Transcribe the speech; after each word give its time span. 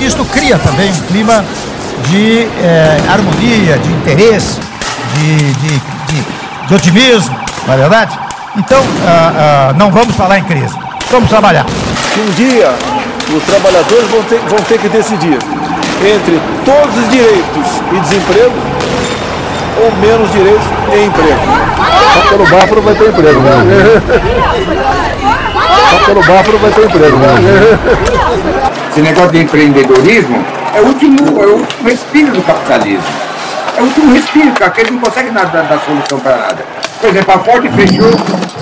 que 0.00 0.06
isto 0.06 0.24
cria 0.24 0.58
também 0.58 0.90
um 0.90 1.00
clima 1.08 1.44
de 2.08 2.48
é, 2.62 2.96
harmonia, 3.12 3.76
de 3.76 3.92
interesse, 3.92 4.58
de, 5.14 5.36
de, 5.36 5.68
de, 5.68 6.24
de, 6.68 6.74
otimismo, 6.74 7.36
não 7.66 7.74
é 7.74 7.76
verdade? 7.76 8.18
Então, 8.56 8.82
ah, 9.06 9.32
ah, 9.36 9.74
não 9.76 9.90
vamos 9.90 10.16
falar 10.16 10.38
em 10.38 10.44
crise, 10.44 10.74
vamos 11.10 11.28
trabalhar. 11.28 11.66
Um 12.18 12.32
dia, 12.32 12.74
os 13.36 13.42
trabalhadores 13.44 14.08
vão 14.08 14.22
ter, 14.22 14.40
vão 14.48 14.58
ter 14.60 14.78
que 14.78 14.88
decidir 14.88 15.38
entre 16.02 16.40
todos 16.64 16.96
os 16.96 17.10
direitos 17.10 17.66
e 17.92 18.00
desemprego 18.00 18.54
ou 19.84 19.92
menos 19.96 20.32
direitos 20.32 20.66
e 20.94 21.04
emprego. 21.04 21.40
Só 22.14 22.22
pelo 22.30 22.76
não 22.76 22.82
vai 22.82 22.94
ter 22.94 23.08
emprego, 23.10 23.40
né? 23.40 23.52
Só 25.90 25.98
pelo 26.06 26.20
não 26.52 26.58
vai 26.58 26.70
ter 26.70 26.84
emprego, 26.86 27.16
né? 27.18 28.79
Esse 28.90 29.00
negócio 29.00 29.30
de 29.30 29.38
empreendedorismo 29.38 30.44
é 30.74 30.80
o 30.80 30.86
último, 30.86 31.40
é 31.40 31.46
o 31.46 31.58
último 31.58 31.88
respiro 31.88 32.32
do 32.32 32.42
capitalismo. 32.42 33.04
É 33.76 33.80
o 33.80 33.84
último 33.84 34.12
respiro, 34.12 34.52
porque 34.52 34.80
eles 34.80 34.92
não 34.92 35.00
conseguem 35.00 35.32
dar, 35.32 35.80
solução 35.84 36.20
para 36.20 36.36
nada. 36.36 36.64
Por 37.00 37.10
exemplo, 37.10 37.34
a 37.34 37.38
Ford 37.38 37.70
fechou, 37.72 38.10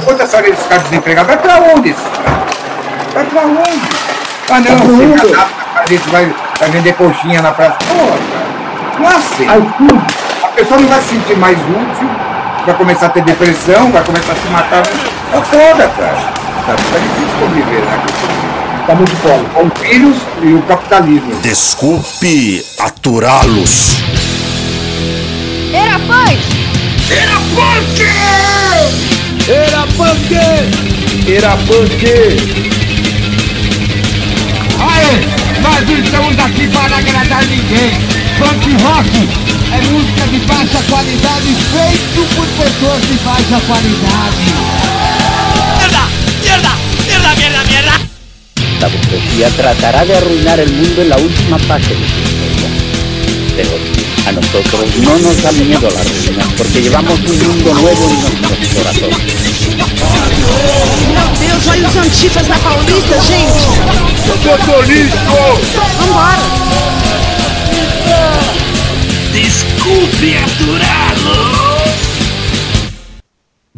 quantas 0.05 0.33
horas 0.35 0.47
eles 0.47 0.63
ficaram 0.63 0.83
desempregados? 0.83 1.35
Vai 1.35 1.39
para 1.39 1.61
onde? 1.75 1.97
Vai 3.15 3.25
para 3.25 3.43
onde? 3.43 3.89
Ah 4.51 4.61
não, 4.61 4.79
você 4.79 5.29
cadastra, 5.29 5.47
a 5.75 5.87
gente 5.87 6.09
vai, 6.11 6.35
vai 6.59 6.71
vender 6.71 6.95
coxinha 6.95 7.43
na 7.43 7.53
praça. 7.53 7.77
Porra, 7.87 8.19
não 8.99 9.11
é 9.11 9.15
assim 9.15 9.47
pessoa 10.59 10.81
não 10.81 10.89
vai 10.89 11.01
se 11.01 11.11
sentir 11.11 11.37
mais 11.37 11.57
útil, 11.57 12.11
vai 12.67 12.75
começar 12.75 13.07
a 13.07 13.09
ter 13.11 13.23
depressão, 13.23 13.93
vai 13.93 14.03
começar 14.03 14.33
a 14.33 14.35
se 14.35 14.49
matar. 14.49 14.83
É 14.83 15.41
foda, 15.41 15.89
cara. 15.97 16.17
Tá, 16.67 16.75
tá 16.75 16.99
difícil 16.99 17.39
conviver, 17.39 17.81
né? 17.83 18.68
Tá 18.89 18.95
muito 18.95 19.15
foda. 19.17 19.45
Com 19.51 19.67
o 19.67 19.73
vírus 19.83 20.17
e 20.43 20.55
o 20.55 20.63
capitalismo. 20.63 21.39
Desculpe 21.43 22.65
aturá-los. 22.79 23.99
Era 25.75 25.99
punk! 25.99 26.39
Era 27.11 27.39
punk! 27.53 28.01
Era 29.47 29.87
punk! 29.89 30.35
Era 31.31 31.57
punk! 31.67 32.03
Aê! 34.81 35.61
Nós 35.61 35.87
não 35.87 35.99
estamos 35.99 36.39
aqui 36.39 36.69
para 36.69 36.97
agradar 36.97 37.45
ninguém. 37.45 37.91
Punk 38.39 38.73
rock 38.85 39.29
é 39.71 39.81
música 39.93 40.27
de 40.29 40.39
baixa 40.47 40.83
qualidade 40.89 41.55
feito 41.55 42.35
por 42.35 42.47
pessoas 42.47 43.03
de 43.03 43.19
baixa 43.23 43.61
qualidade. 43.67 45.08
La 48.81 48.89
burguesía 48.89 49.49
tratará 49.57 50.05
de 50.05 50.17
arruinar 50.17 50.61
el 50.61 50.73
mundo 50.73 51.03
en 51.03 51.09
la 51.09 51.17
última 51.17 51.59
fase 51.59 51.95
de 51.95 52.09
su 52.09 52.21
historia. 52.21 52.69
Pero 53.57 53.71
a 54.27 54.33
nosotros 54.33 54.97
no 54.99 55.19
nos 55.19 55.43
da 55.43 55.53
miedo 55.53 55.89
la 55.91 56.03
ruina, 56.03 56.45
porque 56.57 56.83
llevamos 56.83 57.19
un 57.19 57.39
mundo 57.39 57.75
nuevo 57.75 58.09
en 58.09 58.43
nuestros 58.43 58.69
corazones. 58.75 59.19
Meu 61.13 61.29
Deus, 61.41 61.67
olha 61.67 61.89
os 61.89 61.97
antifas 61.97 62.47
na 62.49 62.59
Paulista, 62.59 63.21
gente. 63.21 63.67
Eu 64.45 64.59
tô 64.59 64.83
listo! 64.83 65.19
Vambora. 65.77 66.49
Desculpe 69.33 70.37
aturá-los! 70.37 71.68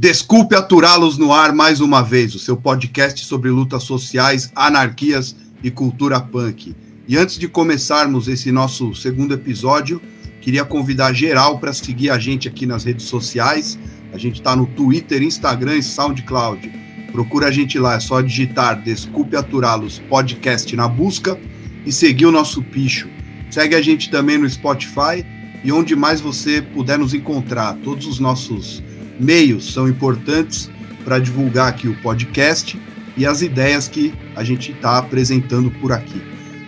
Desculpe 0.02 0.56
aturá-los 0.56 1.18
no 1.18 1.30
ar 1.30 1.52
mais 1.52 1.78
uma 1.78 2.00
vez, 2.00 2.34
o 2.34 2.38
seu 2.38 2.56
podcast 2.56 3.22
sobre 3.22 3.50
lutas 3.50 3.82
sociais, 3.82 4.50
anarquias 4.56 5.36
e 5.62 5.70
cultura 5.70 6.18
punk. 6.18 6.74
E 7.06 7.18
antes 7.18 7.36
de 7.36 7.46
começarmos 7.46 8.27
esse 8.27 8.50
nosso 8.50 8.94
segundo 8.94 9.34
episódio, 9.34 10.00
queria 10.40 10.64
convidar 10.64 11.12
geral 11.12 11.58
para 11.58 11.74
seguir 11.74 12.08
a 12.08 12.18
gente 12.18 12.48
aqui 12.48 12.64
nas 12.64 12.84
redes 12.84 13.05
sociais. 13.05 13.78
A 14.10 14.16
gente 14.16 14.36
está 14.36 14.56
no 14.56 14.66
Twitter, 14.68 15.22
Instagram 15.22 15.77
e 15.77 15.83
SoundCloud. 15.83 16.72
Procura 17.12 17.48
a 17.48 17.50
gente 17.50 17.78
lá, 17.78 17.96
é 17.96 18.00
só 18.00 18.22
digitar 18.22 18.83
Desculpe 18.83 19.36
Aturá-los 19.36 19.98
Podcast 20.08 20.74
na 20.74 20.89
busca 20.89 21.39
e 21.84 21.92
seguir 21.92 22.24
o 22.24 22.33
nosso 22.33 22.62
picho. 22.62 23.06
Segue 23.50 23.74
a 23.74 23.83
gente 23.83 24.10
também 24.10 24.39
no 24.39 24.48
Spotify 24.48 25.27
e 25.62 25.70
onde 25.70 25.94
mais 25.94 26.22
você 26.22 26.62
puder 26.62 26.98
nos 26.98 27.12
encontrar. 27.12 27.74
Todos 27.84 28.06
os 28.06 28.18
nossos 28.18 28.83
meios 29.20 29.73
são 29.73 29.89
importantes 29.89 30.70
para 31.05 31.19
divulgar 31.19 31.69
aqui 31.69 31.89
o 31.89 31.95
podcast 32.01 32.81
e 33.17 33.27
as 33.27 33.42
ideias 33.42 33.89
que 33.89 34.14
a 34.35 34.42
gente 34.42 34.73
está 34.73 34.98
apresentando 34.98 35.70
por 35.70 35.92
aqui. 35.92 36.23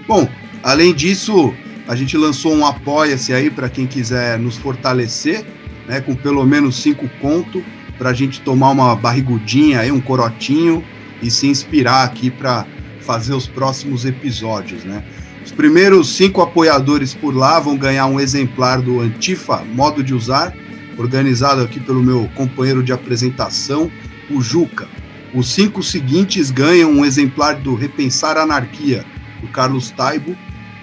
Bom, 0.06 0.28
além 0.62 0.92
disso, 0.92 1.54
a 1.88 1.96
gente 1.96 2.16
lançou 2.16 2.54
um 2.54 2.66
apoia-se 2.66 3.32
aí 3.32 3.50
para 3.50 3.68
quem 3.68 3.86
quiser 3.86 4.38
nos 4.38 4.56
fortalecer, 4.56 5.44
né, 5.86 6.00
com 6.00 6.14
pelo 6.14 6.44
menos 6.44 6.76
cinco 6.76 7.08
conto, 7.20 7.64
para 7.98 8.10
a 8.10 8.14
gente 8.14 8.40
tomar 8.40 8.70
uma 8.70 8.96
barrigudinha 8.96 9.80
aí, 9.80 9.92
um 9.92 10.00
corotinho 10.00 10.84
e 11.22 11.30
se 11.30 11.46
inspirar 11.46 12.04
aqui 12.04 12.30
para 12.30 12.66
fazer 13.00 13.34
os 13.34 13.46
próximos 13.46 14.04
episódios, 14.04 14.84
né? 14.84 15.02
Os 15.44 15.50
primeiros 15.50 16.08
cinco 16.16 16.40
apoiadores 16.40 17.14
por 17.14 17.34
lá 17.34 17.58
vão 17.58 17.76
ganhar 17.76 18.06
um 18.06 18.20
exemplar 18.20 18.80
do 18.80 19.00
Antifa 19.00 19.64
Modo 19.64 20.02
de 20.02 20.14
Usar, 20.14 20.54
organizado 20.98 21.62
aqui 21.62 21.80
pelo 21.80 22.02
meu 22.02 22.28
companheiro 22.34 22.82
de 22.82 22.92
apresentação, 22.92 23.90
o 24.30 24.40
Juca. 24.40 24.88
Os 25.34 25.48
cinco 25.48 25.82
seguintes 25.82 26.50
ganham 26.50 26.90
um 26.90 27.04
exemplar 27.04 27.56
do 27.56 27.74
Repensar 27.74 28.36
Anarquia, 28.36 29.04
do 29.40 29.48
Carlos 29.48 29.90
Taibo, 29.90 30.36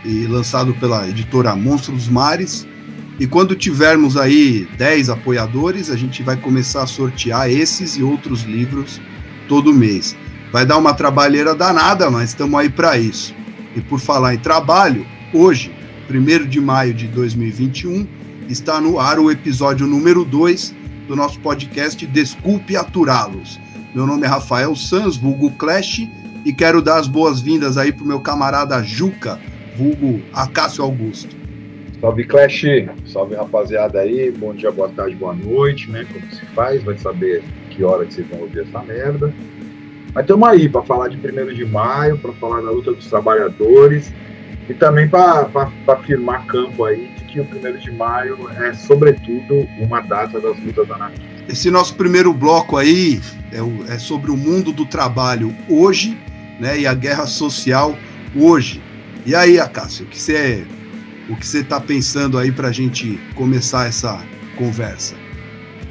e 0.03 0.25
lançado 0.27 0.73
pela 0.75 1.07
editora 1.07 1.55
Monstros 1.55 2.07
Mares. 2.07 2.67
E 3.19 3.27
quando 3.27 3.55
tivermos 3.55 4.15
aí 4.15 4.67
10 4.77 5.09
apoiadores, 5.09 5.89
a 5.89 5.95
gente 5.95 6.23
vai 6.23 6.37
começar 6.37 6.83
a 6.83 6.87
sortear 6.87 7.49
esses 7.49 7.97
e 7.97 8.03
outros 8.03 8.43
livros 8.43 8.99
todo 9.47 9.73
mês. 9.73 10.15
Vai 10.51 10.65
dar 10.65 10.77
uma 10.77 10.93
trabalheira 10.93 11.53
danada, 11.53 12.09
mas 12.09 12.29
estamos 12.29 12.59
aí 12.59 12.69
para 12.69 12.97
isso. 12.97 13.35
E 13.75 13.81
por 13.81 13.99
falar 13.99 14.33
em 14.33 14.39
trabalho, 14.39 15.05
hoje, 15.33 15.71
1 16.09 16.47
de 16.47 16.59
maio 16.59 16.93
de 16.93 17.07
2021, 17.07 18.07
está 18.49 18.81
no 18.81 18.99
ar 18.99 19.19
o 19.19 19.29
episódio 19.29 19.85
número 19.85 20.25
2 20.25 20.75
do 21.07 21.15
nosso 21.15 21.39
podcast 21.39 22.03
Desculpe 22.07 22.75
Aturá-los. 22.75 23.59
Meu 23.93 24.07
nome 24.07 24.25
é 24.25 24.27
Rafael 24.27 24.75
Sanz, 24.75 25.17
vulgo 25.17 25.51
Clash, 25.51 26.09
e 26.43 26.51
quero 26.51 26.81
dar 26.81 26.97
as 26.97 27.07
boas-vindas 27.07 27.77
aí 27.77 27.91
pro 27.91 28.05
meu 28.05 28.19
camarada 28.19 28.81
Juca, 28.81 29.39
vulgo 29.77 30.19
Acácio 30.33 30.83
Augusto. 30.83 31.38
Salve 32.01 32.23
Clash, 32.23 32.63
salve 33.05 33.35
rapaziada 33.35 33.99
aí, 33.99 34.31
bom 34.31 34.55
dia, 34.55 34.71
boa 34.71 34.89
tarde, 34.89 35.15
boa 35.15 35.35
noite, 35.35 35.91
né? 35.91 36.07
Como 36.11 36.25
se 36.33 36.43
faz, 36.47 36.81
vai 36.83 36.97
saber 36.97 37.43
que 37.69 37.83
hora 37.83 38.03
que 38.03 38.15
vocês 38.15 38.27
vão 38.29 38.39
ouvir 38.39 38.61
essa 38.61 38.81
merda. 38.81 39.31
Mas 40.11 40.23
estamos 40.23 40.47
aí 40.47 40.67
para 40.67 40.81
falar 40.81 41.09
de 41.09 41.17
1 41.17 41.53
de 41.53 41.65
maio, 41.65 42.17
para 42.17 42.33
falar 42.33 42.61
da 42.61 42.71
luta 42.71 42.93
dos 42.93 43.05
trabalhadores 43.05 44.11
e 44.69 44.74
também 44.75 45.09
para 45.09 45.50
afirmar 45.88 46.46
campo 46.46 46.85
aí 46.85 47.12
de 47.18 47.24
que 47.25 47.40
o 47.40 47.44
1 47.44 47.80
de 47.80 47.91
maio 47.91 48.47
é, 48.57 48.74
sobretudo, 48.74 49.68
uma 49.80 50.00
data 50.00 50.40
das 50.40 50.59
lutas 50.59 50.90
anarquistas. 50.91 51.28
Esse 51.50 51.72
nosso 51.72 51.96
primeiro 51.96 52.31
bloco 52.31 52.78
aí 52.78 53.19
é, 53.52 53.94
é 53.94 53.97
sobre 53.97 54.30
o 54.30 54.38
mundo 54.38 54.72
do 54.72 54.85
trabalho 54.85 55.53
hoje 55.68 56.16
né, 56.59 56.80
e 56.80 56.85
a 56.85 56.94
guerra 56.94 57.25
social 57.25 57.97
hoje. 58.35 58.81
E 59.25 59.34
aí, 59.34 59.59
Acácio, 59.59 60.06
o 60.06 60.09
que 60.09 60.22
você 61.47 61.59
está 61.59 61.81
pensando 61.81 62.38
aí 62.38 62.51
para 62.51 62.68
a 62.68 62.72
gente 62.72 63.19
começar 63.36 63.88
essa 63.88 64.24
conversa? 64.56 65.16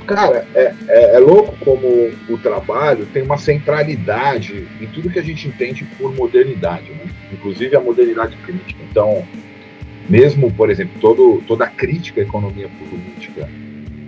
Cara, 0.08 0.46
é, 0.54 0.74
é, 0.88 1.16
é, 1.16 1.18
louco 1.18 1.54
como 1.62 1.86
o 2.30 2.38
trabalho 2.38 3.04
tem 3.12 3.22
uma 3.22 3.36
centralidade 3.36 4.66
em 4.80 4.86
tudo 4.86 5.10
que 5.10 5.18
a 5.18 5.22
gente 5.22 5.46
entende 5.46 5.84
por 5.98 6.14
modernidade, 6.14 6.90
né? 6.92 7.04
inclusive 7.30 7.76
a 7.76 7.80
modernidade 7.80 8.34
crítica. 8.38 8.80
Então, 8.90 9.22
mesmo, 10.08 10.50
por 10.50 10.70
exemplo, 10.70 10.98
todo, 10.98 11.42
toda 11.46 11.64
a 11.64 11.68
crítica 11.68 12.22
à 12.22 12.24
economia 12.24 12.70
política, 12.88 13.50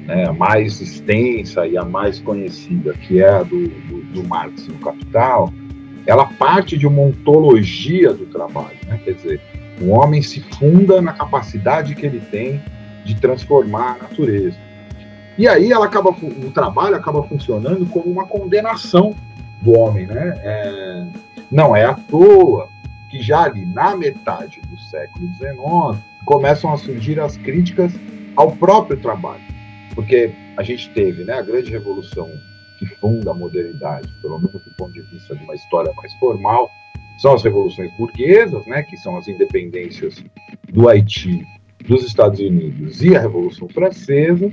né, 0.06 0.24
a 0.26 0.32
mais 0.32 0.80
extensa 0.80 1.66
e 1.66 1.76
a 1.76 1.84
mais 1.84 2.18
conhecida, 2.18 2.94
que 2.94 3.22
é 3.22 3.28
a 3.28 3.42
do, 3.42 3.68
do, 3.68 4.02
do 4.14 4.24
Marx 4.26 4.66
no 4.68 4.78
Capital, 4.78 5.52
ela 6.06 6.24
parte 6.24 6.78
de 6.78 6.86
uma 6.86 7.02
ontologia 7.02 8.14
do 8.14 8.24
trabalho. 8.24 8.78
Né? 8.86 8.98
Quer 9.04 9.12
dizer, 9.12 9.40
o 9.82 9.90
homem 9.90 10.22
se 10.22 10.40
funda 10.58 11.02
na 11.02 11.12
capacidade 11.12 11.94
que 11.94 12.06
ele 12.06 12.20
tem 12.30 12.58
de 13.04 13.20
transformar 13.20 13.96
a 14.00 14.04
natureza. 14.04 14.69
E 15.38 15.48
aí 15.48 15.72
ela 15.72 15.86
acaba, 15.86 16.10
o 16.10 16.50
trabalho 16.50 16.96
acaba 16.96 17.22
funcionando 17.22 17.86
como 17.86 18.10
uma 18.10 18.26
condenação 18.26 19.14
do 19.62 19.78
homem, 19.78 20.06
né? 20.06 20.34
É, 20.42 21.06
não 21.50 21.74
é 21.74 21.84
à 21.84 21.94
toa 21.94 22.68
que 23.10 23.20
já 23.20 23.42
ali 23.42 23.66
na 23.66 23.96
metade 23.96 24.60
do 24.62 24.78
século 24.78 25.26
XIX 25.34 26.02
começam 26.24 26.72
a 26.72 26.76
surgir 26.76 27.18
as 27.18 27.36
críticas 27.36 27.92
ao 28.36 28.52
próprio 28.52 29.00
trabalho, 29.00 29.42
porque 29.94 30.32
a 30.56 30.62
gente 30.62 30.90
teve, 30.90 31.24
né, 31.24 31.34
a 31.34 31.42
grande 31.42 31.70
revolução 31.70 32.30
que 32.78 32.86
funda 32.86 33.32
a 33.32 33.34
modernidade, 33.34 34.08
pelo 34.22 34.38
menos 34.38 34.52
do 34.52 34.70
ponto 34.76 34.92
de 34.92 35.02
vista 35.02 35.34
de 35.34 35.42
uma 35.44 35.54
história 35.54 35.92
mais 35.94 36.14
formal, 36.14 36.70
são 37.18 37.34
as 37.34 37.42
revoluções 37.42 37.90
burguesas, 37.98 38.64
né, 38.66 38.82
que 38.82 38.96
são 38.96 39.16
as 39.16 39.28
independências 39.28 40.24
do 40.72 40.88
Haiti, 40.88 41.44
dos 41.86 42.04
Estados 42.04 42.40
Unidos 42.40 43.02
e 43.02 43.16
a 43.16 43.20
Revolução 43.20 43.68
Francesa, 43.68 44.50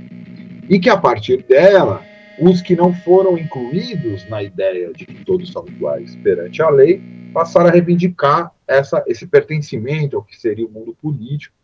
e 0.68 0.78
que 0.78 0.90
a 0.90 0.96
partir 0.96 1.42
dela, 1.42 2.04
os 2.38 2.60
que 2.60 2.76
não 2.76 2.92
foram 2.92 3.38
incluídos 3.38 4.28
na 4.28 4.42
ideia 4.42 4.92
de 4.92 5.06
que 5.06 5.24
todos 5.24 5.50
são 5.50 5.66
iguais 5.66 6.14
perante 6.16 6.62
a 6.62 6.68
lei, 6.68 7.02
passaram 7.32 7.68
a 7.68 7.72
reivindicar 7.72 8.52
essa, 8.66 9.02
esse 9.06 9.26
pertencimento 9.26 10.16
ao 10.16 10.22
que 10.22 10.36
seria 10.36 10.66
o 10.66 10.70
mundo 10.70 10.94
político. 11.00 11.54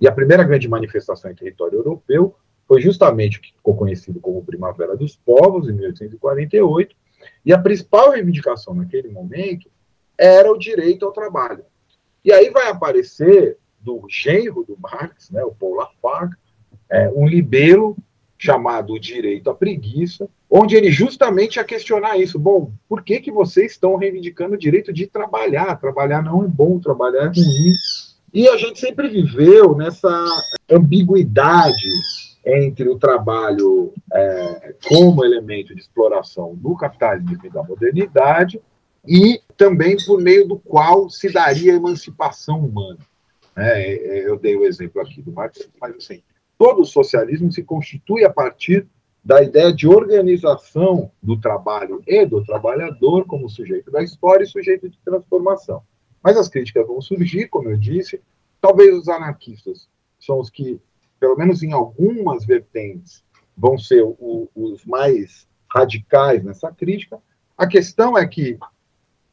E 0.00 0.06
a 0.06 0.12
primeira 0.12 0.44
grande 0.44 0.68
manifestação 0.68 1.30
em 1.30 1.34
território 1.34 1.78
europeu 1.78 2.36
foi 2.66 2.80
justamente 2.80 3.38
o 3.38 3.40
que 3.40 3.52
ficou 3.52 3.76
conhecido 3.76 4.20
como 4.20 4.44
Primavera 4.44 4.96
dos 4.96 5.16
Povos, 5.16 5.68
em 5.68 5.72
1848, 5.72 6.96
e 7.44 7.52
a 7.52 7.58
principal 7.58 8.10
reivindicação 8.10 8.74
naquele 8.74 9.08
momento 9.08 9.68
era 10.16 10.50
o 10.50 10.58
direito 10.58 11.04
ao 11.04 11.12
trabalho. 11.12 11.64
E 12.24 12.32
aí 12.32 12.50
vai 12.50 12.68
aparecer 12.68 13.58
do 13.80 14.06
genro 14.08 14.64
do 14.64 14.78
Marx, 14.80 15.30
né, 15.30 15.44
o 15.44 15.54
Paul 15.54 15.74
Lafargue, 15.74 16.36
é, 16.88 17.10
um 17.10 17.26
libelo 17.26 17.96
chamado 18.44 18.98
Direito 19.00 19.48
à 19.48 19.54
Preguiça, 19.54 20.28
onde 20.50 20.76
ele 20.76 20.90
justamente 20.90 21.56
ia 21.56 21.64
questionar 21.64 22.18
isso. 22.18 22.38
Bom, 22.38 22.70
por 22.86 23.02
que, 23.02 23.20
que 23.20 23.32
vocês 23.32 23.72
estão 23.72 23.96
reivindicando 23.96 24.54
o 24.54 24.58
direito 24.58 24.92
de 24.92 25.06
trabalhar? 25.06 25.80
Trabalhar 25.80 26.22
não 26.22 26.44
é 26.44 26.46
bom, 26.46 26.78
trabalhar 26.78 27.24
é 27.24 27.26
ruim. 27.28 27.72
E 28.32 28.48
a 28.48 28.56
gente 28.56 28.78
sempre 28.78 29.08
viveu 29.08 29.74
nessa 29.74 30.08
ambiguidade 30.70 31.88
entre 32.44 32.86
o 32.88 32.98
trabalho 32.98 33.92
é, 34.12 34.74
como 34.86 35.24
elemento 35.24 35.74
de 35.74 35.80
exploração 35.80 36.54
do 36.54 36.76
capitalismo 36.76 37.46
e 37.46 37.50
da 37.50 37.62
modernidade 37.62 38.60
e 39.06 39.40
também 39.56 39.96
por 40.04 40.20
meio 40.20 40.46
do 40.46 40.58
qual 40.58 41.08
se 41.08 41.32
daria 41.32 41.72
a 41.72 41.76
emancipação 41.76 42.60
humana. 42.60 42.98
É, 43.56 43.92
é 43.92 44.28
eu 44.28 44.38
dei 44.38 44.54
o 44.56 44.64
exemplo 44.64 45.00
aqui 45.00 45.22
do 45.22 45.32
Marx, 45.32 45.66
mas 45.80 45.96
assim, 45.96 46.22
todo 46.64 46.80
o 46.80 46.86
socialismo 46.86 47.52
se 47.52 47.62
constitui 47.62 48.24
a 48.24 48.32
partir 48.32 48.88
da 49.22 49.42
ideia 49.42 49.70
de 49.70 49.86
organização 49.86 51.10
do 51.22 51.38
trabalho 51.38 52.02
e 52.06 52.24
do 52.24 52.42
trabalhador 52.42 53.26
como 53.26 53.50
sujeito 53.50 53.90
da 53.90 54.02
história 54.02 54.44
e 54.44 54.46
sujeito 54.46 54.88
de 54.88 54.98
transformação. 55.04 55.82
Mas 56.22 56.38
as 56.38 56.48
críticas 56.48 56.86
vão 56.86 57.02
surgir, 57.02 57.48
como 57.48 57.68
eu 57.68 57.76
disse, 57.76 58.18
talvez 58.62 58.96
os 58.96 59.10
anarquistas 59.10 59.90
são 60.18 60.40
os 60.40 60.48
que, 60.48 60.80
pelo 61.20 61.36
menos 61.36 61.62
em 61.62 61.72
algumas 61.72 62.46
vertentes, 62.46 63.22
vão 63.54 63.76
ser 63.76 64.02
o, 64.02 64.48
os 64.54 64.86
mais 64.86 65.46
radicais 65.68 66.42
nessa 66.42 66.72
crítica. 66.72 67.20
A 67.58 67.66
questão 67.66 68.16
é 68.16 68.26
que 68.26 68.58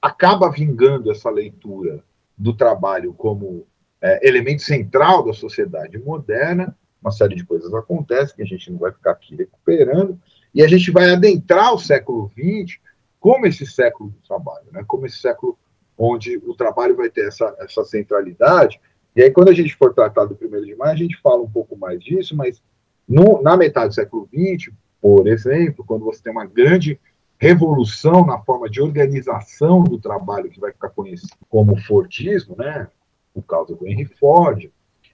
acaba 0.02 0.52
vingando 0.52 1.10
essa 1.10 1.30
leitura 1.30 2.04
do 2.38 2.54
trabalho 2.54 3.14
como 3.14 3.66
é, 4.02 4.28
elemento 4.28 4.64
central 4.64 5.24
da 5.24 5.32
sociedade 5.32 5.98
moderna. 5.98 6.78
Uma 7.02 7.12
série 7.12 7.36
de 7.36 7.46
coisas 7.46 7.74
acontece 7.74 8.36
que 8.36 8.42
a 8.42 8.46
gente 8.46 8.72
não 8.72 8.78
vai 8.78 8.92
ficar 8.92 9.12
aqui 9.12 9.36
recuperando, 9.36 10.20
e 10.54 10.64
a 10.64 10.68
gente 10.68 10.92
vai 10.92 11.10
adentrar 11.12 11.74
o 11.74 11.80
século 11.80 12.30
XX 12.38 12.80
como 13.20 13.46
esse 13.46 13.66
século 13.66 14.10
do 14.10 14.28
trabalho, 14.28 14.66
né? 14.72 14.84
como 14.88 15.06
esse 15.06 15.18
século 15.18 15.58
onde 15.98 16.38
o 16.38 16.56
trabalho 16.56 16.96
vai 16.96 17.10
ter 17.10 17.28
essa, 17.28 17.56
essa 17.60 17.84
centralidade. 17.86 18.80
E 19.16 19.22
aí, 19.22 19.30
quando 19.30 19.50
a 19.50 19.54
gente 19.54 19.76
for 19.76 19.94
tratar 19.94 20.26
do 20.26 20.36
primeiro 20.36 20.66
de 20.66 20.76
maio, 20.76 20.94
a 20.94 20.98
gente 20.98 21.20
fala 21.22 21.42
um 21.42 21.50
pouco 21.50 21.78
mais 21.78 22.04
disso, 22.04 22.36
mas 22.36 22.62
no, 23.08 23.42
na 23.42 23.56
metade 23.56 23.90
do 23.90 23.96
século 23.96 24.28
XX, 24.34 24.74
por 25.00 25.28
exemplo, 25.28 25.86
quando 25.86 26.06
você 26.06 26.24
tem 26.24 26.32
uma 26.32 26.46
grande 26.46 27.00
revolução 27.38 28.26
na 28.26 28.40
forma 28.40 28.70
de 28.70 28.82
organização 28.82 29.84
do 29.84 30.00
trabalho 30.00 30.50
que 30.50 30.60
vai 30.60 30.72
ficar 30.72 30.90
conhecido 30.90 31.34
como 31.50 31.76
Fordismo, 31.82 32.56
né, 32.58 32.88
por 33.34 33.44
causa 33.44 33.76
do 33.76 33.88
Henry 33.88 34.06
Ford, 34.06 34.70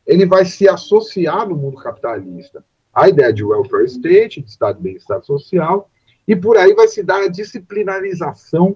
ele 0.07 0.25
vai 0.25 0.45
se 0.45 0.68
associar 0.69 1.48
no 1.48 1.56
mundo 1.56 1.77
capitalista. 1.77 2.63
À 2.94 3.09
ideia 3.09 3.31
de 3.33 3.44
welfare 3.44 3.86
state, 3.86 4.42
de 4.42 4.50
estado 4.50 4.77
de 4.77 4.83
bem-estar 4.83 5.21
social, 5.21 5.89
e 6.25 6.36
por 6.36 6.57
aí 6.57 6.74
vai 6.74 6.88
se 6.88 7.04
dar 7.04 7.24
a 7.24 7.27
disciplinarização 7.27 8.75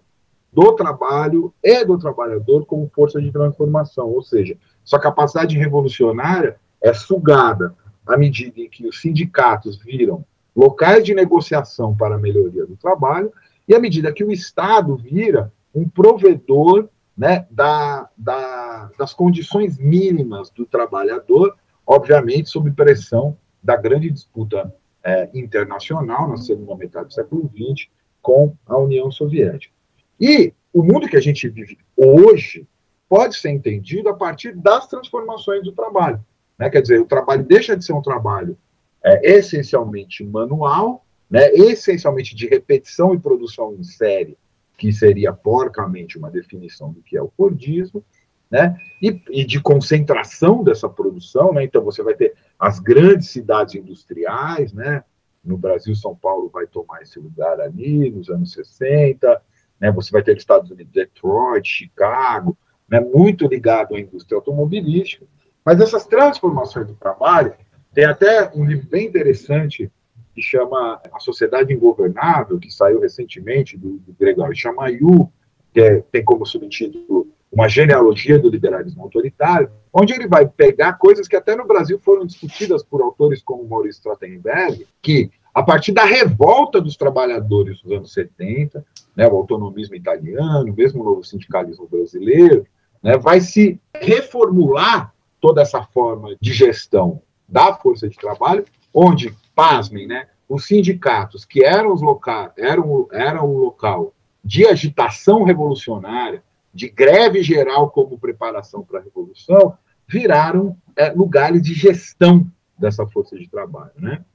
do 0.51 0.74
trabalho 0.74 1.54
e 1.63 1.86
do 1.86 1.98
trabalhador 1.98 2.66
como 2.66 2.92
força 2.94 3.22
de 3.22 3.31
transformação, 3.31 4.10
ou 4.10 4.22
seja, 4.22 4.57
sua 4.83 5.00
capacidade 5.00 5.57
revolucionária 5.57 6.57
é 6.81 6.94
sugada 6.94 7.74
à 8.06 8.18
medida 8.18 8.60
em 8.60 8.69
que 8.69 8.86
os 8.86 9.00
sindicatos 9.00 9.77
viram 9.77 10.25
locais 10.54 11.04
de 11.06 11.13
negociação 11.13 11.95
para 11.95 12.16
a 12.16 12.19
melhoria 12.19 12.66
do 12.66 12.75
trabalho, 12.75 13.31
e 13.68 13.74
à 13.74 13.80
medida 13.80 14.12
que 14.12 14.24
o 14.24 14.31
Estado 14.31 14.98
vira 14.98 15.51
um 15.74 15.88
provedor 15.88 16.89
né, 17.21 17.45
da, 17.51 18.09
da, 18.18 18.89
das 18.97 19.13
condições 19.13 19.77
mínimas 19.77 20.50
do 20.50 20.65
trabalhador, 20.65 21.56
obviamente 21.85 22.50
sob 22.50 22.71
pressão 22.71 23.38
da 23.62 23.75
grande 23.75 24.09
disputa 24.09 24.73
é, 25.03 25.29
internacional 25.31 26.27
na 26.27 26.38
segunda 26.38 26.75
metade 26.75 27.09
do 27.09 27.13
século 27.13 27.47
XX 27.56 27.89
com 28.23 28.56
a 28.65 28.75
União 28.75 29.12
Soviética. 29.12 29.71
E 30.19 30.51
o 30.73 30.81
mundo 30.81 31.07
que 31.07 31.15
a 31.15 31.21
gente 31.21 31.47
vive 31.47 31.77
hoje 31.95 32.68
pode 33.07 33.35
ser 33.35 33.51
entendido 33.51 34.09
a 34.09 34.15
partir 34.15 34.56
das 34.56 34.88
transformações 34.88 35.63
do 35.63 35.74
trabalho. 35.74 36.25
Né? 36.57 36.71
Quer 36.71 36.81
dizer, 36.81 37.00
o 37.00 37.06
trabalho 37.06 37.44
deixa 37.44 37.77
de 37.77 37.85
ser 37.85 37.94
um 37.94 38.01
trabalho 38.01 38.57
é, 39.03 39.38
essencialmente 39.38 40.24
manual, 40.24 41.06
né, 41.29 41.51
essencialmente 41.53 42.35
de 42.35 42.47
repetição 42.47 43.13
e 43.13 43.19
produção 43.19 43.75
em 43.75 43.83
série, 43.83 44.35
que 44.81 44.92
seria 44.92 45.31
porcamente 45.31 46.18
uma 46.18 46.31
definição 46.31 46.92
do 46.92 47.04
que 47.04 47.16
é 47.16 47.22
o 47.22 47.31
Fordismo, 47.38 48.04
né, 48.50 48.75
e, 49.00 49.22
e, 49.30 49.45
de 49.45 49.62
concentração 49.62 50.63
dessa 50.63 50.89
produção, 50.89 51.54
né, 51.54 51.63
então 51.63 51.83
você 51.83 52.01
vai 52.01 52.16
ter 52.16 52.33
as 52.57 52.80
grandes 52.80 53.30
cidades 53.30 53.75
industriais, 53.75 54.74
né, 54.74 55.04
no 55.45 55.56
Brasil, 55.56 55.95
São 55.95 56.16
Paulo 56.16 56.50
vai 56.51 56.66
tomar 56.66 57.04
esse 57.04 57.19
lugar 57.19 57.62
ali, 57.62 58.10
nos 58.10 58.28
anos 58.28 58.54
60, 58.54 59.39
né, 59.80 59.92
você 59.92 60.12
vai 60.12 60.24
ter 60.24 60.36
Estados 60.36 60.72
Unidos, 60.72 60.92
Detroit, 60.92 61.69
Chicago, 61.69 62.57
né, 62.89 63.00
muito 63.00 63.45
ligado 63.45 63.94
à 63.94 64.00
indústria 64.00 64.36
automobilística, 64.36 65.27
mas 65.63 65.80
essas 65.80 66.07
transformações 66.07 66.88
do 66.88 66.95
trabalho 66.95 67.54
tem 67.94 68.06
até 68.06 68.51
um 68.56 68.66
livro 68.66 68.89
bem 68.89 69.06
interessante 69.06 69.92
que 70.33 70.42
chama 70.42 71.01
A 71.12 71.19
Sociedade 71.19 71.74
Ingovernável, 71.74 72.60
que 72.60 72.72
saiu 72.72 73.00
recentemente 73.00 73.78
do, 73.78 73.98
do 73.98 74.13
Gregório 74.19 74.55
Chamayu, 74.55 75.32
que 75.74 75.82
é, 75.82 76.01
tem 76.12 76.24
como 76.24 76.46
subtítulo 76.46 77.27
Uma 77.51 77.67
Genealogia 77.67 78.39
do 78.39 78.50
Liberalismo 78.50 79.03
Autoritário, 79.03 79.70
onde 79.94 80.13
ele 80.13 80.27
vai 80.27 80.48
pegar 80.48 80.94
coisas 80.94 81.27
que 81.27 81.36
até 81.36 81.55
no 81.55 81.67
Brasil 81.67 82.00
foram 82.00 82.25
discutidas 82.25 82.84
por 82.84 83.01
autores 83.01 83.41
como 83.41 83.67
Maurício 83.67 84.00
Strottenberg, 84.00 84.88
que 85.01 85.29
a 85.53 85.62
partir 85.62 85.91
da 85.91 86.05
revolta 86.05 86.79
dos 86.79 86.96
trabalhadores 86.96 87.82
dos 87.82 87.91
anos 87.91 88.13
70, 88.13 88.86
né, 89.15 89.27
o 89.27 89.36
autonomismo 89.36 89.96
italiano, 89.96 90.74
mesmo 90.74 91.01
o 91.01 91.05
novo 91.05 91.24
sindicalismo 91.24 91.88
brasileiro, 91.88 92.65
né, 93.03 93.17
vai 93.17 93.41
se 93.41 93.79
reformular 93.94 95.13
toda 95.41 95.62
essa 95.62 95.84
forma 95.84 96.36
de 96.39 96.53
gestão 96.53 97.22
da 97.50 97.74
força 97.74 98.08
de 98.08 98.15
trabalho, 98.15 98.63
onde, 98.94 99.36
pasmem, 99.62 100.08
né, 100.08 100.27
os 100.50 100.65
sindicatos, 100.65 101.46
que 101.46 101.63
eram, 101.63 101.94
os 101.94 102.01
loca 102.01 102.51
eram, 102.58 103.08
eram 103.12 103.46
o 103.46 103.60
local 103.60 104.12
de 104.44 104.65
agitação 104.65 105.44
revolucionária, 105.44 106.44
de 106.74 106.89
greve 106.89 107.44
geral 107.44 107.91
como 107.91 108.18
preparação 108.18 108.82
para 108.82 109.00
a 109.00 109.03
revolução, 109.03 109.77
viraram 110.08 110.75
é, 110.96 111.12
lugares 111.12 111.62
de 111.62 111.75
gestão 111.75 112.51
dessa 112.75 113.06
força 113.06 113.38
de 113.38 113.48
trabalho. 113.48 113.91
Né? 113.98 114.25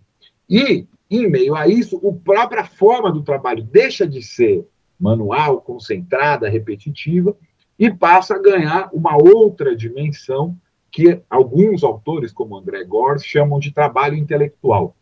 E, 0.48 0.86
em 1.10 1.28
meio 1.28 1.56
a 1.56 1.66
isso, 1.66 1.96
a 1.96 2.24
própria 2.24 2.64
forma 2.64 3.10
do 3.10 3.24
trabalho 3.24 3.64
deixa 3.64 4.06
de 4.06 4.22
ser 4.22 4.64
manual, 4.98 5.60
concentrada, 5.60 6.48
repetitiva, 6.48 7.36
e 7.76 7.92
passa 7.92 8.36
a 8.36 8.40
ganhar 8.40 8.90
uma 8.92 9.16
outra 9.16 9.74
dimensão 9.74 10.56
que 10.88 11.20
alguns 11.28 11.82
autores, 11.82 12.32
como 12.32 12.56
André 12.56 12.84
Gors, 12.84 13.24
chamam 13.24 13.58
de 13.58 13.72
trabalho 13.72 14.14
intelectual. 14.14 14.94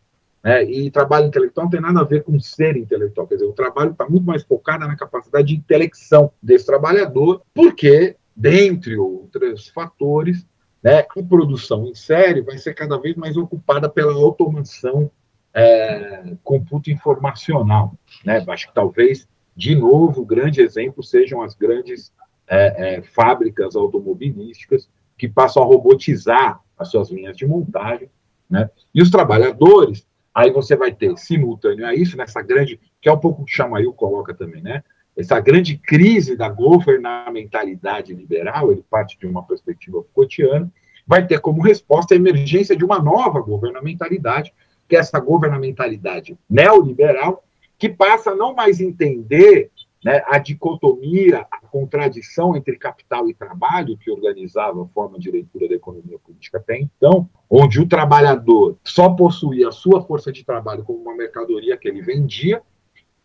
Né? 0.45 0.63
E 0.65 0.91
trabalho 0.91 1.25
intelectual 1.25 1.65
não 1.65 1.71
tem 1.71 1.81
nada 1.81 2.01
a 2.01 2.03
ver 2.03 2.23
com 2.23 2.39
ser 2.39 2.77
intelectual, 2.77 3.25
quer 3.25 3.33
dizer, 3.33 3.47
o 3.47 3.53
trabalho 3.53 3.93
está 3.93 4.07
muito 4.07 4.27
mais 4.27 4.43
focado 4.43 4.87
na 4.87 4.95
capacidade 4.95 5.47
de 5.47 5.55
intelecção 5.55 6.31
desse 6.39 6.67
trabalhador, 6.67 7.41
porque, 7.51 8.15
dentre 8.35 8.95
outros 8.95 9.69
fatores, 9.69 10.45
né, 10.83 10.99
a 10.99 11.23
produção 11.23 11.87
em 11.87 11.95
série 11.95 12.43
vai 12.43 12.59
ser 12.59 12.75
cada 12.75 12.95
vez 12.99 13.15
mais 13.15 13.35
ocupada 13.35 13.89
pela 13.89 14.13
automação 14.13 15.09
é, 15.51 16.35
computo 16.43 16.91
informacional. 16.91 17.97
Né? 18.23 18.45
Acho 18.47 18.67
que 18.67 18.75
talvez, 18.75 19.27
de 19.55 19.75
novo, 19.75 20.21
o 20.21 20.25
grande 20.25 20.61
exemplo 20.61 21.01
sejam 21.01 21.41
as 21.41 21.55
grandes 21.55 22.13
é, 22.47 22.97
é, 22.97 23.01
fábricas 23.01 23.75
automobilísticas 23.75 24.87
que 25.17 25.27
passam 25.27 25.63
a 25.63 25.65
robotizar 25.65 26.61
as 26.77 26.91
suas 26.91 27.09
linhas 27.09 27.35
de 27.35 27.47
montagem, 27.47 28.11
né? 28.47 28.69
E 28.93 29.01
os 29.01 29.09
trabalhadores, 29.09 30.05
aí 30.35 30.51
você 30.51 30.75
vai 30.75 30.91
ter 30.91 31.17
simultâneo 31.17 31.87
a 31.87 31.95
isso, 31.95 32.17
nessa 32.17 32.41
grande, 32.41 32.79
que 33.01 33.07
é 33.07 33.11
um 33.11 33.17
pouco 33.17 33.41
o 33.41 33.45
que 33.45 33.55
Chamail 33.55 33.93
coloca 33.93 34.33
também, 34.33 34.61
né? 34.61 34.83
essa 35.15 35.39
grande 35.39 35.77
crise 35.77 36.35
da 36.35 36.49
governamentalidade 36.49 38.13
liberal, 38.13 38.71
ele 38.71 38.83
parte 38.89 39.17
de 39.17 39.25
uma 39.25 39.43
perspectiva 39.43 40.03
Foucaultiana, 40.03 40.69
vai 41.07 41.25
ter 41.25 41.39
como 41.39 41.61
resposta 41.61 42.13
a 42.13 42.17
emergência 42.17 42.75
de 42.75 42.83
uma 42.83 42.99
nova 42.99 43.39
governamentalidade, 43.39 44.53
que 44.89 44.95
é 44.95 44.99
essa 44.99 45.19
governamentalidade 45.19 46.37
neoliberal, 46.49 47.43
que 47.77 47.87
passa 47.87 48.31
a 48.31 48.35
não 48.35 48.53
mais 48.53 48.81
entender 48.81 49.71
né, 50.05 50.23
a 50.27 50.37
dicotomia, 50.37 51.47
a 51.49 51.57
contradição 51.61 52.55
entre 52.55 52.77
capital 52.77 53.27
e 53.27 53.33
trabalho, 53.33 53.97
que 53.97 54.11
organizava 54.11 54.83
a 54.83 54.87
forma 54.89 55.17
de 55.17 55.31
leitura 55.31 55.67
da 55.67 55.73
economia 55.73 56.19
política 56.19 56.59
até 56.59 56.77
então, 56.77 57.27
onde 57.49 57.81
o 57.81 57.87
trabalhador 57.87 58.77
só 58.83 59.09
possuía 59.09 59.69
a 59.69 59.71
sua 59.71 60.03
força 60.03 60.31
de 60.31 60.45
trabalho 60.45 60.83
como 60.83 60.99
uma 60.99 61.15
mercadoria 61.15 61.75
que 61.75 61.87
ele 61.87 62.03
vendia, 62.03 62.61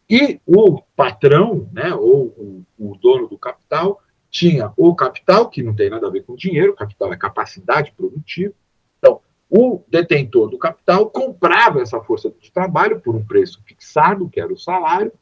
e 0.09 0.41
o 0.47 0.81
patrão, 0.97 1.69
né, 1.71 1.95
ou 1.95 2.29
o, 2.29 2.65
o 2.79 2.97
dono 2.97 3.29
do 3.29 3.37
capital, 3.37 4.01
tinha 4.31 4.73
o 4.75 4.95
capital, 4.95 5.51
que 5.51 5.63
não 5.63 5.75
tem 5.75 5.91
nada 5.91 6.07
a 6.07 6.11
ver 6.11 6.23
com 6.23 6.35
dinheiro, 6.35 6.75
capital 6.75 7.13
é 7.13 7.17
capacidade 7.17 7.93
produtiva. 7.93 8.55
Então, 8.99 9.21
o 9.51 9.83
detentor 9.87 10.49
do 10.49 10.57
capital 10.57 11.11
comprava 11.11 11.83
essa 11.83 12.01
força 12.01 12.33
de 12.41 12.51
trabalho 12.51 13.01
por 13.01 13.15
um 13.15 13.25
preço 13.25 13.61
fixado, 13.67 14.31
que 14.31 14.41
era 14.41 14.51
o 14.51 14.59
salário, 14.59 15.13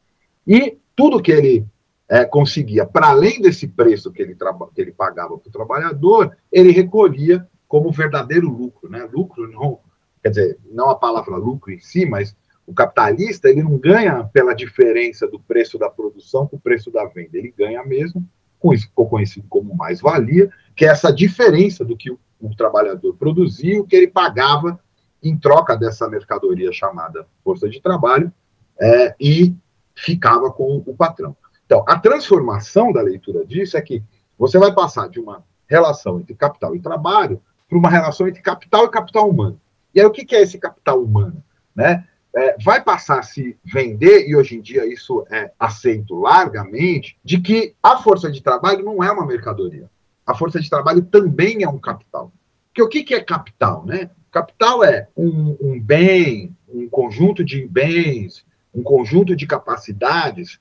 e 0.46 0.78
tudo 0.98 1.22
que 1.22 1.30
ele 1.30 1.64
é, 2.08 2.24
conseguia, 2.24 2.84
para 2.84 3.10
além 3.10 3.40
desse 3.40 3.68
preço 3.68 4.10
que 4.10 4.20
ele, 4.20 4.36
que 4.74 4.80
ele 4.80 4.90
pagava 4.90 5.38
para 5.38 5.48
o 5.48 5.52
trabalhador, 5.52 6.36
ele 6.50 6.72
recolhia 6.72 7.46
como 7.68 7.92
verdadeiro 7.92 8.50
lucro. 8.50 8.90
Né? 8.90 9.08
Lucro, 9.12 9.48
não, 9.48 9.78
quer 10.20 10.30
dizer, 10.30 10.58
não 10.68 10.90
a 10.90 10.96
palavra 10.96 11.36
lucro 11.36 11.70
em 11.70 11.78
si, 11.78 12.04
mas 12.04 12.36
o 12.66 12.74
capitalista 12.74 13.48
ele 13.48 13.62
não 13.62 13.78
ganha 13.78 14.24
pela 14.24 14.54
diferença 14.54 15.28
do 15.28 15.38
preço 15.38 15.78
da 15.78 15.88
produção 15.88 16.48
com 16.48 16.56
o 16.56 16.60
preço 16.60 16.90
da 16.90 17.04
venda, 17.04 17.38
ele 17.38 17.54
ganha 17.56 17.84
mesmo 17.84 18.28
com 18.58 18.74
isso 18.74 18.88
ficou 18.88 19.08
conhecido 19.08 19.46
como 19.48 19.72
mais-valia, 19.72 20.50
que 20.74 20.84
é 20.84 20.88
essa 20.88 21.12
diferença 21.12 21.84
do 21.84 21.96
que 21.96 22.10
o, 22.10 22.18
o 22.40 22.56
trabalhador 22.56 23.14
produzia 23.14 23.74
e 23.74 23.78
o 23.78 23.84
que 23.84 23.94
ele 23.94 24.08
pagava 24.08 24.80
em 25.22 25.36
troca 25.36 25.76
dessa 25.76 26.08
mercadoria 26.08 26.72
chamada 26.72 27.24
força 27.44 27.68
de 27.68 27.80
trabalho 27.80 28.32
é, 28.80 29.14
e 29.20 29.54
ficava 30.00 30.50
com 30.50 30.82
o 30.86 30.94
patrão. 30.94 31.36
Então, 31.66 31.84
a 31.86 31.98
transformação 31.98 32.92
da 32.92 33.02
leitura 33.02 33.44
disso 33.44 33.76
é 33.76 33.82
que 33.82 34.02
você 34.38 34.58
vai 34.58 34.72
passar 34.72 35.08
de 35.08 35.20
uma 35.20 35.44
relação 35.66 36.18
entre 36.20 36.34
capital 36.34 36.74
e 36.74 36.80
trabalho 36.80 37.40
para 37.68 37.78
uma 37.78 37.90
relação 37.90 38.26
entre 38.26 38.40
capital 38.40 38.86
e 38.86 38.90
capital 38.90 39.28
humano. 39.28 39.60
E 39.94 40.00
aí, 40.00 40.06
o 40.06 40.10
que 40.10 40.34
é 40.34 40.42
esse 40.42 40.58
capital 40.58 41.02
humano? 41.02 41.42
Né? 41.74 42.04
é, 42.34 42.56
vai 42.62 42.82
passar 42.82 43.18
a 43.18 43.22
se 43.22 43.56
vender, 43.64 44.28
e 44.28 44.36
hoje 44.36 44.56
em 44.56 44.60
dia 44.60 44.86
isso 44.86 45.24
é 45.30 45.50
aceito 45.58 46.14
largamente, 46.14 47.18
de 47.24 47.40
que 47.40 47.74
a 47.82 47.98
força 47.98 48.30
de 48.30 48.42
trabalho 48.42 48.84
não 48.84 49.02
é 49.02 49.10
uma 49.10 49.26
mercadoria. 49.26 49.90
A 50.26 50.34
força 50.34 50.60
de 50.60 50.68
trabalho 50.68 51.02
também 51.02 51.62
é 51.62 51.68
um 51.68 51.78
capital. 51.78 52.32
Porque 52.68 52.82
o 52.82 52.88
que, 52.88 53.02
que 53.02 53.14
é 53.14 53.20
capital? 53.20 53.84
Né? 53.84 54.10
Capital 54.30 54.84
é 54.84 55.08
um, 55.16 55.56
um 55.60 55.80
bem, 55.80 56.54
um 56.68 56.88
conjunto 56.88 57.42
de 57.42 57.66
bens, 57.66 58.44
um 58.74 58.82
conjunto 58.82 59.34
de 59.34 59.46
capacidades 59.46 60.60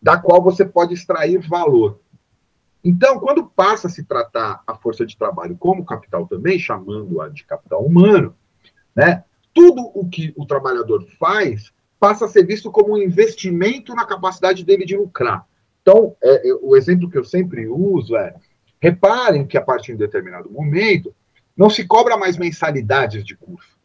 da 0.00 0.16
qual 0.16 0.42
você 0.42 0.64
pode 0.64 0.94
extrair 0.94 1.38
valor. 1.46 2.00
Então, 2.84 3.20
quando 3.20 3.46
passa 3.46 3.86
a 3.86 3.90
se 3.90 4.02
tratar 4.02 4.62
a 4.66 4.74
força 4.74 5.06
de 5.06 5.16
trabalho 5.16 5.56
como 5.56 5.84
capital 5.84 6.26
também, 6.26 6.58
chamando-a 6.58 7.28
de 7.28 7.44
capital 7.44 7.84
humano, 7.84 8.34
né, 8.94 9.24
tudo 9.54 9.90
o 9.94 10.08
que 10.08 10.32
o 10.36 10.44
trabalhador 10.44 11.06
faz 11.18 11.72
passa 12.00 12.24
a 12.24 12.28
ser 12.28 12.44
visto 12.44 12.70
como 12.70 12.94
um 12.94 12.98
investimento 12.98 13.94
na 13.94 14.04
capacidade 14.04 14.64
dele 14.64 14.84
de 14.84 14.96
lucrar. 14.96 15.46
Então, 15.82 16.16
é, 16.22 16.48
é, 16.48 16.54
o 16.60 16.76
exemplo 16.76 17.08
que 17.08 17.16
eu 17.16 17.24
sempre 17.24 17.68
uso 17.68 18.16
é: 18.16 18.34
reparem 18.80 19.46
que 19.46 19.56
a 19.56 19.62
partir 19.62 19.92
de 19.92 19.94
um 19.94 19.98
determinado 19.98 20.50
momento 20.50 21.14
não 21.56 21.70
se 21.70 21.86
cobra 21.86 22.16
mais 22.16 22.36
mensalidades 22.36 23.24
de 23.24 23.36
curso, 23.36 23.78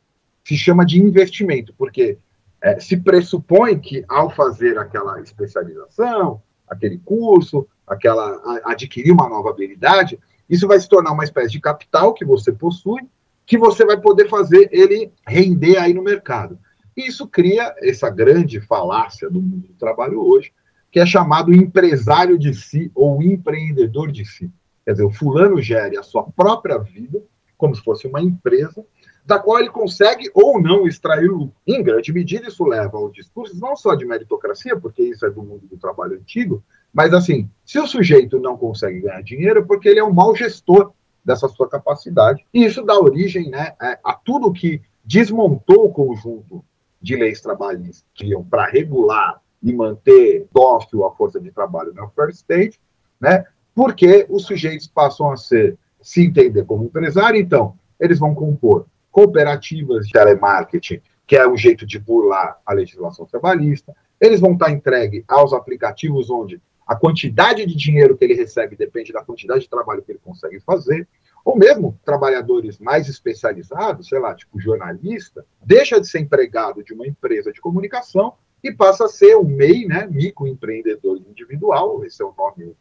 se 0.43 0.57
chama 0.57 0.83
de 0.83 0.99
investimento, 0.99 1.73
porque 1.77 2.17
é, 2.61 2.79
se 2.79 2.97
pressupõe 2.97 3.79
que 3.79 4.03
ao 4.07 4.29
fazer 4.29 4.77
aquela 4.77 5.21
especialização, 5.21 6.41
aquele 6.67 6.97
curso, 6.99 7.67
aquela 7.85 8.61
adquirir 8.65 9.11
uma 9.11 9.29
nova 9.29 9.49
habilidade, 9.49 10.19
isso 10.49 10.67
vai 10.67 10.79
se 10.79 10.89
tornar 10.89 11.11
uma 11.11 11.23
espécie 11.23 11.51
de 11.51 11.59
capital 11.59 12.13
que 12.13 12.25
você 12.25 12.51
possui 12.51 13.01
que 13.47 13.57
você 13.57 13.85
vai 13.85 13.99
poder 13.99 14.27
fazer 14.27 14.67
ele 14.73 15.09
render 15.25 15.77
aí 15.77 15.93
no 15.93 16.03
mercado. 16.03 16.59
E 16.95 17.07
isso 17.07 17.25
cria 17.25 17.73
essa 17.77 18.09
grande 18.09 18.59
falácia 18.59 19.29
do 19.29 19.41
mundo 19.41 19.69
do 19.69 19.73
trabalho 19.75 20.19
hoje, 20.19 20.51
que 20.91 20.99
é 20.99 21.05
chamado 21.05 21.53
empresário 21.53 22.37
de 22.37 22.53
si 22.53 22.91
ou 22.93 23.23
empreendedor 23.23 24.11
de 24.11 24.25
si. 24.25 24.51
Quer 24.83 24.91
dizer, 24.91 25.05
o 25.05 25.11
fulano 25.11 25.61
gere 25.61 25.97
a 25.97 26.03
sua 26.03 26.23
própria 26.23 26.77
vida, 26.77 27.23
como 27.57 27.73
se 27.73 27.81
fosse 27.81 28.05
uma 28.05 28.21
empresa, 28.21 28.85
da 29.27 29.37
qual 29.37 29.59
ele 29.59 29.69
consegue 29.69 30.31
ou 30.33 30.59
não 30.59 30.87
extrair 30.87 31.29
lucro. 31.29 31.53
Em 31.67 31.83
grande 31.83 32.13
medida, 32.13 32.47
isso 32.47 32.63
leva 32.63 32.97
ao 32.97 33.11
discurso 33.11 33.59
não 33.59 33.75
só 33.75 33.93
de 33.93 34.05
meritocracia, 34.05 34.79
porque 34.79 35.03
isso 35.03 35.25
é 35.25 35.29
do 35.29 35.43
mundo 35.43 35.67
do 35.67 35.77
trabalho 35.77 36.15
antigo, 36.15 36.63
mas 36.93 37.13
assim, 37.13 37.49
se 37.65 37.77
o 37.77 37.85
sujeito 37.85 38.39
não 38.39 38.55
consegue 38.55 39.01
ganhar 39.01 39.21
dinheiro, 39.21 39.59
é 39.59 39.61
porque 39.61 39.89
ele 39.89 39.99
é 39.99 40.03
um 40.03 40.13
mau 40.13 40.33
gestor 40.33 40.93
dessa 41.25 41.49
sua 41.49 41.67
capacidade. 41.67 42.45
E 42.53 42.63
isso 42.63 42.81
dá 42.83 42.97
origem 42.97 43.49
né, 43.49 43.73
é, 43.81 43.99
a 44.01 44.13
tudo 44.13 44.53
que 44.53 44.81
desmontou 45.03 45.87
o 45.87 45.91
conjunto 45.91 46.63
de 47.01 47.17
leis 47.17 47.41
trabalhistas 47.41 48.05
que 48.13 48.27
iam 48.27 48.45
para 48.45 48.65
regular 48.65 49.41
e 49.61 49.73
manter 49.73 50.47
dócil 50.53 51.05
a 51.05 51.13
força 51.13 51.37
de 51.37 51.51
trabalho 51.51 51.93
no 51.93 52.03
welfare 52.03 52.31
state, 52.31 52.79
né, 53.19 53.43
porque 53.75 54.25
os 54.29 54.45
sujeitos 54.45 54.87
passam 54.87 55.29
a 55.29 55.35
ser, 55.35 55.77
se 56.01 56.23
entender 56.23 56.63
como 56.63 56.85
empresário, 56.85 57.37
então, 57.37 57.77
eles 57.99 58.19
vão 58.19 58.33
compor 58.33 58.85
cooperativas 59.17 60.05
de 60.05 60.13
telemarketing, 60.13 61.01
que 61.25 61.35
é 61.35 61.49
um 61.49 61.57
jeito 61.57 61.87
de 61.87 61.97
burlar 61.97 62.59
a 62.63 62.71
legislação 62.71 63.25
trabalhista, 63.25 63.95
eles 64.21 64.39
vão 64.39 64.53
estar 64.53 64.69
entregue 64.69 65.25
aos 65.27 65.53
aplicativos 65.53 66.29
onde 66.29 66.61
a 66.85 66.95
quantidade 66.95 67.65
de 67.65 67.75
dinheiro 67.75 68.15
que 68.15 68.23
ele 68.23 68.35
recebe 68.35 68.75
depende 68.75 69.11
da 69.11 69.23
quantidade 69.23 69.61
de 69.61 69.69
trabalho 69.71 70.03
que 70.03 70.11
ele 70.11 70.21
consegue 70.23 70.59
fazer, 70.59 71.07
ou 71.43 71.57
mesmo 71.57 71.99
trabalhadores 72.05 72.77
mais 72.77 73.09
especializados, 73.09 74.07
sei 74.07 74.19
lá, 74.19 74.35
tipo 74.35 74.61
jornalista, 74.61 75.43
deixa 75.65 75.99
de 75.99 76.07
ser 76.07 76.19
empregado 76.19 76.83
de 76.83 76.93
uma 76.93 77.07
empresa 77.07 77.51
de 77.51 77.59
comunicação 77.59 78.35
e 78.63 78.71
passa 78.71 79.05
a 79.05 79.09
ser 79.09 79.35
um 79.35 79.45
MEI, 79.45 79.87
né, 79.87 80.05
microempreendedor 80.05 81.17
individual, 81.27 82.05
esse 82.05 82.21
é 82.21 82.25
o 82.25 82.35
nome 82.37 82.75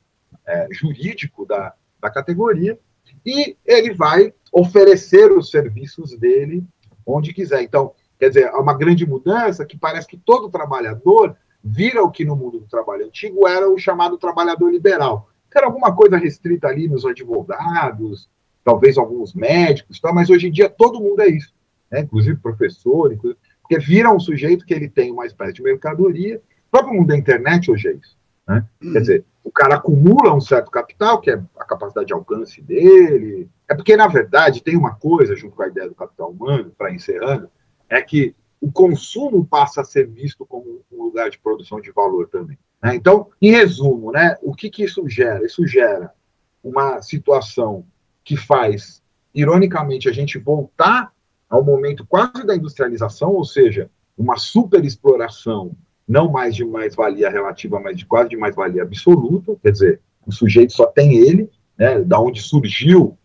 é, 0.46 0.68
jurídico 0.70 1.46
da, 1.46 1.72
da 1.98 2.10
categoria, 2.10 2.78
e 3.24 3.56
ele 3.64 3.92
vai 3.94 4.32
oferecer 4.52 5.30
os 5.32 5.50
serviços 5.50 6.16
dele 6.18 6.64
onde 7.04 7.32
quiser. 7.32 7.62
Então, 7.62 7.92
quer 8.18 8.28
dizer, 8.28 8.48
há 8.48 8.58
uma 8.58 8.76
grande 8.76 9.06
mudança 9.06 9.64
que 9.64 9.76
parece 9.76 10.06
que 10.06 10.16
todo 10.16 10.50
trabalhador 10.50 11.36
vira 11.62 12.02
o 12.02 12.10
que 12.10 12.24
no 12.24 12.36
mundo 12.36 12.60
do 12.60 12.66
trabalho 12.66 13.06
antigo 13.06 13.46
era 13.46 13.68
o 13.68 13.78
chamado 13.78 14.16
trabalhador 14.16 14.70
liberal, 14.70 15.28
era 15.56 15.66
alguma 15.66 15.94
coisa 15.94 16.16
restrita 16.16 16.68
ali 16.68 16.88
nos 16.88 17.04
advogados, 17.04 18.28
talvez 18.62 18.98
alguns 18.98 19.34
médicos, 19.34 20.00
tá? 20.00 20.12
mas 20.12 20.28
hoje 20.28 20.48
em 20.48 20.52
dia 20.52 20.68
todo 20.68 21.00
mundo 21.00 21.22
é 21.22 21.28
isso, 21.28 21.54
né? 21.90 22.00
inclusive 22.00 22.36
professor, 22.38 23.12
inclusive, 23.12 23.40
porque 23.62 23.78
vira 23.78 24.12
um 24.12 24.20
sujeito 24.20 24.64
que 24.64 24.74
ele 24.74 24.88
tem 24.88 25.10
uma 25.10 25.26
espécie 25.26 25.54
de 25.54 25.62
mercadoria, 25.62 26.40
o 26.68 26.70
próprio 26.70 26.94
mundo 26.94 27.08
da 27.08 27.16
internet 27.16 27.70
hoje 27.70 27.88
é 27.88 27.92
isso. 27.92 28.15
Né? 28.46 28.64
Uhum. 28.82 28.92
Quer 28.92 29.00
dizer, 29.00 29.24
o 29.42 29.50
cara 29.50 29.76
acumula 29.76 30.34
um 30.34 30.40
certo 30.40 30.70
capital, 30.70 31.20
que 31.20 31.30
é 31.30 31.42
a 31.58 31.64
capacidade 31.64 32.06
de 32.06 32.12
alcance 32.12 32.60
dele. 32.62 33.48
É 33.68 33.74
porque, 33.74 33.96
na 33.96 34.06
verdade, 34.06 34.62
tem 34.62 34.76
uma 34.76 34.94
coisa, 34.94 35.36
junto 35.36 35.56
com 35.56 35.62
a 35.62 35.68
ideia 35.68 35.88
do 35.88 35.94
capital 35.94 36.30
humano, 36.30 36.72
para 36.76 36.92
encerrando, 36.92 37.48
é 37.88 38.00
que 38.02 38.34
o 38.60 38.70
consumo 38.70 39.44
passa 39.44 39.82
a 39.82 39.84
ser 39.84 40.06
visto 40.08 40.44
como 40.46 40.80
um 40.90 41.04
lugar 41.04 41.30
de 41.30 41.38
produção 41.38 41.80
de 41.80 41.92
valor 41.92 42.28
também. 42.28 42.58
Né? 42.82 42.94
Então, 42.94 43.28
em 43.40 43.50
resumo, 43.50 44.12
né, 44.12 44.36
o 44.42 44.54
que, 44.54 44.70
que 44.70 44.84
isso 44.84 45.08
gera? 45.08 45.44
Isso 45.44 45.66
gera 45.66 46.12
uma 46.62 47.00
situação 47.00 47.84
que 48.24 48.36
faz, 48.36 49.02
ironicamente, 49.34 50.08
a 50.08 50.12
gente 50.12 50.38
voltar 50.38 51.12
ao 51.48 51.62
momento 51.62 52.04
quase 52.04 52.44
da 52.44 52.56
industrialização, 52.56 53.32
ou 53.32 53.44
seja, 53.44 53.88
uma 54.18 54.36
superexploração, 54.36 55.76
não 56.06 56.30
mais 56.30 56.54
de 56.54 56.64
mais-valia 56.64 57.28
relativa, 57.28 57.80
mas 57.80 57.96
de 57.96 58.06
quase 58.06 58.30
de 58.30 58.36
mais-valia 58.36 58.82
absoluta, 58.82 59.56
quer 59.62 59.72
dizer, 59.72 60.00
o 60.26 60.32
sujeito 60.32 60.72
só 60.72 60.86
tem 60.86 61.16
ele, 61.16 61.50
né, 61.76 62.00
da 62.00 62.20
onde 62.20 62.40
surgiu 62.40 63.18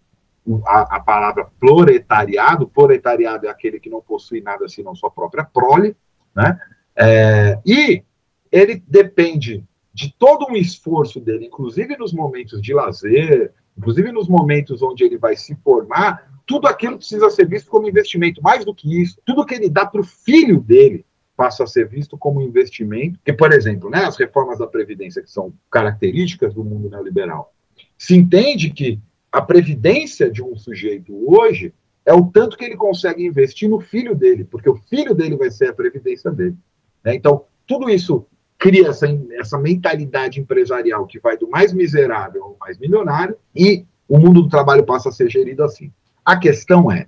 a, 0.65 0.97
a, 0.97 0.99
palavra 0.99 1.47
proletariado, 1.59 2.67
proletariado 2.67 3.45
é 3.45 3.49
aquele 3.49 3.79
que 3.79 3.89
não 3.89 4.01
possui 4.01 4.41
nada 4.41 4.67
senão 4.67 4.95
sua 4.95 5.11
própria 5.11 5.43
prole, 5.43 5.95
né? 6.35 6.59
É, 6.95 7.59
e 7.65 8.03
ele 8.51 8.83
depende 8.87 9.63
de 9.93 10.13
todo 10.17 10.47
um 10.49 10.55
esforço 10.55 11.19
dele, 11.19 11.45
inclusive 11.45 11.95
nos 11.95 12.11
momentos 12.11 12.61
de 12.61 12.73
lazer, 12.73 13.53
inclusive 13.77 14.11
nos 14.11 14.27
momentos 14.27 14.81
onde 14.81 15.03
ele 15.03 15.17
vai 15.17 15.35
se 15.35 15.55
formar, 15.63 16.29
tudo 16.45 16.67
aquilo 16.67 16.97
precisa 16.97 17.29
ser 17.29 17.47
visto 17.47 17.69
como 17.69 17.87
investimento. 17.87 18.41
Mais 18.41 18.65
do 18.65 18.73
que 18.73 19.01
isso, 19.01 19.19
tudo 19.25 19.45
que 19.45 19.53
ele 19.53 19.69
dá 19.69 19.85
para 19.85 20.01
o 20.01 20.05
filho 20.05 20.59
dele 20.59 21.05
passa 21.41 21.63
a 21.63 21.67
ser 21.67 21.87
visto 21.87 22.15
como 22.19 22.39
investimento, 22.39 23.19
que, 23.25 23.33
por 23.33 23.51
exemplo, 23.51 23.89
né, 23.89 24.05
as 24.05 24.15
reformas 24.15 24.59
da 24.59 24.67
Previdência, 24.67 25.23
que 25.23 25.31
são 25.31 25.51
características 25.71 26.53
do 26.53 26.63
mundo 26.63 26.87
neoliberal, 26.87 27.51
se 27.97 28.15
entende 28.15 28.69
que 28.69 28.99
a 29.31 29.41
previdência 29.41 30.29
de 30.29 30.43
um 30.43 30.55
sujeito 30.55 31.11
hoje 31.27 31.73
é 32.05 32.13
o 32.13 32.27
tanto 32.27 32.55
que 32.55 32.63
ele 32.63 32.77
consegue 32.77 33.25
investir 33.25 33.67
no 33.67 33.79
filho 33.79 34.13
dele, 34.13 34.43
porque 34.43 34.69
o 34.69 34.75
filho 34.75 35.15
dele 35.15 35.35
vai 35.35 35.49
ser 35.49 35.69
a 35.69 35.73
previdência 35.73 36.29
dele. 36.29 36.55
Né? 37.03 37.15
Então, 37.15 37.45
tudo 37.65 37.89
isso 37.89 38.27
cria 38.59 38.89
essa, 38.89 39.07
essa 39.31 39.57
mentalidade 39.57 40.39
empresarial 40.39 41.07
que 41.07 41.19
vai 41.19 41.39
do 41.39 41.49
mais 41.49 41.73
miserável 41.73 42.43
ao 42.43 42.57
mais 42.59 42.77
milionário 42.77 43.35
e 43.55 43.83
o 44.07 44.19
mundo 44.19 44.43
do 44.43 44.49
trabalho 44.49 44.85
passa 44.85 45.09
a 45.09 45.11
ser 45.11 45.27
gerido 45.27 45.63
assim. 45.63 45.91
A 46.23 46.37
questão 46.37 46.91
é, 46.91 47.07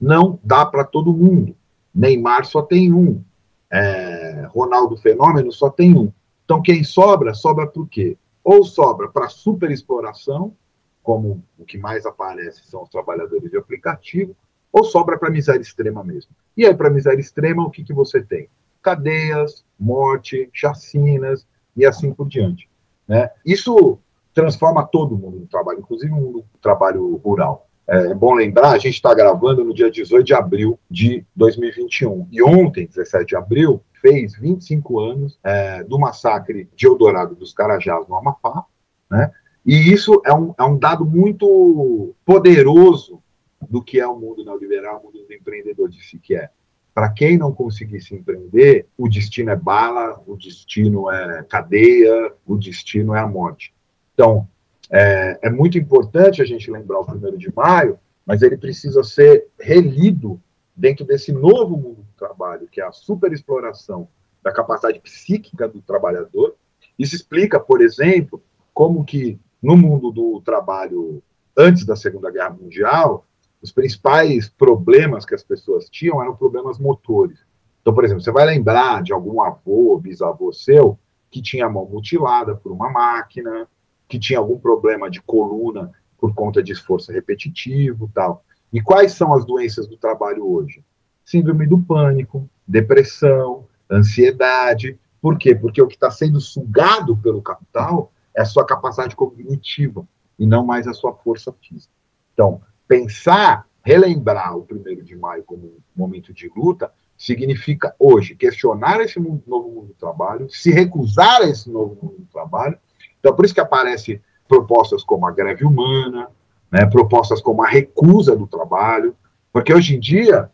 não 0.00 0.38
dá 0.44 0.64
para 0.64 0.84
todo 0.84 1.12
mundo. 1.12 1.56
Neymar 1.94 2.44
só 2.44 2.60
tem 2.60 2.92
um. 2.92 3.22
É, 3.70 4.46
Ronaldo 4.48 4.96
Fenômeno 4.96 5.52
só 5.52 5.70
tem 5.70 5.96
um. 5.96 6.12
Então, 6.44 6.62
quem 6.62 6.84
sobra, 6.84 7.34
sobra 7.34 7.66
para 7.66 7.82
o 7.82 7.86
quê? 7.86 8.16
Ou 8.42 8.64
sobra 8.64 9.08
para 9.08 9.28
superexploração, 9.28 10.54
como 11.02 11.42
o 11.58 11.64
que 11.64 11.78
mais 11.78 12.06
aparece 12.06 12.66
são 12.66 12.82
os 12.82 12.88
trabalhadores 12.88 13.50
de 13.50 13.56
aplicativo, 13.56 14.36
ou 14.72 14.84
sobra 14.84 15.18
para 15.18 15.30
miséria 15.30 15.62
extrema 15.62 16.02
mesmo. 16.04 16.32
E 16.56 16.66
aí, 16.66 16.74
para 16.74 16.90
miséria 16.90 17.20
extrema, 17.20 17.64
o 17.64 17.70
que, 17.70 17.82
que 17.82 17.92
você 17.92 18.22
tem? 18.22 18.48
cadeias, 18.84 19.64
morte, 19.80 20.50
chacinas 20.52 21.46
e 21.74 21.84
assim 21.86 22.12
por 22.12 22.28
diante. 22.28 22.68
Né? 23.08 23.30
Isso 23.44 23.98
transforma 24.34 24.86
todo 24.86 25.16
mundo 25.16 25.40
no 25.40 25.46
trabalho, 25.46 25.80
inclusive 25.80 26.12
o 26.12 26.16
mundo 26.16 26.40
do 26.40 26.58
trabalho 26.60 27.16
rural. 27.16 27.63
É 27.86 28.14
bom 28.14 28.34
lembrar, 28.34 28.70
a 28.70 28.78
gente 28.78 28.94
está 28.94 29.14
gravando 29.14 29.62
no 29.62 29.74
dia 29.74 29.90
18 29.90 30.24
de 30.24 30.34
abril 30.34 30.78
de 30.90 31.24
2021. 31.36 32.26
E 32.32 32.42
ontem, 32.42 32.86
17 32.86 33.26
de 33.26 33.36
abril, 33.36 33.82
fez 34.00 34.34
25 34.38 35.00
anos 35.00 35.38
é, 35.44 35.84
do 35.84 35.98
massacre 35.98 36.68
de 36.74 36.86
Eldorado 36.86 37.34
dos 37.34 37.52
Carajás 37.52 38.08
no 38.08 38.16
Amapá. 38.16 38.64
Né? 39.10 39.30
E 39.66 39.92
isso 39.92 40.20
é 40.24 40.32
um, 40.32 40.54
é 40.58 40.64
um 40.64 40.78
dado 40.78 41.04
muito 41.04 42.14
poderoso 42.24 43.22
do 43.68 43.82
que 43.82 44.00
é 44.00 44.06
o 44.06 44.18
mundo 44.18 44.44
neoliberal, 44.44 45.00
o 45.00 45.06
mundo 45.06 45.26
do 45.26 45.32
empreendedor 45.32 45.88
de 45.88 46.02
si 46.02 46.18
que 46.18 46.34
é. 46.34 46.50
Para 46.94 47.10
quem 47.10 47.36
não 47.36 47.52
conseguir 47.52 48.00
se 48.00 48.14
empreender, 48.14 48.86
o 48.96 49.08
destino 49.08 49.50
é 49.50 49.56
bala, 49.56 50.22
o 50.26 50.36
destino 50.36 51.10
é 51.10 51.42
cadeia, 51.42 52.32
o 52.46 52.56
destino 52.56 53.14
é 53.14 53.20
a 53.20 53.26
morte. 53.26 53.74
Então, 54.14 54.48
é, 54.90 55.38
é 55.42 55.50
muito 55.50 55.78
importante 55.78 56.42
a 56.42 56.44
gente 56.44 56.70
lembrar 56.70 57.00
o 57.00 57.06
primeiro 57.06 57.38
de 57.38 57.52
maio, 57.54 57.98
mas 58.24 58.42
ele 58.42 58.56
precisa 58.56 59.02
ser 59.02 59.48
relido 59.60 60.40
dentro 60.76 61.04
desse 61.04 61.32
novo 61.32 61.76
mundo 61.76 62.02
do 62.02 62.16
trabalho, 62.16 62.68
que 62.70 62.80
é 62.80 62.84
a 62.84 62.92
superexploração 62.92 64.08
da 64.42 64.52
capacidade 64.52 65.00
psíquica 65.00 65.68
do 65.68 65.80
trabalhador. 65.80 66.54
Isso 66.98 67.14
explica, 67.14 67.58
por 67.58 67.80
exemplo, 67.80 68.42
como 68.72 69.04
que 69.04 69.38
no 69.62 69.76
mundo 69.76 70.10
do 70.10 70.40
trabalho 70.42 71.22
antes 71.56 71.84
da 71.84 71.96
Segunda 71.96 72.30
Guerra 72.30 72.50
Mundial, 72.50 73.24
os 73.62 73.72
principais 73.72 74.48
problemas 74.48 75.24
que 75.24 75.34
as 75.34 75.42
pessoas 75.42 75.88
tinham 75.88 76.20
eram 76.20 76.36
problemas 76.36 76.78
motores. 76.78 77.38
Então, 77.80 77.94
por 77.94 78.04
exemplo, 78.04 78.22
você 78.22 78.32
vai 78.32 78.44
lembrar 78.44 79.02
de 79.02 79.12
algum 79.12 79.40
avô, 79.40 79.98
bisavô 79.98 80.52
seu, 80.52 80.98
que 81.30 81.40
tinha 81.40 81.66
a 81.66 81.70
mão 81.70 81.86
mutilada 81.86 82.54
por 82.54 82.72
uma 82.72 82.90
máquina, 82.90 83.66
que 84.08 84.18
tinha 84.18 84.38
algum 84.38 84.58
problema 84.58 85.10
de 85.10 85.20
coluna 85.22 85.92
por 86.18 86.34
conta 86.34 86.62
de 86.62 86.72
esforço 86.72 87.12
repetitivo 87.12 88.10
tal. 88.14 88.44
E 88.72 88.80
quais 88.80 89.12
são 89.12 89.32
as 89.34 89.44
doenças 89.44 89.86
do 89.86 89.96
trabalho 89.96 90.46
hoje? 90.46 90.82
Síndrome 91.24 91.66
do 91.66 91.78
pânico, 91.78 92.48
depressão, 92.66 93.66
ansiedade. 93.90 94.98
Por 95.20 95.38
quê? 95.38 95.54
Porque 95.54 95.80
o 95.80 95.86
que 95.86 95.94
está 95.94 96.10
sendo 96.10 96.40
sugado 96.40 97.16
pelo 97.16 97.42
capital 97.42 98.12
é 98.34 98.42
a 98.42 98.44
sua 98.44 98.66
capacidade 98.66 99.14
cognitiva 99.14 100.06
e 100.38 100.46
não 100.46 100.64
mais 100.64 100.86
a 100.86 100.92
sua 100.92 101.14
força 101.14 101.52
física. 101.52 101.92
Então, 102.32 102.60
pensar, 102.88 103.66
relembrar 103.82 104.56
o 104.56 104.64
primeiro 104.64 105.02
de 105.04 105.14
maio 105.14 105.44
como 105.44 105.66
um 105.66 105.78
momento 105.94 106.32
de 106.32 106.50
luta, 106.54 106.92
significa 107.16 107.94
hoje 107.98 108.34
questionar 108.34 109.00
esse 109.00 109.20
novo 109.20 109.42
mundo 109.48 109.86
do 109.86 109.94
trabalho, 109.94 110.50
se 110.50 110.70
recusar 110.70 111.42
a 111.42 111.48
esse 111.48 111.70
novo 111.70 111.96
mundo 112.02 112.16
do 112.18 112.26
trabalho. 112.26 112.78
Então, 113.24 113.34
por 113.34 113.46
isso 113.46 113.54
que 113.54 113.60
aparecem 113.60 114.20
propostas 114.46 115.02
como 115.02 115.26
a 115.26 115.30
greve 115.30 115.64
humana, 115.64 116.28
né, 116.70 116.84
propostas 116.84 117.40
como 117.40 117.64
a 117.64 117.66
recusa 117.66 118.36
do 118.36 118.46
trabalho, 118.46 119.16
porque 119.50 119.72
hoje 119.72 119.96
em 119.96 119.98
dia 119.98 120.50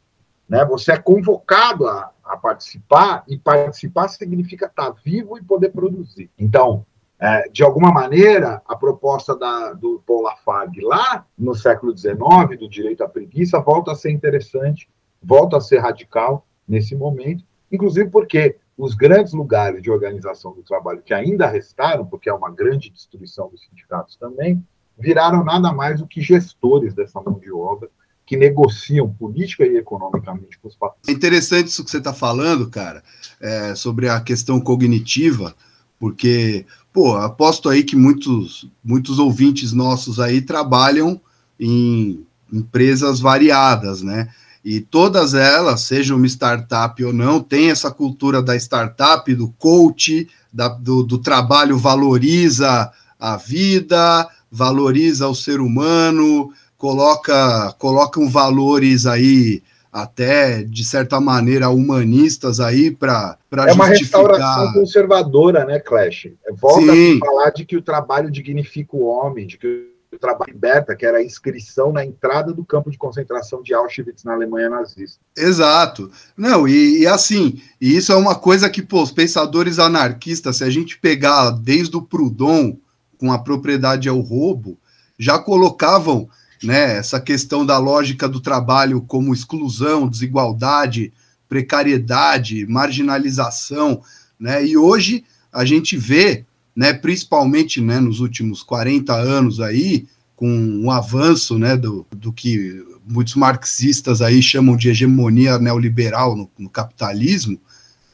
né, 0.48 0.64
você 0.64 0.92
é 0.92 0.96
convocado 0.96 1.88
a, 1.88 2.12
a 2.22 2.36
participar, 2.36 3.24
e 3.26 3.36
participar 3.36 4.06
significa 4.06 4.66
estar 4.66 4.92
vivo 5.04 5.36
e 5.36 5.42
poder 5.42 5.70
produzir. 5.70 6.30
Então, 6.38 6.86
é, 7.18 7.48
de 7.48 7.64
alguma 7.64 7.90
maneira, 7.90 8.62
a 8.68 8.76
proposta 8.76 9.36
da, 9.36 9.72
do 9.72 10.00
Paul 10.06 10.22
Lafargue 10.22 10.80
lá 10.80 11.26
no 11.36 11.56
século 11.56 11.96
XIX, 11.96 12.56
do 12.56 12.68
direito 12.68 13.02
à 13.02 13.08
preguiça, 13.08 13.58
volta 13.58 13.90
a 13.90 13.96
ser 13.96 14.12
interessante, 14.12 14.88
volta 15.20 15.56
a 15.56 15.60
ser 15.60 15.78
radical 15.78 16.46
nesse 16.68 16.94
momento, 16.94 17.42
inclusive 17.72 18.08
porque 18.10 18.58
os 18.80 18.94
grandes 18.94 19.34
lugares 19.34 19.82
de 19.82 19.90
organização 19.90 20.52
do 20.54 20.62
trabalho 20.62 21.02
que 21.02 21.12
ainda 21.12 21.46
restaram, 21.46 22.06
porque 22.06 22.30
é 22.30 22.32
uma 22.32 22.50
grande 22.50 22.88
destruição 22.88 23.50
dos 23.50 23.62
sindicatos 23.62 24.16
também, 24.16 24.64
viraram 24.98 25.44
nada 25.44 25.72
mais 25.72 26.00
do 26.00 26.06
que 26.06 26.20
gestores 26.22 26.94
dessa 26.94 27.20
mão 27.20 27.38
de 27.38 27.52
obra 27.52 27.90
que 28.24 28.36
negociam 28.36 29.12
política 29.12 29.66
e 29.66 29.76
economicamente 29.76 30.58
com 30.58 30.68
os 30.68 30.76
patrões. 30.76 31.08
É 31.08 31.12
interessante 31.12 31.66
isso 31.66 31.84
que 31.84 31.90
você 31.90 31.98
está 31.98 32.14
falando, 32.14 32.70
cara, 32.70 33.02
é, 33.40 33.74
sobre 33.74 34.08
a 34.08 34.20
questão 34.20 34.60
cognitiva, 34.60 35.54
porque 35.98 36.64
pô, 36.92 37.16
aposto 37.16 37.68
aí 37.68 37.82
que 37.82 37.96
muitos, 37.96 38.70
muitos 38.82 39.18
ouvintes 39.18 39.72
nossos 39.72 40.18
aí 40.18 40.40
trabalham 40.40 41.20
em 41.58 42.24
empresas 42.50 43.20
variadas, 43.20 44.02
né? 44.02 44.28
E 44.64 44.80
todas 44.80 45.32
elas, 45.34 45.82
seja 45.82 46.14
uma 46.14 46.26
startup 46.26 47.02
ou 47.02 47.12
não, 47.12 47.40
tem 47.40 47.70
essa 47.70 47.90
cultura 47.90 48.42
da 48.42 48.54
startup, 48.56 49.34
do 49.34 49.48
coach, 49.58 50.28
da, 50.52 50.68
do, 50.68 51.02
do 51.02 51.18
trabalho 51.18 51.78
valoriza 51.78 52.90
a 53.18 53.36
vida, 53.36 54.28
valoriza 54.50 55.28
o 55.28 55.34
ser 55.34 55.60
humano, 55.60 56.52
coloca 56.76 57.72
colocam 57.78 58.28
valores 58.28 59.06
aí 59.06 59.62
até, 59.92 60.62
de 60.62 60.84
certa 60.84 61.20
maneira, 61.20 61.68
humanistas 61.68 62.60
aí 62.60 62.90
para 62.90 63.36
É 63.52 63.72
uma 63.72 63.88
justificar... 63.88 64.20
restauração 64.20 64.72
conservadora, 64.72 65.64
né, 65.64 65.80
Clash? 65.80 66.28
Volta 66.60 66.92
Sim. 66.92 67.16
a 67.16 67.26
falar 67.26 67.50
de 67.50 67.64
que 67.64 67.76
o 67.76 67.82
trabalho 67.82 68.30
dignifica 68.30 68.96
o 68.96 69.04
homem, 69.04 69.46
de 69.46 69.58
que 69.58 69.90
trabalho 70.20 70.52
liberta, 70.52 70.94
que 70.94 71.06
era 71.06 71.18
a 71.18 71.24
inscrição 71.24 71.92
na 71.92 72.04
entrada 72.04 72.52
do 72.52 72.64
campo 72.64 72.90
de 72.90 72.98
concentração 72.98 73.62
de 73.62 73.74
Auschwitz 73.74 74.24
na 74.24 74.34
Alemanha 74.34 74.68
nazista. 74.68 75.18
Exato. 75.36 76.10
Não, 76.36 76.68
e, 76.68 77.00
e 77.00 77.06
assim, 77.06 77.60
e 77.80 77.96
isso 77.96 78.12
é 78.12 78.16
uma 78.16 78.34
coisa 78.34 78.68
que, 78.68 78.82
pô, 78.82 79.02
os 79.02 79.10
pensadores 79.12 79.78
anarquistas, 79.78 80.56
se 80.56 80.64
a 80.64 80.70
gente 80.70 80.98
pegar 80.98 81.50
desde 81.50 81.96
o 81.96 82.02
Proudhon, 82.02 82.76
com 83.18 83.32
a 83.32 83.38
propriedade 83.38 84.08
ao 84.08 84.20
roubo, 84.20 84.78
já 85.18 85.38
colocavam 85.38 86.28
né? 86.62 86.96
Essa 86.96 87.20
questão 87.20 87.64
da 87.64 87.78
lógica 87.78 88.28
do 88.28 88.40
trabalho 88.40 89.00
como 89.00 89.32
exclusão, 89.32 90.08
desigualdade, 90.08 91.12
precariedade, 91.48 92.66
marginalização, 92.66 94.02
né? 94.38 94.64
E 94.64 94.76
hoje 94.76 95.24
a 95.52 95.64
gente 95.64 95.96
vê, 95.96 96.44
né, 96.74 96.92
principalmente, 96.92 97.80
né, 97.80 98.00
nos 98.00 98.20
últimos 98.20 98.62
40 98.62 99.14
anos 99.14 99.60
aí, 99.60 100.06
com 100.36 100.84
o 100.84 100.90
avanço, 100.90 101.58
né, 101.58 101.76
do, 101.76 102.06
do 102.10 102.32
que 102.32 102.84
muitos 103.06 103.34
marxistas 103.34 104.22
aí 104.22 104.40
chamam 104.40 104.76
de 104.76 104.88
hegemonia 104.88 105.58
neoliberal 105.58 106.36
no, 106.36 106.50
no 106.58 106.70
capitalismo, 106.70 107.60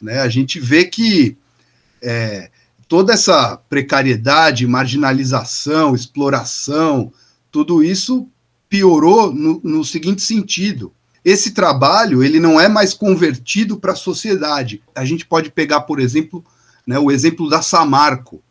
né, 0.01 0.21
a 0.21 0.29
gente 0.29 0.59
vê 0.59 0.85
que 0.85 1.37
é, 2.03 2.51
toda 2.88 3.12
essa 3.12 3.57
precariedade, 3.69 4.66
marginalização, 4.66 5.95
exploração, 5.95 7.12
tudo 7.51 7.83
isso 7.83 8.29
piorou 8.69 9.33
no, 9.33 9.61
no 9.62 9.85
seguinte 9.85 10.23
sentido: 10.23 10.92
esse 11.25 11.53
trabalho 11.53 12.23
ele 12.23 12.38
não 12.38 12.61
é 12.61 12.69
mais 12.69 12.95
convertido 12.95 13.79
para 13.79 13.92
a 13.92 13.97
sociedade. 13.97 14.83
A 14.95 15.05
gente 15.05 15.27
pode 15.27 15.51
pegar, 15.51 15.83
por 15.83 16.01
exemplo, 16.01 16.45
né, 16.87 16.99
o 16.99 17.11
exemplo 17.11 17.49
da 17.49 17.62
Samarco. 17.62 18.42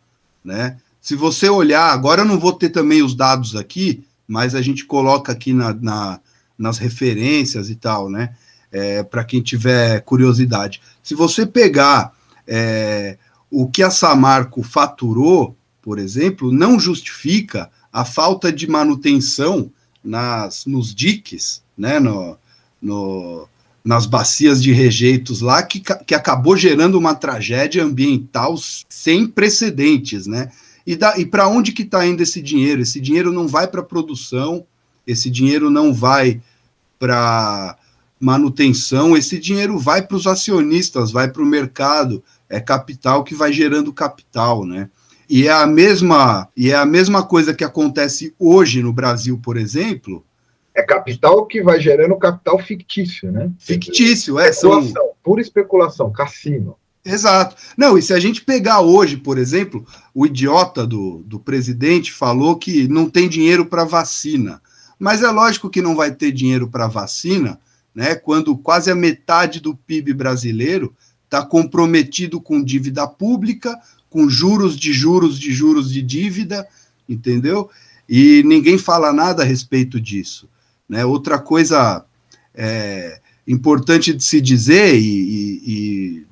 Né? 0.45 0.77
Se 1.01 1.15
você 1.15 1.49
olhar, 1.49 1.91
agora 1.91 2.21
eu 2.21 2.25
não 2.25 2.39
vou 2.39 2.53
ter 2.53 2.69
também 2.69 3.01
os 3.01 3.15
dados 3.15 3.55
aqui, 3.55 4.05
mas 4.25 4.55
a 4.55 4.61
gente 4.61 4.85
coloca 4.85 5.31
aqui 5.31 5.51
na, 5.51 5.73
na 5.73 6.19
nas 6.57 6.77
referências 6.77 7.69
e 7.69 7.75
tal, 7.75 8.09
né? 8.09 8.35
É, 8.71 9.03
para 9.03 9.23
quem 9.23 9.41
tiver 9.41 10.01
curiosidade. 10.01 10.81
Se 11.01 11.15
você 11.15 11.45
pegar 11.45 12.13
é, 12.47 13.17
o 13.49 13.69
que 13.69 13.81
a 13.81 13.89
Samarco 13.89 14.63
faturou, 14.63 15.55
por 15.81 15.97
exemplo, 15.97 16.51
não 16.51 16.79
justifica 16.79 17.69
a 17.91 18.03
falta 18.03 18.51
de 18.51 18.67
manutenção 18.67 19.71
nas, 20.03 20.65
nos 20.65 20.93
diques, 20.93 21.61
né, 21.77 21.99
no, 21.99 22.37
no, 22.81 23.47
nas 23.85 24.07
bacias 24.07 24.63
de 24.63 24.73
rejeitos 24.73 25.41
lá, 25.41 25.61
que, 25.61 25.79
que 25.79 26.15
acabou 26.15 26.57
gerando 26.57 26.97
uma 26.97 27.13
tragédia 27.13 27.83
ambiental 27.83 28.55
sem 28.89 29.27
precedentes, 29.27 30.25
né? 30.25 30.49
E, 30.87 30.97
e 31.17 31.25
para 31.25 31.47
onde 31.47 31.71
que 31.71 31.83
está 31.83 32.05
indo 32.05 32.23
esse 32.23 32.41
dinheiro? 32.41 32.81
Esse 32.81 32.99
dinheiro 32.99 33.31
não 33.31 33.47
vai 33.47 33.67
para 33.67 33.83
produção, 33.83 34.65
esse 35.05 35.29
dinheiro 35.29 35.69
não 35.69 35.93
vai 35.93 36.41
para 36.97 37.77
manutenção, 38.19 39.15
esse 39.15 39.37
dinheiro 39.37 39.77
vai 39.77 40.01
para 40.01 40.17
os 40.17 40.25
acionistas, 40.25 41.11
vai 41.11 41.29
para 41.29 41.43
o 41.43 41.45
mercado, 41.45 42.23
é 42.49 42.59
capital 42.59 43.23
que 43.23 43.35
vai 43.35 43.53
gerando 43.53 43.93
capital, 43.93 44.65
né? 44.65 44.89
E 45.29 45.47
é 45.47 45.51
a 45.51 45.67
mesma 45.67 46.47
e 46.57 46.71
é 46.71 46.75
a 46.75 46.85
mesma 46.85 47.23
coisa 47.23 47.53
que 47.53 47.63
acontece 47.63 48.33
hoje 48.39 48.81
no 48.81 48.91
Brasil, 48.93 49.37
por 49.37 49.57
exemplo. 49.57 50.23
É 50.75 50.83
capital 50.83 51.45
que 51.45 51.63
vai 51.63 51.79
gerando 51.79 52.15
capital 52.17 52.59
fictício, 52.59 53.31
né? 53.31 53.49
Fictício, 53.57 54.37
é. 54.37 54.49
Especulação, 54.49 54.91
são... 54.91 55.09
pura 55.23 55.41
especulação, 55.41 56.11
cassino. 56.11 56.75
Exato. 57.05 57.55
Não, 57.77 57.97
e 57.97 58.01
se 58.01 58.13
a 58.13 58.19
gente 58.19 58.41
pegar 58.41 58.81
hoje, 58.81 59.15
por 59.15 59.37
exemplo, 59.37 59.85
o 60.13 60.25
idiota 60.25 60.87
do, 60.87 61.23
do 61.25 61.39
presidente 61.39 62.11
falou 62.11 62.57
que 62.57 62.87
não 62.87 63.07
tem 63.07 63.29
dinheiro 63.29 63.67
para 63.67 63.85
vacina. 63.85 64.59
Mas 64.97 65.21
é 65.21 65.29
lógico 65.29 65.69
que 65.69 65.83
não 65.83 65.95
vai 65.95 66.11
ter 66.11 66.31
dinheiro 66.31 66.67
para 66.67 66.87
vacina, 66.87 67.59
né? 67.93 68.15
Quando 68.15 68.57
quase 68.57 68.89
a 68.89 68.95
metade 68.95 69.59
do 69.59 69.75
PIB 69.75 70.13
brasileiro 70.13 70.95
está 71.25 71.45
comprometido 71.45 72.41
com 72.41 72.63
dívida 72.63 73.07
pública, 73.07 73.77
com 74.09 74.27
juros 74.29 74.77
de 74.77 74.91
juros 74.91 75.39
de 75.39 75.53
juros 75.53 75.91
de 75.91 76.01
dívida, 76.01 76.67
entendeu? 77.07 77.69
E 78.07 78.41
ninguém 78.45 78.77
fala 78.77 79.13
nada 79.13 79.43
a 79.43 79.45
respeito 79.45 79.99
disso. 79.99 80.49
Né? 80.87 81.05
Outra 81.05 81.39
coisa 81.39 82.03
é, 82.53 83.19
importante 83.47 84.13
de 84.13 84.23
se 84.23 84.39
dizer, 84.39 84.95
e, 84.95 85.01
e, 85.01 85.61
e, 85.65 86.25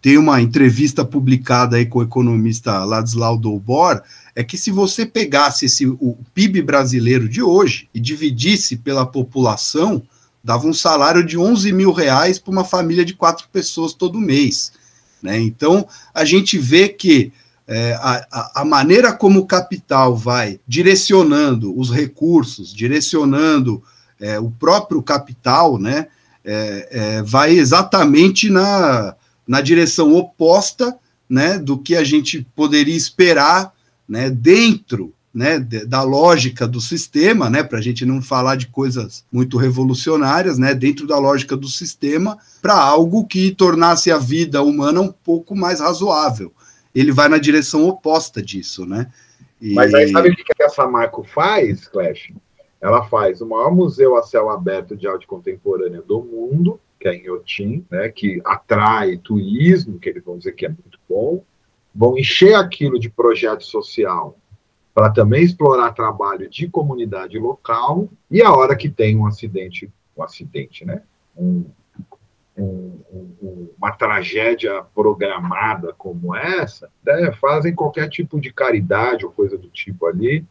tem 0.00 0.18
uma 0.18 0.40
entrevista 0.40 1.04
publicada 1.04 1.76
aí 1.76 1.86
com 1.86 1.98
o 1.98 2.02
economista 2.02 2.84
Ladislau 2.84 3.36
Dolbor, 3.36 4.02
é 4.36 4.44
que 4.44 4.56
se 4.56 4.70
você 4.70 5.04
pegasse 5.04 5.66
esse, 5.66 5.86
o 5.86 6.16
PIB 6.32 6.62
brasileiro 6.62 7.28
de 7.28 7.42
hoje 7.42 7.88
e 7.92 7.98
dividisse 7.98 8.76
pela 8.76 9.04
população, 9.04 10.02
dava 10.44 10.66
um 10.66 10.72
salário 10.72 11.26
de 11.26 11.36
11 11.36 11.72
mil 11.72 11.90
reais 11.90 12.38
para 12.38 12.52
uma 12.52 12.64
família 12.64 13.04
de 13.04 13.14
quatro 13.14 13.48
pessoas 13.52 13.92
todo 13.92 14.20
mês. 14.20 14.70
Né? 15.20 15.40
Então, 15.40 15.88
a 16.14 16.24
gente 16.24 16.56
vê 16.56 16.88
que 16.88 17.32
é, 17.66 17.94
a, 17.94 18.60
a, 18.60 18.64
maneira 18.64 19.12
como 19.12 19.40
o 19.40 19.46
capital 19.46 20.14
vai 20.14 20.60
direcionando 20.68 21.76
os 21.76 21.90
recursos, 21.90 22.72
direcionando 22.72 23.82
é, 24.20 24.38
o 24.38 24.50
próprio 24.50 25.02
capital, 25.02 25.78
né, 25.78 26.08
é, 26.44 26.88
é, 26.90 27.22
vai 27.22 27.52
exatamente 27.52 28.48
na, 28.48 29.14
na 29.46 29.60
direção 29.60 30.14
oposta 30.14 30.96
né, 31.28 31.58
do 31.58 31.78
que 31.78 31.96
a 31.96 32.04
gente 32.04 32.46
poderia 32.54 32.96
esperar 32.96 33.72
né, 34.08 34.30
dentro 34.30 35.12
né, 35.36 35.58
da 35.58 36.02
lógica 36.02 36.66
do 36.66 36.80
sistema, 36.80 37.50
né, 37.50 37.62
para 37.62 37.78
a 37.78 37.82
gente 37.82 38.06
não 38.06 38.22
falar 38.22 38.56
de 38.56 38.68
coisas 38.68 39.22
muito 39.30 39.58
revolucionárias, 39.58 40.56
né, 40.56 40.74
dentro 40.74 41.06
da 41.06 41.18
lógica 41.18 41.54
do 41.54 41.68
sistema, 41.68 42.38
para 42.62 42.74
algo 42.74 43.26
que 43.26 43.50
tornasse 43.50 44.10
a 44.10 44.16
vida 44.16 44.62
humana 44.62 45.02
um 45.02 45.12
pouco 45.12 45.54
mais 45.54 45.80
razoável. 45.80 46.50
Ele 46.94 47.12
vai 47.12 47.28
na 47.28 47.36
direção 47.36 47.86
oposta 47.86 48.42
disso, 48.42 48.86
né? 48.86 49.08
E... 49.60 49.74
Mas 49.74 49.92
aí 49.92 50.10
sabe 50.10 50.30
o 50.30 50.34
que 50.34 50.44
essa 50.58 50.86
Marco 50.86 51.22
faz, 51.22 51.86
Clash? 51.86 52.32
Ela 52.80 53.04
faz 53.04 53.40
o 53.40 53.46
maior 53.46 53.74
museu 53.74 54.16
a 54.16 54.22
céu 54.22 54.50
aberto 54.50 54.96
de 54.96 55.08
arte 55.08 55.26
contemporânea 55.26 56.02
do 56.02 56.22
mundo, 56.22 56.80
que 57.00 57.08
é 57.08 57.14
em 57.14 57.30
Otim, 57.30 57.84
né, 57.90 58.08
que 58.08 58.40
atrai 58.44 59.16
turismo, 59.16 59.98
que 59.98 60.08
eles 60.08 60.24
vão 60.24 60.38
dizer 60.38 60.52
que 60.52 60.66
é 60.66 60.68
muito 60.68 60.98
bom, 61.08 61.42
vão 61.94 62.18
encher 62.18 62.54
aquilo 62.54 62.98
de 62.98 63.08
projeto 63.08 63.64
social 63.64 64.36
para 64.94 65.10
também 65.10 65.42
explorar 65.42 65.92
trabalho 65.92 66.48
de 66.48 66.68
comunidade 66.68 67.38
local, 67.38 68.08
e 68.30 68.42
a 68.42 68.50
hora 68.50 68.74
que 68.74 68.88
tem 68.88 69.14
um 69.14 69.26
acidente, 69.26 69.90
um 70.16 70.22
acidente, 70.22 70.86
né? 70.86 71.02
Um, 71.36 71.66
um, 72.56 72.98
um, 73.12 73.68
uma 73.76 73.92
tragédia 73.92 74.82
programada 74.94 75.92
como 75.92 76.34
essa, 76.34 76.90
né? 77.04 77.30
fazem 77.32 77.74
qualquer 77.74 78.08
tipo 78.08 78.40
de 78.40 78.50
caridade 78.50 79.26
ou 79.26 79.30
coisa 79.30 79.58
do 79.58 79.68
tipo 79.68 80.06
ali, 80.06 80.46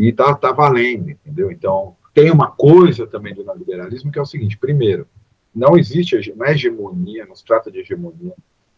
e 0.00 0.12
tá, 0.12 0.34
tá 0.34 0.50
valendo, 0.50 1.10
entendeu? 1.10 1.52
Então, 1.52 1.94
tem 2.14 2.30
uma 2.30 2.50
coisa 2.50 3.06
também 3.06 3.34
do 3.34 3.44
neoliberalismo 3.44 4.10
que 4.10 4.18
é 4.18 4.22
o 4.22 4.26
seguinte: 4.26 4.56
primeiro, 4.56 5.06
não 5.54 5.76
existe, 5.76 6.32
não 6.34 6.46
é 6.46 6.52
hegemonia, 6.52 7.26
não 7.26 7.36
se 7.36 7.44
trata 7.44 7.70
de 7.70 7.80
hegemonia, 7.80 8.32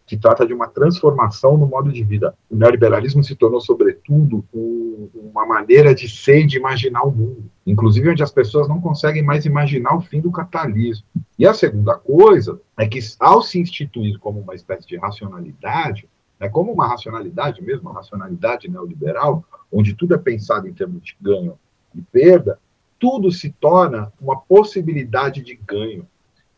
que 0.04 0.16
trata 0.16 0.44
de 0.44 0.52
uma 0.52 0.66
transformação 0.66 1.56
no 1.56 1.64
modo 1.64 1.92
de 1.92 2.02
vida. 2.02 2.34
O 2.50 2.56
neoliberalismo 2.56 3.22
se 3.22 3.36
tornou, 3.36 3.60
sobretudo, 3.60 4.44
um, 4.52 5.08
uma 5.14 5.46
maneira 5.46 5.94
de 5.94 6.08
ser 6.08 6.40
e 6.40 6.46
de 6.46 6.56
imaginar 6.56 7.04
o 7.04 7.12
mundo, 7.12 7.44
inclusive 7.64 8.10
onde 8.10 8.22
as 8.24 8.32
pessoas 8.32 8.68
não 8.68 8.80
conseguem 8.80 9.22
mais 9.22 9.46
imaginar 9.46 9.94
o 9.94 10.00
fim 10.00 10.20
do 10.20 10.32
capitalismo. 10.32 11.06
E 11.38 11.46
a 11.46 11.54
segunda 11.54 11.94
coisa 11.94 12.60
é 12.76 12.84
que, 12.84 12.98
ao 13.20 13.42
se 13.42 13.60
instituir 13.60 14.18
como 14.18 14.40
uma 14.40 14.56
espécie 14.56 14.88
de 14.88 14.96
racionalidade, 14.96 16.08
é 16.42 16.48
como 16.48 16.72
uma 16.72 16.88
racionalidade 16.88 17.62
mesmo, 17.62 17.88
uma 17.88 18.00
racionalidade 18.00 18.68
neoliberal, 18.68 19.44
onde 19.70 19.94
tudo 19.94 20.12
é 20.12 20.18
pensado 20.18 20.66
em 20.66 20.74
termos 20.74 21.00
de 21.04 21.16
ganho 21.20 21.56
e 21.94 22.02
perda, 22.02 22.58
tudo 22.98 23.30
se 23.30 23.52
torna 23.52 24.12
uma 24.20 24.40
possibilidade 24.40 25.40
de 25.40 25.54
ganho. 25.54 26.04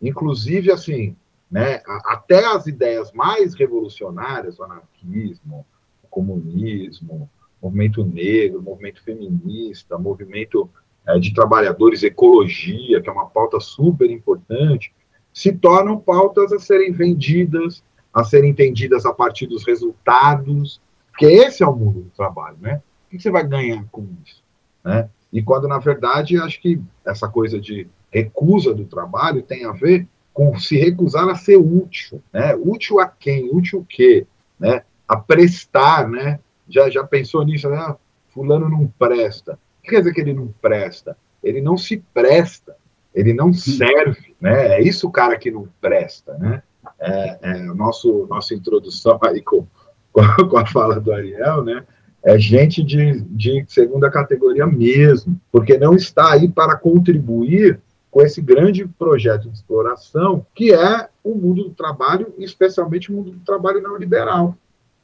Inclusive, 0.00 0.72
assim, 0.72 1.14
né? 1.50 1.82
Até 2.06 2.46
as 2.46 2.66
ideias 2.66 3.12
mais 3.12 3.54
revolucionárias, 3.54 4.58
o 4.58 4.64
anarquismo, 4.64 5.66
o 6.02 6.08
comunismo, 6.08 7.28
o 7.60 7.66
movimento 7.66 8.02
negro, 8.02 8.60
o 8.60 8.62
movimento 8.62 9.02
feminista, 9.04 9.98
movimento 9.98 10.70
é, 11.06 11.18
de 11.18 11.34
trabalhadores, 11.34 12.02
ecologia, 12.02 13.02
que 13.02 13.08
é 13.10 13.12
uma 13.12 13.26
pauta 13.26 13.60
super 13.60 14.10
importante, 14.10 14.94
se 15.30 15.52
tornam 15.52 16.00
pautas 16.00 16.54
a 16.54 16.58
serem 16.58 16.90
vendidas, 16.90 17.84
a 18.14 18.22
serem 18.22 18.50
entendidas 18.50 19.04
a 19.04 19.12
partir 19.12 19.46
dos 19.46 19.66
resultados, 19.66 20.80
porque 21.10 21.26
esse 21.26 21.62
é 21.62 21.66
o 21.66 21.74
mundo 21.74 22.02
do 22.02 22.10
trabalho, 22.10 22.56
né? 22.60 22.80
O 23.06 23.10
que 23.10 23.22
você 23.22 23.30
vai 23.30 23.46
ganhar 23.46 23.84
com 23.90 24.06
isso? 24.24 24.42
Né? 24.84 25.08
E 25.32 25.42
quando, 25.42 25.66
na 25.66 25.78
verdade, 25.78 26.38
acho 26.38 26.60
que 26.60 26.80
essa 27.04 27.28
coisa 27.28 27.60
de 27.60 27.88
recusa 28.10 28.72
do 28.72 28.84
trabalho 28.84 29.42
tem 29.42 29.64
a 29.64 29.72
ver 29.72 30.06
com 30.32 30.58
se 30.58 30.76
recusar 30.76 31.28
a 31.28 31.34
ser 31.34 31.56
útil, 31.56 32.22
né? 32.32 32.54
Útil 32.54 33.00
a 33.00 33.08
quem? 33.08 33.50
Útil 33.52 33.80
o 33.80 33.84
quê? 33.84 34.26
Né? 34.58 34.82
A 35.08 35.16
prestar, 35.16 36.08
né? 36.08 36.38
Já, 36.68 36.88
já 36.88 37.04
pensou 37.04 37.44
nisso, 37.44 37.68
né? 37.68 37.76
Ah, 37.76 37.96
fulano 38.28 38.68
não 38.68 38.86
presta. 38.98 39.54
O 39.54 39.82
que 39.82 39.90
quer 39.90 39.98
dizer 39.98 40.12
que 40.12 40.20
ele 40.20 40.34
não 40.34 40.48
presta? 40.60 41.16
Ele 41.42 41.60
não 41.60 41.76
se 41.76 42.02
presta, 42.12 42.76
ele 43.14 43.32
não 43.32 43.52
serve, 43.52 44.34
né? 44.40 44.78
É 44.78 44.82
isso 44.82 45.06
o 45.06 45.12
cara 45.12 45.36
que 45.36 45.50
não 45.50 45.68
presta, 45.80 46.36
né? 46.38 46.62
É, 46.98 47.38
é 47.42 47.62
nosso 47.74 48.26
nossa 48.28 48.54
introdução 48.54 49.18
aí 49.22 49.40
com, 49.40 49.66
com 50.12 50.56
a 50.56 50.66
fala 50.66 51.00
do 51.00 51.12
Ariel, 51.12 51.64
né? 51.64 51.84
É 52.22 52.38
gente 52.38 52.82
de, 52.82 53.20
de 53.20 53.64
segunda 53.68 54.10
categoria 54.10 54.66
mesmo, 54.66 55.38
porque 55.52 55.76
não 55.76 55.94
está 55.94 56.32
aí 56.32 56.48
para 56.48 56.76
contribuir 56.76 57.78
com 58.10 58.22
esse 58.22 58.40
grande 58.40 58.86
projeto 58.86 59.50
de 59.50 59.56
exploração, 59.56 60.46
que 60.54 60.72
é 60.72 61.08
o 61.22 61.34
mundo 61.34 61.64
do 61.64 61.70
trabalho, 61.70 62.32
especialmente 62.38 63.12
o 63.12 63.16
mundo 63.16 63.32
do 63.32 63.40
trabalho 63.40 63.82
neoliberal, 63.82 64.56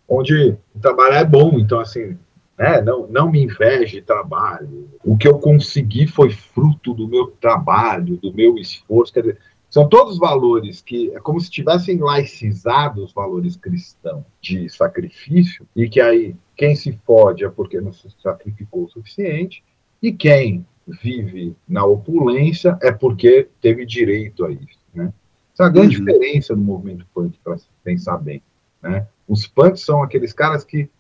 onde 0.08 0.56
o 0.74 0.80
trabalho 0.80 1.14
é 1.14 1.24
bom, 1.24 1.58
então, 1.58 1.80
assim, 1.80 2.16
né, 2.60 2.80
não, 2.82 3.06
não 3.06 3.30
me 3.30 3.42
inveje 3.42 4.02
trabalho. 4.02 4.88
O 5.04 5.16
que 5.16 5.26
eu 5.26 5.38
consegui 5.38 6.06
foi 6.06 6.30
fruto 6.30 6.92
do 6.92 7.08
meu 7.08 7.28
trabalho, 7.40 8.18
do 8.18 8.32
meu 8.34 8.58
esforço. 8.58 9.12
Quer 9.12 9.20
dizer, 9.20 9.38
são 9.70 9.88
todos 9.88 10.18
valores 10.18 10.82
que 10.82 11.14
é 11.14 11.20
como 11.20 11.40
se 11.40 11.48
tivessem 11.48 11.98
laicizado 11.98 13.04
os 13.04 13.12
valores 13.12 13.56
cristãos 13.56 14.24
de 14.40 14.68
sacrifício, 14.68 15.64
e 15.76 15.88
que 15.88 16.00
aí 16.00 16.34
quem 16.56 16.74
se 16.74 16.92
fode 17.06 17.44
é 17.44 17.48
porque 17.48 17.80
não 17.80 17.92
se 17.92 18.08
sacrificou 18.20 18.84
o 18.84 18.90
suficiente, 18.90 19.62
e 20.02 20.12
quem 20.12 20.66
vive 20.86 21.54
na 21.68 21.84
opulência 21.84 22.76
é 22.82 22.90
porque 22.90 23.48
teve 23.60 23.86
direito 23.86 24.44
a 24.44 24.50
isso, 24.50 24.80
né? 24.92 25.12
Essa 25.54 25.64
é 25.64 25.66
a 25.66 25.70
grande 25.70 25.98
uhum. 25.98 26.04
diferença 26.04 26.56
no 26.56 26.62
movimento 26.62 27.06
punk, 27.14 27.38
para 27.44 27.56
pensar 27.84 28.18
bem, 28.18 28.42
né? 28.82 29.06
Os 29.28 29.46
punks 29.46 29.82
são 29.82 30.02
aqueles 30.02 30.32
caras 30.32 30.64
que 30.64 30.90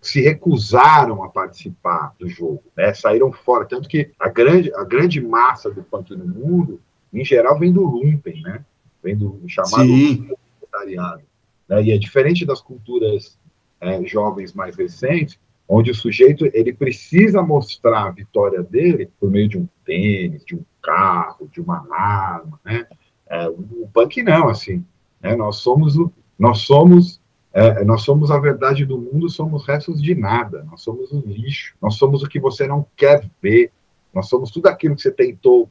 se 0.00 0.20
recusaram 0.20 1.24
a 1.24 1.28
participar 1.28 2.14
do 2.20 2.28
jogo, 2.28 2.62
né? 2.76 2.94
Saíram 2.94 3.32
fora, 3.32 3.64
tanto 3.64 3.88
que 3.88 4.12
a 4.20 4.28
grande, 4.28 4.72
a 4.74 4.84
grande 4.84 5.20
massa 5.20 5.70
do 5.70 5.82
punk 5.82 6.14
no 6.14 6.26
mundo, 6.26 6.80
em 7.12 7.24
geral, 7.24 7.58
vem 7.58 7.72
do 7.72 7.82
lumpen, 7.82 8.40
né? 8.42 8.64
Vem 9.02 9.16
do 9.16 9.40
chamado 9.48 9.86
proletariado, 10.58 11.22
né? 11.68 11.82
E 11.82 11.92
é 11.92 11.98
diferente 11.98 12.46
das 12.46 12.60
culturas 12.60 13.38
é, 13.80 14.02
jovens 14.04 14.52
mais 14.52 14.76
recentes, 14.76 15.38
onde 15.68 15.90
o 15.90 15.94
sujeito 15.94 16.48
ele 16.52 16.72
precisa 16.72 17.42
mostrar 17.42 18.06
a 18.06 18.10
vitória 18.10 18.62
dele 18.62 19.10
por 19.18 19.30
meio 19.30 19.48
de 19.48 19.58
um 19.58 19.68
tênis, 19.84 20.44
de 20.44 20.54
um 20.54 20.64
carro, 20.80 21.48
de 21.52 21.60
uma 21.60 21.86
arma, 21.90 22.60
né? 22.64 22.86
É, 23.28 23.48
o 23.48 23.88
punk 23.92 24.22
não, 24.22 24.48
assim. 24.48 24.84
Né? 25.20 25.34
Nós 25.34 25.56
somos 25.56 25.96
o, 25.96 26.12
nós 26.38 26.58
somos 26.58 27.20
é, 27.54 27.84
nós 27.84 28.02
somos 28.02 28.30
a 28.30 28.38
verdade 28.38 28.86
do 28.86 28.98
mundo, 28.98 29.28
somos 29.28 29.66
restos 29.66 30.02
de 30.02 30.14
nada. 30.14 30.64
Nós 30.70 30.80
somos 30.80 31.12
o 31.12 31.20
lixo. 31.20 31.74
Nós 31.82 31.96
somos 31.96 32.22
o 32.22 32.28
que 32.28 32.40
você 32.40 32.66
não 32.66 32.86
quer 32.96 33.28
ver. 33.42 33.70
Nós 34.12 34.28
somos 34.28 34.50
tudo 34.50 34.68
aquilo 34.68 34.96
que 34.96 35.02
você 35.02 35.10
tentou 35.10 35.68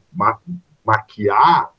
maquiar 0.84 1.70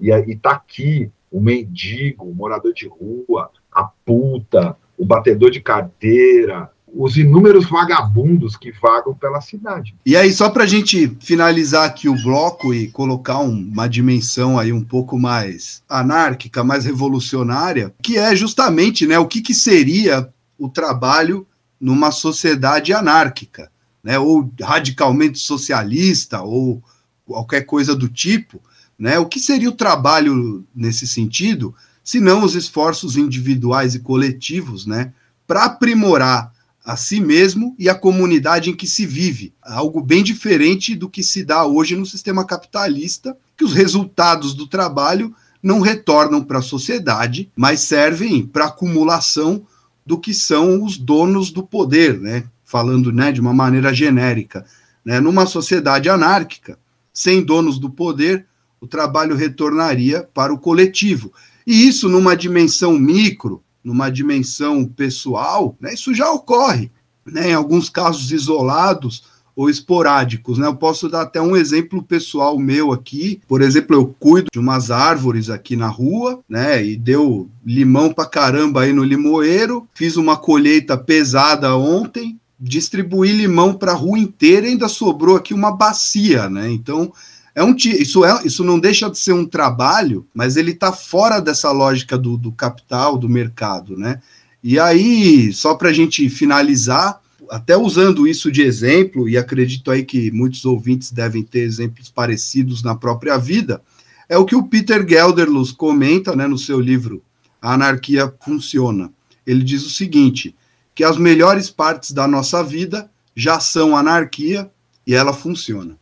e 0.00 0.10
está 0.10 0.52
aqui. 0.52 1.10
O 1.30 1.40
mendigo, 1.40 2.26
o 2.26 2.34
morador 2.34 2.74
de 2.74 2.86
rua, 2.86 3.50
a 3.72 3.84
puta, 3.84 4.76
o 4.98 5.04
batedor 5.04 5.50
de 5.50 5.60
carteira, 5.60 6.70
os 6.94 7.16
inúmeros 7.16 7.68
vagabundos 7.68 8.56
que 8.56 8.70
vagam 8.70 9.14
pela 9.14 9.40
cidade. 9.40 9.94
E 10.04 10.14
aí, 10.14 10.32
só 10.32 10.50
para 10.50 10.64
a 10.64 10.66
gente 10.66 11.16
finalizar 11.20 11.86
aqui 11.86 12.08
o 12.08 12.22
bloco 12.22 12.74
e 12.74 12.88
colocar 12.88 13.38
um, 13.38 13.70
uma 13.72 13.88
dimensão 13.88 14.58
aí 14.58 14.72
um 14.72 14.84
pouco 14.84 15.18
mais 15.18 15.82
anárquica, 15.88 16.62
mais 16.62 16.84
revolucionária, 16.84 17.94
que 18.02 18.18
é 18.18 18.36
justamente 18.36 19.06
né, 19.06 19.18
o 19.18 19.26
que, 19.26 19.40
que 19.40 19.54
seria 19.54 20.28
o 20.58 20.68
trabalho 20.68 21.46
numa 21.80 22.10
sociedade 22.10 22.92
anárquica, 22.92 23.70
né, 24.04 24.18
ou 24.18 24.50
radicalmente 24.60 25.38
socialista, 25.38 26.42
ou 26.42 26.82
qualquer 27.32 27.62
coisa 27.62 27.94
do 27.94 28.08
tipo. 28.08 28.60
Né, 28.98 29.18
o 29.18 29.26
que 29.26 29.40
seria 29.40 29.68
o 29.68 29.74
trabalho 29.74 30.64
nesse 30.72 31.08
sentido, 31.08 31.74
se 32.04 32.20
não 32.20 32.44
os 32.44 32.54
esforços 32.54 33.16
individuais 33.16 33.94
e 33.94 34.00
coletivos 34.00 34.86
né, 34.86 35.12
para 35.46 35.64
aprimorar 35.64 36.52
a 36.84 36.96
si 36.96 37.20
mesmo 37.20 37.74
e 37.78 37.88
a 37.88 37.94
comunidade 37.94 38.70
em 38.70 38.76
que 38.76 38.86
se 38.86 39.06
vive. 39.06 39.52
Algo 39.62 40.00
bem 40.00 40.22
diferente 40.22 40.94
do 40.94 41.08
que 41.08 41.22
se 41.22 41.42
dá 41.44 41.64
hoje 41.64 41.96
no 41.96 42.06
sistema 42.06 42.44
capitalista, 42.44 43.36
que 43.56 43.64
os 43.64 43.72
resultados 43.72 44.54
do 44.54 44.66
trabalho 44.66 45.34
não 45.62 45.80
retornam 45.80 46.42
para 46.42 46.58
a 46.58 46.62
sociedade, 46.62 47.50
mas 47.56 47.80
servem 47.80 48.44
para 48.44 48.66
acumulação 48.66 49.64
do 50.04 50.18
que 50.18 50.34
são 50.34 50.82
os 50.84 50.98
donos 50.98 51.50
do 51.50 51.62
poder, 51.62 52.20
né? 52.20 52.44
falando 52.64 53.12
né, 53.12 53.30
de 53.30 53.40
uma 53.40 53.52
maneira 53.52 53.92
genérica. 53.92 54.64
Né? 55.04 55.20
Numa 55.20 55.46
sociedade 55.46 56.08
anárquica, 56.08 56.78
sem 57.12 57.42
donos 57.42 57.78
do 57.78 57.90
poder, 57.90 58.46
o 58.80 58.86
trabalho 58.86 59.36
retornaria 59.36 60.28
para 60.34 60.52
o 60.52 60.58
coletivo. 60.58 61.32
E 61.66 61.86
isso 61.86 62.08
numa 62.08 62.36
dimensão 62.36 62.98
micro, 62.98 63.62
numa 63.82 64.10
dimensão 64.10 64.84
pessoal, 64.84 65.76
né, 65.80 65.94
isso 65.94 66.14
já 66.14 66.30
ocorre, 66.30 66.90
né, 67.24 67.50
em 67.50 67.54
alguns 67.54 67.88
casos 67.88 68.32
isolados 68.32 69.24
ou 69.54 69.68
esporádicos. 69.68 70.58
Né? 70.58 70.66
Eu 70.66 70.74
posso 70.74 71.08
dar 71.08 71.22
até 71.22 71.40
um 71.40 71.56
exemplo 71.56 72.02
pessoal 72.02 72.58
meu 72.58 72.92
aqui. 72.92 73.40
Por 73.46 73.62
exemplo, 73.62 73.94
eu 73.94 74.06
cuido 74.18 74.48
de 74.52 74.58
umas 74.58 74.90
árvores 74.90 75.50
aqui 75.50 75.76
na 75.76 75.88
rua, 75.88 76.40
né? 76.48 76.84
E 76.84 76.96
deu 76.96 77.48
limão 77.64 78.12
pra 78.12 78.26
caramba 78.26 78.82
aí 78.82 78.92
no 78.92 79.04
limoeiro. 79.04 79.86
Fiz 79.94 80.16
uma 80.16 80.36
colheita 80.36 80.96
pesada 80.96 81.76
ontem, 81.76 82.38
distribuí 82.62 83.32
limão 83.32 83.74
para 83.74 83.90
a 83.90 83.96
rua 83.96 84.16
inteira 84.16 84.66
e 84.66 84.70
ainda 84.70 84.88
sobrou 84.88 85.36
aqui 85.36 85.52
uma 85.52 85.72
bacia, 85.72 86.48
né? 86.48 86.70
Então, 86.70 87.12
é 87.54 87.62
um, 87.62 87.74
isso, 87.74 88.24
é, 88.24 88.40
isso 88.44 88.62
não 88.62 88.78
deixa 88.78 89.10
de 89.10 89.18
ser 89.18 89.32
um 89.32 89.44
trabalho, 89.44 90.24
mas 90.32 90.56
ele 90.56 90.70
está 90.70 90.92
fora 90.92 91.40
dessa 91.40 91.72
lógica 91.72 92.16
do, 92.16 92.36
do 92.36 92.52
capital, 92.52 93.18
do 93.18 93.28
mercado, 93.28 93.98
né? 93.98 94.20
E 94.62 94.78
aí, 94.78 95.52
só 95.52 95.74
para 95.74 95.88
a 95.88 95.92
gente 95.92 96.30
finalizar, 96.30 97.20
até 97.50 97.76
usando 97.76 98.28
isso 98.28 98.50
de 98.50 98.62
exemplo, 98.62 99.28
e 99.28 99.36
acredito 99.36 99.90
aí 99.90 100.04
que 100.04 100.30
muitos 100.30 100.64
ouvintes 100.64 101.10
devem 101.10 101.42
ter 101.42 101.60
exemplos 101.60 102.08
parecidos 102.08 102.80
na 102.80 102.94
própria 102.94 103.36
vida, 103.36 103.82
é 104.28 104.38
o 104.38 104.44
que 104.44 104.54
o 104.54 104.62
Peter 104.62 105.04
Gelderlos 105.06 105.72
comenta 105.72 106.36
né, 106.36 106.46
no 106.46 106.56
seu 106.56 106.78
livro 106.78 107.20
A 107.60 107.74
Anarquia 107.74 108.32
Funciona. 108.44 109.12
Ele 109.44 109.64
diz 109.64 109.84
o 109.84 109.90
seguinte: 109.90 110.54
que 110.94 111.04
as 111.04 111.16
melhores 111.16 111.70
partes 111.70 112.12
da 112.12 112.26
nossa 112.26 112.62
vida 112.62 113.10
já 113.34 113.58
são 113.58 113.96
anarquia 113.96 114.70
e 115.06 115.14
ela 115.14 115.32
funciona. 115.32 115.96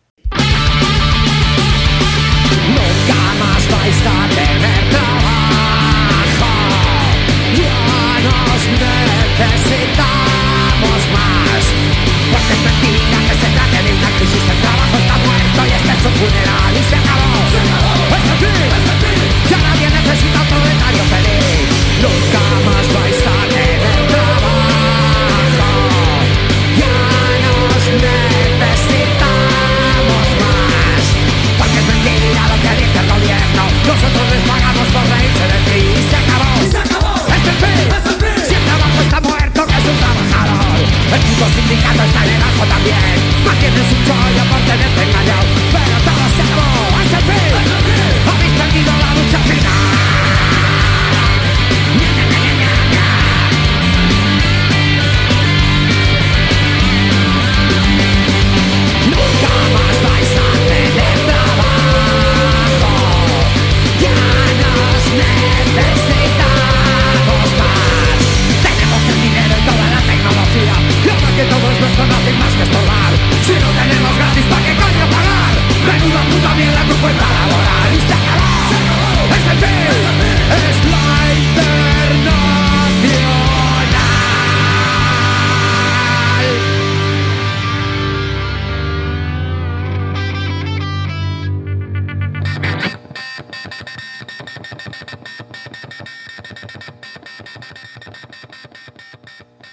vais 22.93 23.07
a 23.07 23.10
Nosotros 33.91 34.23
les 34.31 34.43
pagamos 34.47 34.87
por 34.95 35.03
reírse 35.03 35.45
de 35.51 35.59
ti 35.67 35.79
y 35.99 36.03
se 36.09 36.15
acabó. 36.15 36.51
se 36.71 36.79
acabó. 36.79 37.11
Es 37.27 37.43
el 37.43 37.57
fin. 37.59 37.91
Es 37.91 38.07
el 38.07 38.17
fin. 38.23 38.39
Si 38.47 38.55
el 38.55 38.63
trabajo 38.63 38.99
está 39.03 39.21
muerto, 39.21 39.67
que 39.67 39.77
es 39.83 39.87
un 39.91 39.99
trabajador. 39.99 40.79
El 41.11 41.21
puto 41.27 41.47
sindicato 41.59 42.03
está 42.07 42.21
en 42.23 42.31
el 42.39 42.43
ajo 42.51 42.65
también. 42.71 43.19
Mantiene 43.43 43.83
su 43.91 43.97
chollo 44.07 44.45
por 44.47 44.61
tenerte 44.63 45.03
engañado. 45.11 45.51
Pero 45.75 45.97
todo 46.07 46.25
se 46.39 46.43
acabó. 46.47 47.03
Es 47.03 47.13
el 47.19 47.25
fin. 47.35 47.51
Es 47.51 47.71
el 47.75 47.83
fin. 47.91 48.15
Habéis 48.31 48.55
perdido 48.63 48.93
la 48.95 49.11
lucha 49.11 49.39
final. 49.51 49.90
Que 72.01 72.07
todo 72.07 72.07
es 72.07 72.07
nuestro 72.07 72.07
no 72.07 72.15
hacen 72.17 72.39
más 72.39 72.55
que 72.55 72.63
estorbar. 72.63 73.13
Si 73.45 73.53
no 73.53 73.69
tenemos 73.81 74.17
gratis, 74.17 74.45
¿para 74.45 74.63
qué 74.65 74.75
coño 74.77 75.07
pagar? 75.11 75.53
Menuda 75.87 76.23
puta 76.31 76.55
mierda 76.55 76.83
tu 76.85 76.97
cuenta 76.97 77.25
laboral. 77.25 78.20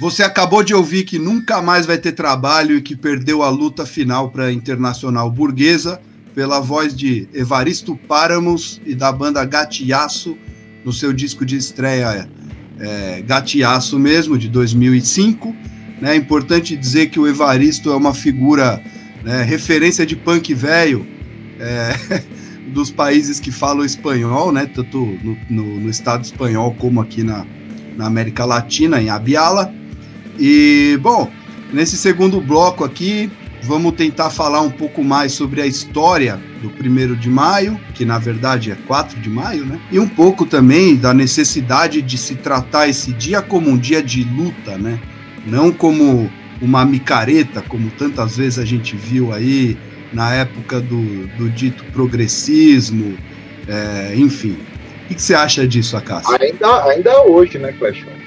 Você 0.08 0.24
acabou 0.24 0.64
de 0.64 0.74
ouvir 0.74 1.04
que 1.04 1.20
nunca 1.20 1.62
mais 1.62 1.86
vai 1.86 1.98
ter 1.98 2.14
trabalho 2.14 2.78
e 2.78 2.82
que 2.82 2.96
perdeu 2.96 3.44
a 3.44 3.50
luta 3.50 3.86
final 3.86 4.30
para 4.30 4.46
a 4.46 4.54
Internacional 4.54 5.30
Burguesa 5.30 6.00
pela 6.34 6.62
voz 6.62 6.96
de 6.96 7.28
Evaristo 7.34 7.94
Páramos 8.08 8.80
e 8.86 8.96
da 8.96 9.12
banda 9.12 9.44
Gatiaço 9.44 10.38
no 10.86 10.94
seu 10.94 11.12
disco 11.12 11.46
de 11.46 11.58
estreia 11.58 12.30
é, 12.80 13.22
Gatiaço 13.22 14.00
mesmo, 14.00 14.38
de 14.38 14.48
2005. 14.48 15.54
É 16.02 16.16
importante 16.16 16.78
dizer 16.78 17.08
que 17.08 17.20
o 17.20 17.28
Evaristo 17.28 17.92
é 17.92 17.96
uma 17.98 18.14
figura 18.14 18.82
né, 19.26 19.44
referência 19.44 20.06
de 20.06 20.16
punk 20.16 20.54
velho 20.54 21.06
é, 21.60 22.24
dos 22.72 22.90
países 22.90 23.42
que 23.42 23.52
falam 23.52 23.84
espanhol, 23.84 24.54
né, 24.54 24.72
tanto 24.74 25.00
no, 25.22 25.38
no, 25.50 25.80
no 25.82 25.90
estado 25.90 26.24
espanhol 26.24 26.74
como 26.80 27.02
aqui 27.02 27.24
na, 27.24 27.46
na 27.98 28.06
América 28.06 28.46
Latina, 28.46 29.02
em 29.02 29.10
Abiala. 29.10 29.76
E, 30.40 30.98
bom, 31.02 31.32
nesse 31.72 31.98
segundo 31.98 32.40
bloco 32.40 32.84
aqui, 32.84 33.32
vamos 33.64 33.94
tentar 33.94 34.30
falar 34.30 34.62
um 34.62 34.70
pouco 34.70 35.04
mais 35.04 35.34
sobre 35.34 35.62
a 35.62 35.68
história 35.68 36.40
do 36.62 36.70
1 36.70 37.16
de 37.16 37.30
maio, 37.30 37.80
que 37.94 38.06
na 38.06 38.18
verdade 38.18 38.72
é 38.72 38.76
4 38.88 39.20
de 39.20 39.30
maio, 39.30 39.66
né? 39.66 39.80
E 39.92 40.00
um 40.00 40.08
pouco 40.08 40.46
também 40.46 40.96
da 40.96 41.14
necessidade 41.14 42.02
de 42.02 42.18
se 42.18 42.36
tratar 42.36 42.88
esse 42.88 43.12
dia 43.14 43.42
como 43.42 43.70
um 43.70 43.78
dia 43.78 44.02
de 44.02 44.24
luta, 44.24 44.78
né? 44.78 45.00
Não 45.46 45.72
como 45.72 46.32
uma 46.62 46.86
micareta, 46.86 47.62
como 47.62 47.90
tantas 47.92 48.38
vezes 48.38 48.60
a 48.60 48.66
gente 48.66 48.96
viu 48.96 49.34
aí 49.34 49.78
na 50.14 50.34
época 50.34 50.80
do, 50.80 51.28
do 51.38 51.50
dito 51.50 51.84
progressismo, 51.92 53.18
é, 53.68 54.14
enfim. 54.16 54.58
O 55.06 55.14
que, 55.14 55.22
você 55.22 55.34
acha 55.34 55.68
disso, 55.68 55.96
Acácio? 55.96 56.36
Ainda, 56.42 56.84
ainda 56.86 57.24
hoje, 57.24 57.58
né, 57.58 57.72
Clechon? 57.72 58.27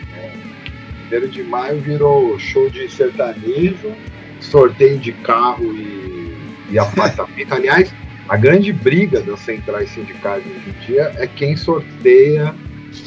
1 1.10 1.28
de 1.28 1.42
maio 1.42 1.80
virou 1.80 2.38
show 2.38 2.68
de 2.70 2.88
sertanejo, 2.88 3.92
sorteio 4.40 4.98
de 4.98 5.12
carro 5.12 5.64
e, 5.74 6.36
e 6.70 6.78
apartamento. 6.78 7.52
Aliás, 7.52 7.92
a 8.28 8.36
grande 8.36 8.72
briga 8.72 9.20
das 9.20 9.40
centrais 9.40 9.90
sindicais 9.90 10.44
hoje 10.46 10.68
em 10.68 10.86
dia 10.86 11.12
é 11.16 11.26
quem 11.26 11.56
sorteia 11.56 12.54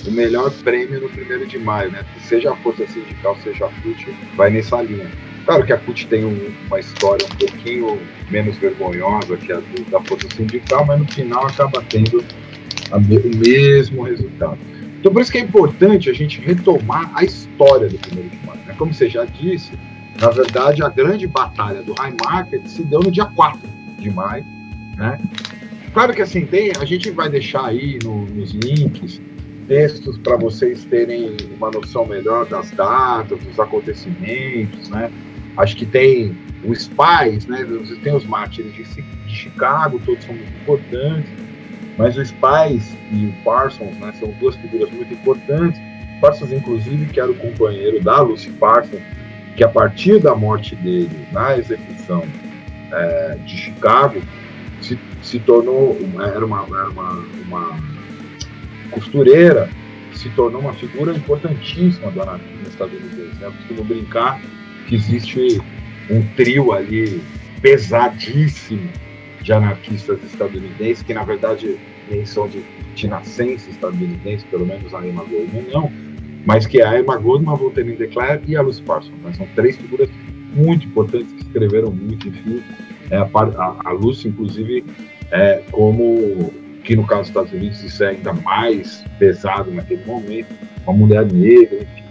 o 0.05 0.11
melhor 0.11 0.51
prêmio 0.63 1.01
no 1.01 1.07
1 1.07 1.47
de 1.47 1.59
maio, 1.59 1.91
né? 1.91 2.05
Seja 2.21 2.51
a 2.51 2.55
força 2.57 2.85
sindical, 2.87 3.37
seja 3.43 3.65
a 3.65 3.69
FUT, 3.69 4.13
vai 4.35 4.49
nessa 4.49 4.81
linha. 4.81 5.09
Claro 5.45 5.65
que 5.65 5.73
a 5.73 5.77
CUT 5.77 6.07
tem 6.07 6.23
um, 6.23 6.53
uma 6.67 6.79
história 6.79 7.25
um 7.25 7.35
pouquinho 7.35 7.99
menos 8.29 8.57
vergonhosa 8.57 9.35
que 9.35 9.51
a 9.51 9.57
do, 9.59 9.83
da 9.91 9.99
força 10.01 10.27
sindical, 10.35 10.85
mas 10.85 10.99
no 10.99 11.07
final 11.11 11.45
acaba 11.45 11.83
tendo 11.89 12.23
a, 12.91 12.97
o 12.97 13.37
mesmo 13.37 14.03
resultado. 14.03 14.57
Então, 15.03 15.11
por 15.11 15.21
isso 15.21 15.33
que 15.33 15.37
é 15.37 15.41
importante 15.41 16.09
a 16.09 16.13
gente 16.13 16.39
retomar 16.39 17.11
a 17.13 17.25
história 17.25 17.89
do 17.89 17.97
primeiro 17.97 18.29
de 18.29 18.37
maio. 18.45 18.59
Né? 18.65 18.73
Como 18.77 18.93
você 18.93 19.09
já 19.09 19.25
disse, 19.25 19.73
na 20.21 20.29
verdade, 20.29 20.81
a 20.81 20.87
grande 20.87 21.27
batalha 21.27 21.83
do 21.83 21.91
High 21.91 22.15
Market 22.23 22.65
se 22.67 22.85
deu 22.85 23.01
no 23.01 23.11
dia 23.11 23.25
4 23.25 23.59
de 23.99 24.09
maio. 24.09 24.45
Né? 24.95 25.19
Claro 25.93 26.13
que 26.13 26.21
assim, 26.21 26.45
tem, 26.45 26.71
a 26.79 26.85
gente 26.85 27.11
vai 27.11 27.29
deixar 27.29 27.65
aí 27.65 27.99
no, 28.01 28.25
nos 28.27 28.51
links 28.53 29.19
textos 29.67 30.17
para 30.19 30.37
vocês 30.37 30.85
terem 30.85 31.35
uma 31.57 31.69
noção 31.69 32.05
melhor 32.05 32.45
das 32.45 32.71
datas, 32.71 33.37
dos 33.43 33.59
acontecimentos, 33.59 34.87
né? 34.87 35.11
Acho 35.57 35.75
que 35.75 35.85
tem 35.85 36.33
o 36.63 36.73
Spies, 36.73 37.45
né? 37.45 37.67
Tem 38.01 38.15
os 38.15 38.25
mártires 38.25 38.73
de, 38.73 38.83
de, 38.83 39.35
Chicago, 39.35 39.99
todos 40.05 40.23
são 40.23 40.33
muito 40.33 40.51
importantes, 40.61 41.42
mas 41.97 42.17
o 42.17 42.25
Spies 42.25 42.95
e 43.11 43.25
o 43.25 43.33
Parsons, 43.43 43.97
né? 43.97 44.13
São 44.19 44.29
duas 44.39 44.55
figuras 44.55 44.89
muito 44.91 45.13
importantes. 45.13 45.79
Parsons, 46.19 46.51
inclusive, 46.51 47.05
que 47.07 47.19
era 47.19 47.29
o 47.29 47.35
companheiro 47.35 48.01
da 48.01 48.21
Lucy 48.21 48.49
Parsons, 48.51 49.01
que 49.55 49.63
a 49.63 49.69
partir 49.69 50.19
da 50.19 50.35
morte 50.35 50.75
dele 50.75 51.27
na 51.31 51.57
execução 51.57 52.23
é, 52.91 53.37
de 53.45 53.57
Chicago 53.57 54.21
se, 54.81 54.97
se 55.21 55.39
tornou 55.39 55.97
era 56.19 56.45
uma, 56.45 56.63
era 56.63 56.89
uma, 56.89 57.25
uma 57.45 57.79
costureira 58.91 59.69
se 60.23 60.29
tornou 60.29 60.61
uma 60.61 60.73
figura 60.73 61.11
importantíssima 61.11 62.09
do 62.11 62.21
anarquismo 62.21 62.67
estadunidense. 62.67 63.39
Né? 63.39 63.47
Eu 63.47 63.51
costumo 63.51 63.83
brincar 63.83 64.39
que 64.87 64.95
existe 64.95 65.61
um 66.09 66.21
trio 66.35 66.71
ali 66.71 67.21
pesadíssimo 67.61 68.89
de 69.43 69.53
anarquistas 69.53 70.23
estadunidenses, 70.23 71.03
que 71.03 71.13
na 71.13 71.23
verdade 71.23 71.77
nem 72.09 72.25
são 72.25 72.47
de, 72.47 72.63
de 72.95 73.07
nascença 73.07 73.69
estadunidense, 73.69 74.45
pelo 74.45 74.65
menos 74.65 74.93
a 74.93 75.05
Emma 75.05 75.23
Goldman 75.23 75.65
não, 75.71 75.91
mas 76.45 76.65
que 76.65 76.81
é 76.81 76.87
a 76.87 76.99
Emma 76.99 77.17
Goldman, 77.17 77.53
a 77.53 77.81
de 77.81 78.07
Klerk 78.07 78.49
e 78.49 78.55
a 78.55 78.61
Lucy 78.61 78.81
Parsons. 78.81 79.13
São 79.37 79.47
três 79.55 79.77
figuras 79.77 80.09
muito 80.53 80.87
importantes 80.87 81.31
que 81.33 81.41
escreveram 81.41 81.91
muito, 81.91 82.27
enfim. 82.27 82.63
É, 83.11 83.17
a, 83.17 83.23
a, 83.23 83.75
a 83.85 83.91
Lucy, 83.91 84.29
inclusive, 84.29 84.83
é, 85.31 85.61
como 85.71 86.53
que 86.83 86.95
no 86.95 87.05
caso 87.05 87.21
dos 87.21 87.29
Estados 87.29 87.53
Unidos 87.53 87.83
isso 87.83 88.03
é 88.03 88.09
ainda 88.09 88.33
mais 88.33 89.03
pesado 89.17 89.71
naquele 89.71 90.03
momento, 90.05 90.53
uma 90.85 90.93
mulher 90.93 91.25
negra, 91.31 91.83
enfim. 91.83 92.03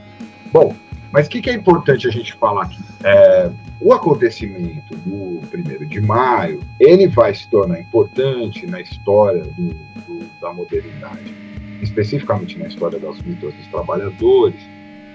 Bom, 0.52 0.74
mas 1.12 1.26
o 1.26 1.30
que, 1.30 1.42
que, 1.42 1.50
é 1.50 1.52
importante 1.52 2.08
a 2.08 2.10
gente 2.10 2.32
falar 2.32 2.64
aqui? 2.64 2.82
É, 3.04 3.50
o 3.80 3.92
acontecimento 3.92 4.96
do 4.96 5.40
1 5.54 5.86
de 5.86 6.00
maio, 6.00 6.60
ele 6.80 7.06
vai 7.06 7.34
se 7.34 7.48
tornar 7.50 7.80
importante 7.80 8.66
na 8.66 8.80
história 8.80 9.42
do, 9.42 9.68
do, 10.06 10.40
da 10.40 10.52
modernidade, 10.54 11.34
especificamente 11.82 12.58
na 12.58 12.66
história 12.66 12.98
das 12.98 13.18
lutas 13.22 13.52
dos 13.54 13.66
trabalhadores, 13.66 14.60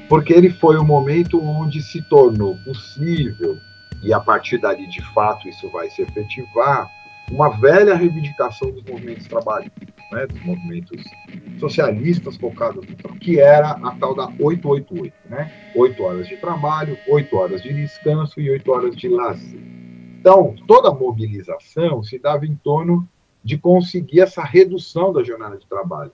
porque 0.07 0.33
ele 0.33 0.51
foi 0.51 0.77
o 0.77 0.83
momento 0.83 1.41
onde 1.43 1.81
se 1.81 2.01
tornou 2.03 2.57
possível, 2.57 3.57
e 4.03 4.13
a 4.13 4.19
partir 4.19 4.59
dali, 4.59 4.85
de 4.87 5.01
fato, 5.13 5.49
isso 5.49 5.67
vai 5.69 5.89
se 5.89 6.03
efetivar, 6.03 6.91
uma 7.31 7.49
velha 7.49 7.95
reivindicação 7.95 8.71
dos 8.71 8.83
movimentos 8.83 9.25
trabalhistas, 9.27 9.87
né, 10.11 10.25
dos 10.27 10.41
movimentos 10.43 11.03
socialistas 11.59 12.37
focados 12.37 12.85
no 12.87 13.15
que 13.19 13.39
era 13.39 13.71
a 13.71 13.95
tal 13.95 14.15
da 14.15 14.27
888, 14.39 15.13
né? 15.29 15.51
8 15.75 16.03
horas 16.03 16.27
de 16.27 16.37
trabalho, 16.37 16.97
8 17.07 17.35
horas 17.35 17.61
de 17.61 17.73
descanso 17.73 18.39
e 18.39 18.49
8 18.49 18.71
horas 18.71 18.95
de 18.95 19.09
lazer. 19.09 19.59
Então, 20.19 20.55
toda 20.67 20.89
a 20.89 20.93
mobilização 20.93 22.03
se 22.03 22.17
dava 22.19 22.45
em 22.45 22.55
torno 22.55 23.07
de 23.43 23.57
conseguir 23.57 24.21
essa 24.21 24.43
redução 24.43 25.13
da 25.13 25.23
jornada 25.23 25.57
de 25.57 25.65
trabalho. 25.65 26.11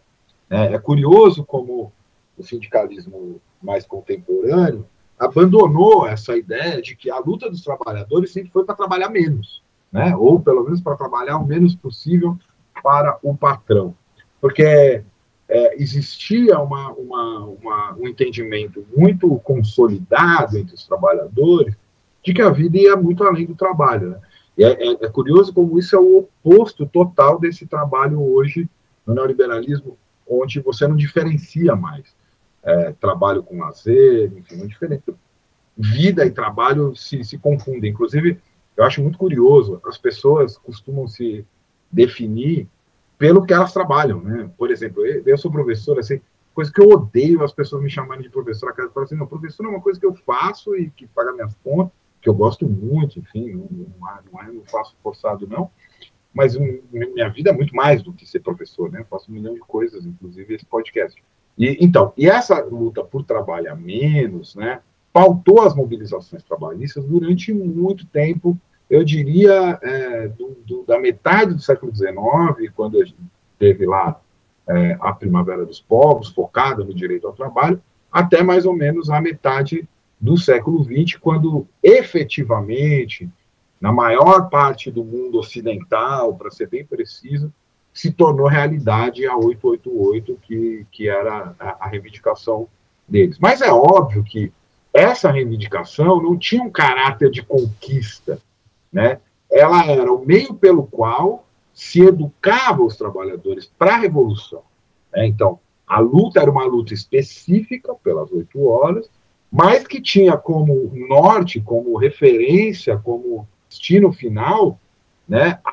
É, 0.49 0.73
é 0.73 0.79
curioso 0.79 1.43
como 1.43 1.91
o 2.37 2.43
sindicalismo 2.43 3.41
mais 3.61 3.85
contemporâneo 3.85 4.85
abandonou 5.17 6.07
essa 6.07 6.35
ideia 6.35 6.81
de 6.81 6.95
que 6.95 7.09
a 7.09 7.19
luta 7.19 7.49
dos 7.49 7.63
trabalhadores 7.63 8.31
sempre 8.31 8.51
foi 8.51 8.65
para 8.65 8.75
trabalhar 8.75 9.09
menos 9.09 9.63
né? 9.93 10.15
ou 10.15 10.39
pelo 10.39 10.63
menos 10.63 10.81
para 10.81 10.97
trabalhar 10.97 11.37
o 11.37 11.45
menos 11.45 11.75
possível 11.75 12.35
para 12.81 13.17
o 13.21 13.35
patrão. 13.35 13.95
Porque 14.41 15.03
é, 15.49 15.81
existia 15.81 16.57
uma, 16.59 16.91
uma, 16.93 17.45
uma, 17.45 17.95
um 17.95 18.07
entendimento 18.07 18.85
muito 18.95 19.29
consolidado 19.39 20.57
entre 20.57 20.73
os 20.73 20.85
trabalhadores 20.85 21.75
de 22.23 22.33
que 22.33 22.41
a 22.41 22.49
vida 22.49 22.77
ia 22.77 22.95
muito 22.95 23.23
além 23.23 23.45
do 23.45 23.55
trabalho. 23.55 24.11
Né? 24.11 24.19
E 24.57 24.63
é, 24.63 24.71
é, 24.71 24.91
é, 25.01 25.09
curioso 25.09 25.53
como 25.53 25.77
isso 25.77 25.95
é 25.95 25.99
o 25.99 26.17
oposto 26.17 26.85
total 26.85 27.39
desse 27.39 27.65
trabalho 27.65 28.21
hoje 28.21 28.69
no 29.05 29.13
neoliberalismo, 29.13 29.97
onde 30.27 30.59
você 30.61 30.87
não 30.87 30.95
diferencia 30.95 31.75
mais 31.75 32.15
é, 32.63 32.93
trabalho 32.93 33.43
com 33.43 33.59
lazer, 33.59 34.31
enfim, 34.37 34.55
não 34.55 34.67
diferencia. 34.67 35.13
Vida 35.75 36.25
e 36.25 36.31
trabalho 36.31 36.95
se, 36.95 37.23
se 37.23 37.37
confundem. 37.37 37.91
Inclusive, 37.91 38.39
eu 38.77 38.83
acho 38.83 39.01
muito 39.01 39.17
curioso, 39.17 39.81
as 39.85 39.97
pessoas 39.97 40.57
costumam 40.57 41.07
se 41.07 41.45
definir 41.93 42.67
pelo 43.17 43.45
que 43.45 43.53
elas 43.53 43.71
trabalham, 43.71 44.21
né? 44.21 44.49
Por 44.57 44.71
exemplo, 44.71 45.05
eu 45.05 45.37
sou 45.37 45.51
professor, 45.51 45.97
assim, 45.99 46.19
coisa 46.53 46.71
que 46.71 46.81
eu 46.81 46.89
odeio 46.89 47.43
as 47.43 47.53
pessoas 47.53 47.81
me 47.81 47.89
chamarem 47.89 48.23
de 48.23 48.29
professor, 48.29 48.69
aquelas 48.69 48.91
falam 48.91 49.05
assim, 49.05 49.15
não, 49.15 49.27
professor 49.27 49.65
é 49.65 49.69
uma 49.69 49.81
coisa 49.81 49.99
que 49.99 50.05
eu 50.05 50.13
faço 50.13 50.75
e 50.75 50.89
que 50.89 51.07
paga 51.07 51.31
minhas 51.31 51.55
contas, 51.63 51.93
que 52.21 52.27
eu 52.27 52.33
gosto 52.33 52.67
muito, 52.67 53.19
enfim, 53.19 53.53
não, 53.53 53.69
não, 54.31 54.41
é, 54.41 54.51
não 54.51 54.63
faço 54.65 54.95
forçado, 55.01 55.47
não, 55.47 55.69
mas 56.33 56.57
minha 56.57 57.29
vida 57.29 57.51
é 57.51 57.53
muito 57.53 57.75
mais 57.75 58.01
do 58.01 58.11
que 58.11 58.25
ser 58.25 58.39
professor, 58.39 58.91
né? 58.91 59.01
Eu 59.01 59.05
faço 59.05 59.31
um 59.31 59.35
milhão 59.35 59.53
de 59.53 59.59
coisas, 59.59 60.05
inclusive 60.05 60.55
esse 60.55 60.65
podcast. 60.65 61.21
E, 61.57 61.77
então, 61.79 62.11
e 62.17 62.27
essa 62.27 62.59
luta 62.63 63.03
por 63.03 63.23
trabalhar 63.23 63.75
menos, 63.75 64.55
né? 64.55 64.81
pautou 65.13 65.61
as 65.61 65.75
mobilizações 65.75 66.41
trabalhistas 66.41 67.05
durante 67.05 67.53
muito 67.53 68.07
tempo, 68.07 68.57
eu 68.89 69.03
diria, 69.03 69.79
é, 69.81 70.27
do, 70.27 70.57
do, 70.65 70.83
da 70.83 70.99
metade 70.99 71.53
do 71.53 71.61
século 71.61 71.95
XIX, 71.95 72.71
quando 72.75 73.01
a 73.01 73.05
gente 73.05 73.17
teve 73.57 73.85
lá 73.85 74.19
é, 74.67 74.97
a 74.99 75.11
Primavera 75.13 75.65
dos 75.65 75.79
Povos, 75.79 76.29
focada 76.29 76.83
no 76.83 76.93
direito 76.93 77.27
ao 77.27 77.33
trabalho, 77.33 77.81
até 78.11 78.43
mais 78.43 78.65
ou 78.65 78.73
menos 78.73 79.09
a 79.09 79.19
metade 79.19 79.87
do 80.19 80.37
século 80.37 80.83
XX, 80.83 81.17
quando 81.19 81.67
efetivamente, 81.81 83.29
na 83.81 83.91
maior 83.91 84.49
parte 84.49 84.91
do 84.91 85.03
mundo 85.03 85.39
ocidental, 85.39 86.35
para 86.35 86.51
ser 86.51 86.69
bem 86.69 86.85
preciso, 86.85 87.51
se 87.93 88.11
tornou 88.11 88.47
realidade 88.47 89.25
a 89.25 89.35
888, 89.35 90.39
que, 90.41 90.85
que 90.91 91.09
era 91.09 91.53
a, 91.59 91.85
a 91.85 91.87
reivindicação 91.87 92.67
deles. 93.07 93.37
Mas 93.39 93.61
é 93.61 93.71
óbvio 93.71 94.23
que 94.23 94.51
essa 94.93 95.31
reivindicação 95.31 96.21
não 96.21 96.37
tinha 96.37 96.63
um 96.63 96.71
caráter 96.71 97.29
de 97.29 97.41
conquista, 97.43 98.39
né? 98.93 99.19
Ela 99.51 99.85
era 99.85 100.11
o 100.13 100.25
meio 100.25 100.53
pelo 100.53 100.85
qual 100.85 101.45
se 101.73 102.01
educava 102.01 102.83
os 102.83 102.95
trabalhadores 102.95 103.65
para 103.77 103.95
a 103.95 103.99
revolução. 103.99 104.61
Né? 105.11 105.25
Então, 105.25 105.59
a 105.87 105.99
luta 105.99 106.39
era 106.39 106.49
uma 106.49 106.65
luta 106.65 106.93
específica 106.93 107.93
pelas 107.95 108.31
oito 108.31 108.63
horas, 108.67 109.09
mas 109.51 109.85
que 109.85 110.01
tinha 110.01 110.37
como 110.37 110.91
norte, 111.07 111.59
como 111.59 111.97
referência, 111.97 112.97
como 112.97 113.47
destino 113.69 114.11
final, 114.11 114.79
né, 115.27 115.59
a 115.63 115.71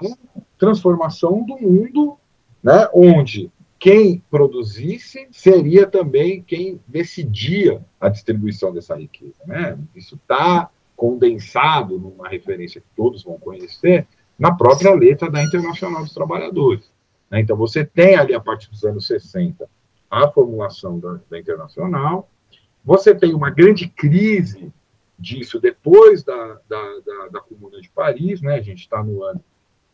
transformação 0.58 1.42
do 1.44 1.58
mundo, 1.58 2.16
né, 2.62 2.88
onde 2.92 3.50
quem 3.78 4.22
produzisse 4.30 5.26
seria 5.32 5.86
também 5.86 6.42
quem 6.42 6.78
decidia 6.86 7.80
a 7.98 8.10
distribuição 8.10 8.72
dessa 8.72 8.94
riqueza. 8.94 9.32
Né? 9.46 9.78
Isso 9.94 10.16
está 10.16 10.68
condensado 11.00 11.98
numa 11.98 12.28
referência 12.28 12.78
que 12.78 12.86
todos 12.94 13.24
vão 13.24 13.38
conhecer 13.38 14.06
na 14.38 14.54
própria 14.54 14.94
letra 14.94 15.30
da 15.30 15.42
Internacional 15.42 16.02
dos 16.02 16.12
Trabalhadores. 16.12 16.92
Né? 17.30 17.40
Então, 17.40 17.56
você 17.56 17.86
tem 17.86 18.16
ali, 18.16 18.34
a 18.34 18.40
partir 18.40 18.68
dos 18.68 18.84
anos 18.84 19.06
60, 19.06 19.66
a 20.10 20.30
formulação 20.30 20.98
da, 20.98 21.18
da 21.30 21.38
Internacional, 21.38 22.28
você 22.84 23.14
tem 23.14 23.32
uma 23.32 23.48
grande 23.48 23.88
crise 23.88 24.70
disso 25.18 25.58
depois 25.58 26.22
da, 26.22 26.60
da, 26.68 26.98
da, 27.06 27.28
da 27.32 27.40
Comuna 27.40 27.80
de 27.80 27.88
Paris, 27.88 28.42
né? 28.42 28.56
a 28.56 28.62
gente 28.62 28.80
está 28.80 29.02
no 29.02 29.24
ano 29.24 29.42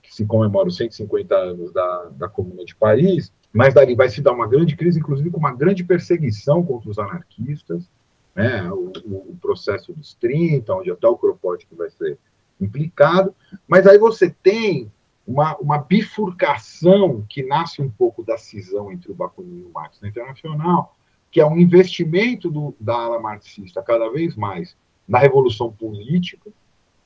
que 0.02 0.12
se 0.12 0.26
comemora 0.26 0.66
os 0.66 0.76
150 0.76 1.36
anos 1.36 1.72
da, 1.72 2.10
da 2.16 2.28
Comuna 2.28 2.64
de 2.64 2.74
Paris, 2.74 3.32
mas 3.52 3.72
dali 3.72 3.94
vai 3.94 4.08
se 4.08 4.20
dar 4.20 4.32
uma 4.32 4.48
grande 4.48 4.74
crise, 4.74 4.98
inclusive 4.98 5.30
com 5.30 5.38
uma 5.38 5.54
grande 5.54 5.84
perseguição 5.84 6.64
contra 6.64 6.90
os 6.90 6.98
anarquistas, 6.98 7.88
né, 8.36 8.70
o, 8.70 8.92
o 9.06 9.38
processo 9.40 9.94
dos 9.94 10.12
30, 10.14 10.72
onde 10.74 10.90
até 10.90 11.08
o 11.08 11.16
Kropotkin 11.16 11.74
vai 11.74 11.88
ser 11.88 12.18
implicado, 12.60 13.34
mas 13.66 13.86
aí 13.86 13.96
você 13.96 14.28
tem 14.30 14.92
uma, 15.26 15.56
uma 15.56 15.78
bifurcação 15.78 17.24
que 17.28 17.42
nasce 17.42 17.80
um 17.80 17.90
pouco 17.90 18.22
da 18.22 18.36
cisão 18.36 18.92
entre 18.92 19.10
o 19.10 19.14
Bakunin 19.14 19.60
e 19.60 19.64
o 19.64 19.72
Marx 19.72 19.98
na 20.02 20.08
Internacional, 20.08 20.94
que 21.30 21.40
é 21.40 21.46
um 21.46 21.56
investimento 21.56 22.50
do, 22.50 22.74
da 22.78 22.94
ala 22.94 23.20
marxista 23.20 23.82
cada 23.82 24.10
vez 24.10 24.36
mais 24.36 24.76
na 25.08 25.18
revolução 25.18 25.72
política, 25.72 26.50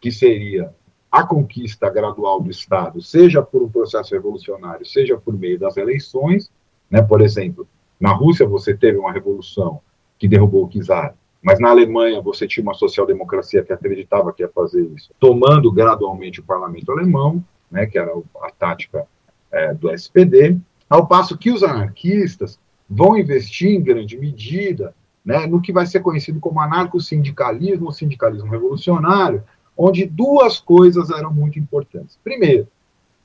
que 0.00 0.10
seria 0.10 0.74
a 1.10 1.24
conquista 1.24 1.88
gradual 1.90 2.40
do 2.40 2.50
Estado, 2.50 3.00
seja 3.00 3.42
por 3.42 3.62
um 3.62 3.68
processo 3.68 4.14
revolucionário, 4.14 4.86
seja 4.86 5.16
por 5.16 5.36
meio 5.36 5.58
das 5.58 5.76
eleições. 5.76 6.50
Né? 6.90 7.02
Por 7.02 7.20
exemplo, 7.20 7.66
na 7.98 8.12
Rússia 8.12 8.46
você 8.46 8.74
teve 8.74 8.98
uma 8.98 9.12
revolução 9.12 9.80
que 10.18 10.28
derrubou 10.28 10.66
o 10.66 10.68
czar, 10.68 11.14
mas 11.42 11.58
na 11.58 11.70
Alemanha 11.70 12.20
você 12.20 12.46
tinha 12.46 12.62
uma 12.62 12.74
social-democracia 12.74 13.62
que 13.62 13.72
acreditava 13.72 14.32
que 14.32 14.42
ia 14.42 14.48
fazer 14.48 14.82
isso, 14.96 15.10
tomando 15.18 15.72
gradualmente 15.72 16.40
o 16.40 16.44
parlamento 16.44 16.92
alemão, 16.92 17.42
né, 17.70 17.86
que 17.86 17.98
era 17.98 18.12
a 18.42 18.50
tática 18.50 19.06
é, 19.50 19.74
do 19.74 19.90
SPD, 19.90 20.58
ao 20.88 21.06
passo 21.06 21.38
que 21.38 21.50
os 21.50 21.62
anarquistas 21.62 22.58
vão 22.88 23.16
investir 23.16 23.70
em 23.70 23.82
grande 23.82 24.18
medida 24.18 24.94
né, 25.24 25.46
no 25.46 25.60
que 25.60 25.72
vai 25.72 25.86
ser 25.86 26.00
conhecido 26.00 26.40
como 26.40 26.60
anarco-sindicalismo 26.60 27.86
ou 27.86 27.92
sindicalismo 27.92 28.50
revolucionário, 28.50 29.44
onde 29.76 30.04
duas 30.04 30.58
coisas 30.58 31.10
eram 31.10 31.32
muito 31.32 31.58
importantes. 31.58 32.18
Primeiro, 32.22 32.66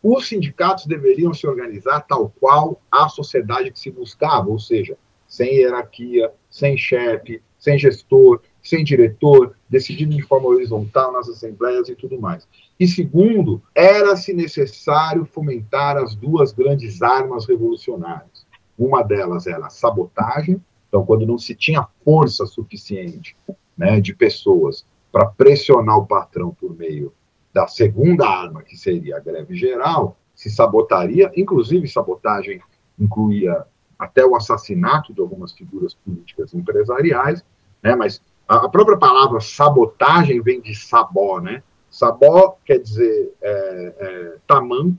os 0.04 0.28
sindicatos 0.28 0.86
deveriam 0.86 1.34
se 1.34 1.48
organizar 1.48 2.02
tal 2.02 2.32
qual 2.40 2.80
a 2.92 3.10
sociedade 3.10 3.72
que 3.72 3.80
se 3.80 3.90
buscava, 3.90 4.50
ou 4.50 4.60
seja, 4.60 4.96
sem 5.28 5.56
hierarquia, 5.56 6.32
sem 6.50 6.78
chefe, 6.78 7.42
sem 7.66 7.80
gestor, 7.80 8.42
sem 8.62 8.84
diretor, 8.84 9.56
decidido 9.68 10.16
de 10.16 10.22
forma 10.22 10.48
horizontal 10.50 11.12
nas 11.12 11.28
assembleias 11.28 11.90
e 11.90 11.96
tudo 11.96 12.22
mais. 12.22 12.48
E 12.80 12.88
segundo, 12.88 13.60
era-se 13.74 14.34
necessário 14.34 15.26
fomentar 15.26 15.98
as 15.98 16.14
duas 16.14 16.54
grandes 16.54 17.02
armas 17.02 17.48
revolucionárias. 17.48 18.46
Uma 18.78 19.02
delas 19.02 19.48
era 19.48 19.66
a 19.66 19.70
sabotagem, 19.72 20.62
então, 20.88 21.04
quando 21.04 21.26
não 21.26 21.40
se 21.40 21.56
tinha 21.56 21.88
força 22.04 22.46
suficiente 22.46 23.36
né, 23.76 24.00
de 24.00 24.14
pessoas 24.14 24.86
para 25.12 25.26
pressionar 25.26 25.98
o 25.98 26.06
patrão 26.06 26.52
por 26.52 26.78
meio 26.78 27.12
da 27.52 27.66
segunda 27.66 28.28
arma, 28.28 28.62
que 28.62 28.78
seria 28.78 29.18
a 29.18 29.20
greve 29.20 29.56
geral, 29.56 30.16
se 30.36 30.52
sabotaria, 30.52 31.32
inclusive 31.36 31.88
sabotagem 31.88 32.62
incluía 33.00 33.66
até 33.98 34.24
o 34.24 34.36
assassinato 34.36 35.14
de 35.14 35.22
algumas 35.22 35.54
figuras 35.54 35.96
políticas 35.96 36.54
empresariais, 36.54 37.44
né, 37.86 37.96
mas 37.96 38.20
a, 38.48 38.68
própria 38.68 38.98
palavra 38.98 39.40
sabotagem 39.40 40.42
vem 40.42 40.60
de 40.60 40.74
sabó, 40.74 41.40
né? 41.40 41.62
Sabó 41.90 42.58
quer 42.66 42.80
dizer 42.80 43.32
é, 43.40 43.94
é, 44.00 44.36
tamanho, 44.48 44.98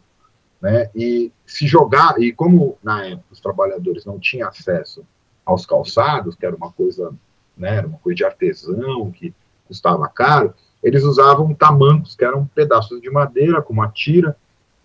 né? 0.62 0.88
E 0.94 1.32
se 1.44 1.66
jogar, 1.66 2.14
e 2.22 2.32
como 2.32 2.78
na 2.82 3.04
época 3.04 3.26
os 3.32 3.40
trabalhadores 3.40 4.04
não 4.04 4.20
tinham 4.20 4.48
acesso 4.48 5.04
aos 5.44 5.66
calçados, 5.66 6.36
que 6.36 6.46
era 6.46 6.54
uma 6.54 6.70
coisa, 6.70 7.12
né, 7.56 7.76
era 7.76 7.86
uma 7.88 7.98
coisa 7.98 8.16
de 8.16 8.24
artesão, 8.24 9.10
que 9.10 9.34
custava 9.66 10.08
caro, 10.08 10.54
eles 10.82 11.02
usavam 11.02 11.54
tamancos, 11.54 12.14
que 12.14 12.24
eram 12.24 12.46
pedaços 12.46 13.00
de 13.00 13.10
madeira 13.10 13.60
com 13.62 13.72
uma 13.72 13.88
tira, 13.88 14.36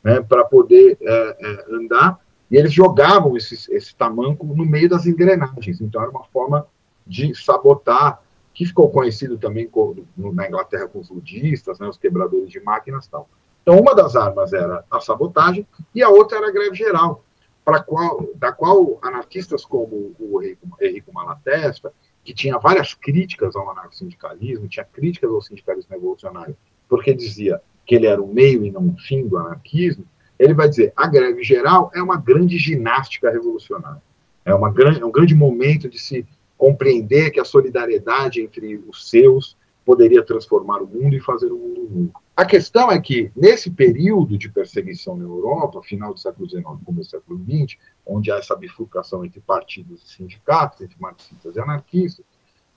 né, 0.03 0.21
para 0.21 0.43
poder 0.43 0.97
é, 1.01 1.37
é, 1.39 1.75
andar, 1.75 2.19
e 2.49 2.57
eles 2.57 2.73
jogavam 2.73 3.37
esse, 3.37 3.71
esse 3.73 3.95
tamanco 3.95 4.45
no 4.45 4.65
meio 4.65 4.89
das 4.89 5.05
engrenagens. 5.05 5.79
Então, 5.81 6.01
era 6.01 6.11
uma 6.11 6.23
forma 6.25 6.67
de 7.05 7.33
sabotar 7.35 8.21
que 8.53 8.65
ficou 8.65 8.89
conhecido 8.89 9.37
também 9.37 9.69
na 10.17 10.47
Inglaterra 10.47 10.87
com 10.87 10.99
os 10.99 11.09
ludistas, 11.09 11.79
né, 11.79 11.87
os 11.87 11.97
quebradores 11.97 12.49
de 12.49 12.59
máquinas 12.59 13.07
tal. 13.07 13.29
Então, 13.61 13.79
uma 13.79 13.95
das 13.95 14.15
armas 14.15 14.53
era 14.53 14.83
a 14.89 14.99
sabotagem 14.99 15.65
e 15.93 16.03
a 16.03 16.09
outra 16.09 16.37
era 16.37 16.49
a 16.49 16.51
greve 16.51 16.75
geral, 16.75 17.23
para 17.63 17.81
qual, 17.81 18.27
da 18.35 18.51
qual 18.51 18.99
anarquistas 19.01 19.63
como 19.63 20.13
o 20.19 20.41
Henrico 20.81 21.13
Malatesta, 21.13 21.93
que 22.23 22.33
tinha 22.33 22.57
várias 22.57 22.93
críticas 22.93 23.55
ao 23.55 23.69
anarcossindicalismo, 23.69 24.67
tinha 24.67 24.85
críticas 24.85 25.29
ao 25.29 25.41
sindicalismo 25.41 25.93
revolucionário, 25.93 26.55
porque 26.89 27.13
dizia 27.13 27.61
que 27.85 27.95
ele 27.95 28.07
era 28.07 28.21
o 28.21 28.27
meio 28.27 28.65
e 28.65 28.71
não 28.71 28.87
o 28.89 28.97
fim 28.97 29.27
do 29.27 29.37
anarquismo, 29.37 30.05
ele 30.37 30.53
vai 30.53 30.67
dizer 30.67 30.91
a 30.95 31.07
greve 31.07 31.43
geral 31.43 31.91
é 31.93 32.01
uma 32.01 32.17
grande 32.17 32.57
ginástica 32.57 33.29
revolucionária. 33.29 34.01
É, 34.43 34.53
uma 34.55 34.71
grande, 34.71 35.01
é 35.01 35.05
um 35.05 35.11
grande 35.11 35.35
momento 35.35 35.87
de 35.87 35.99
se 35.99 36.25
compreender 36.61 37.31
que 37.31 37.39
a 37.39 37.43
solidariedade 37.43 38.39
entre 38.39 38.77
os 38.87 39.09
seus 39.09 39.57
poderia 39.83 40.23
transformar 40.23 40.79
o 40.79 40.85
mundo 40.85 41.15
e 41.15 41.19
fazer 41.19 41.51
o 41.51 41.57
mundo 41.57 41.89
novo. 41.89 42.11
A 42.37 42.45
questão 42.45 42.91
é 42.91 43.01
que, 43.01 43.31
nesse 43.35 43.71
período 43.71 44.37
de 44.37 44.47
perseguição 44.47 45.17
na 45.17 45.23
Europa, 45.23 45.81
final 45.81 46.13
do 46.13 46.19
século 46.19 46.47
XIX 46.47 46.63
começo 46.85 47.09
do 47.09 47.17
século 47.17 47.43
XX, 47.43 47.79
onde 48.05 48.31
há 48.31 48.35
essa 48.35 48.55
bifurcação 48.55 49.25
entre 49.25 49.39
partidos 49.39 50.03
e 50.03 50.13
sindicatos, 50.17 50.81
entre 50.81 50.95
marxistas 50.99 51.55
e 51.55 51.59
anarquistas, 51.59 52.23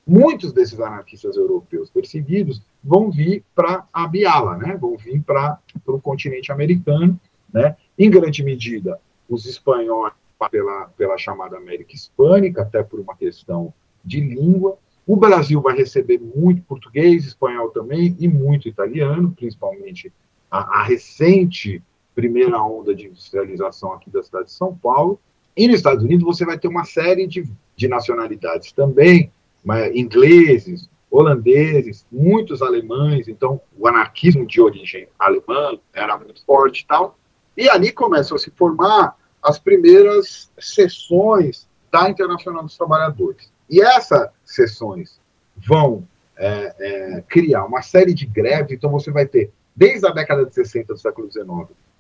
muitos 0.07 0.51
desses 0.51 0.81
anarquistas 0.81 1.37
europeus 1.37 1.91
perseguidos 1.91 2.63
vão 2.83 3.11
vir 3.11 3.45
para 3.55 3.87
a 3.93 4.09
Biala, 4.09 4.57
né? 4.57 4.79
vão 4.79 4.97
vir 4.97 5.21
para 5.23 5.61
o 5.87 6.01
continente 6.01 6.51
americano, 6.51 7.21
né? 7.53 7.77
em 7.99 8.11
grande 8.11 8.43
medida, 8.43 8.99
os 9.29 9.45
espanhóis 9.45 10.15
pela, 10.51 10.87
pela 10.97 11.17
chamada 11.17 11.57
América 11.57 11.95
Hispânica, 11.95 12.63
até 12.63 12.83
por 12.83 13.01
uma 13.01 13.17
questão 13.17 13.73
de 14.05 14.21
língua. 14.21 14.77
O 15.07 15.17
Brasil 15.17 15.61
vai 15.61 15.77
receber 15.77 16.19
muito 16.19 16.63
português, 16.63 17.25
espanhol 17.25 17.71
também, 17.71 18.17
e 18.19 18.27
muito 18.27 18.69
italiano, 18.69 19.33
principalmente 19.37 20.13
a, 20.51 20.81
a 20.81 20.83
recente 20.83 21.83
primeira 22.15 22.63
onda 22.63 22.95
de 22.95 23.07
industrialização 23.07 23.93
aqui 23.93 24.09
da 24.09 24.23
cidade 24.23 24.47
de 24.47 24.53
São 24.53 24.75
Paulo. 24.75 25.19
E 25.57 25.67
nos 25.67 25.77
Estados 25.77 26.05
Unidos 26.05 26.25
você 26.25 26.45
vai 26.45 26.59
ter 26.59 26.69
uma 26.69 26.85
série 26.85 27.27
de, 27.27 27.45
de 27.77 27.89
nacionalidades 27.89 28.73
também, 28.73 29.33
mas, 29.65 29.95
ingleses, 29.95 30.89
holandeses, 31.11 32.07
muitos 32.11 32.61
alemães, 32.61 33.29
então 33.29 33.61
o 33.79 33.87
anarquismo 33.87 34.47
de 34.47 34.61
origem 34.61 35.07
alemã 35.19 35.79
era 35.93 36.19
muito 36.19 36.45
forte 36.45 36.81
e 36.81 36.87
tal. 36.87 37.17
E 37.57 37.69
ali 37.69 37.93
começam 37.93 38.37
a 38.37 38.39
se 38.39 38.51
formar 38.51 39.17
as 39.45 39.59
primeiras 39.59 40.51
sessões 40.59 41.69
da 41.93 42.09
Internacional 42.09 42.63
dos 42.65 42.77
Trabalhadores. 42.77 43.53
E 43.69 43.81
essas 43.81 44.31
sessões 44.45 45.21
vão 45.57 46.09
é, 46.37 46.75
é, 46.79 47.25
criar 47.29 47.65
uma 47.67 47.83
série 47.83 48.15
de 48.15 48.25
greves, 48.25 48.73
então 48.73 48.91
você 48.91 49.11
vai 49.11 49.27
ter, 49.27 49.53
desde 49.77 50.07
a 50.07 50.11
década 50.11 50.47
de 50.47 50.55
60 50.55 50.95
do 50.95 50.99
século 50.99 51.31
XIX, 51.31 51.47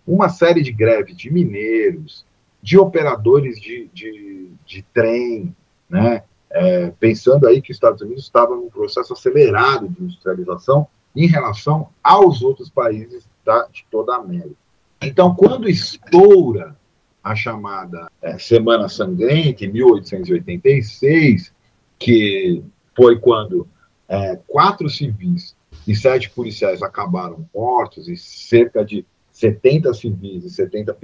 uma 0.06 0.28
série 0.30 0.62
de 0.62 0.72
greves 0.72 1.16
de 1.16 1.30
mineiros, 1.30 2.24
de 2.62 2.78
operadores 2.78 3.60
de, 3.60 3.90
de, 3.92 4.50
de 4.64 4.82
trem, 4.94 5.54
né? 5.88 6.24
É, 6.50 6.92
pensando 7.00 7.48
aí 7.48 7.60
que 7.60 7.72
os 7.72 7.76
Estados 7.76 8.00
Unidos 8.00 8.22
estavam 8.22 8.56
num 8.56 8.70
processo 8.70 9.12
acelerado 9.12 9.88
de 9.88 10.04
industrialização 10.04 10.86
em 11.14 11.26
relação 11.26 11.88
aos 12.02 12.42
outros 12.42 12.70
países 12.70 13.28
da, 13.44 13.66
de 13.66 13.84
toda 13.90 14.14
a 14.14 14.18
América. 14.18 14.54
Então, 15.02 15.34
quando 15.34 15.68
estoura 15.68 16.76
a 17.24 17.34
chamada 17.34 18.10
é, 18.20 18.38
Semana 18.38 18.86
Sangrenta, 18.86 19.64
em 19.64 19.72
1886, 19.72 21.54
que 21.98 22.62
foi 22.94 23.18
quando 23.18 23.66
é, 24.06 24.36
quatro 24.46 24.90
civis 24.90 25.56
e 25.88 25.96
sete 25.96 26.28
policiais 26.28 26.82
acabaram 26.82 27.48
mortos 27.54 28.08
e 28.08 28.16
cerca 28.16 28.84
de 28.84 29.06
70 29.32 29.94
civis 29.94 30.44
e 30.44 30.50
70 30.50 30.96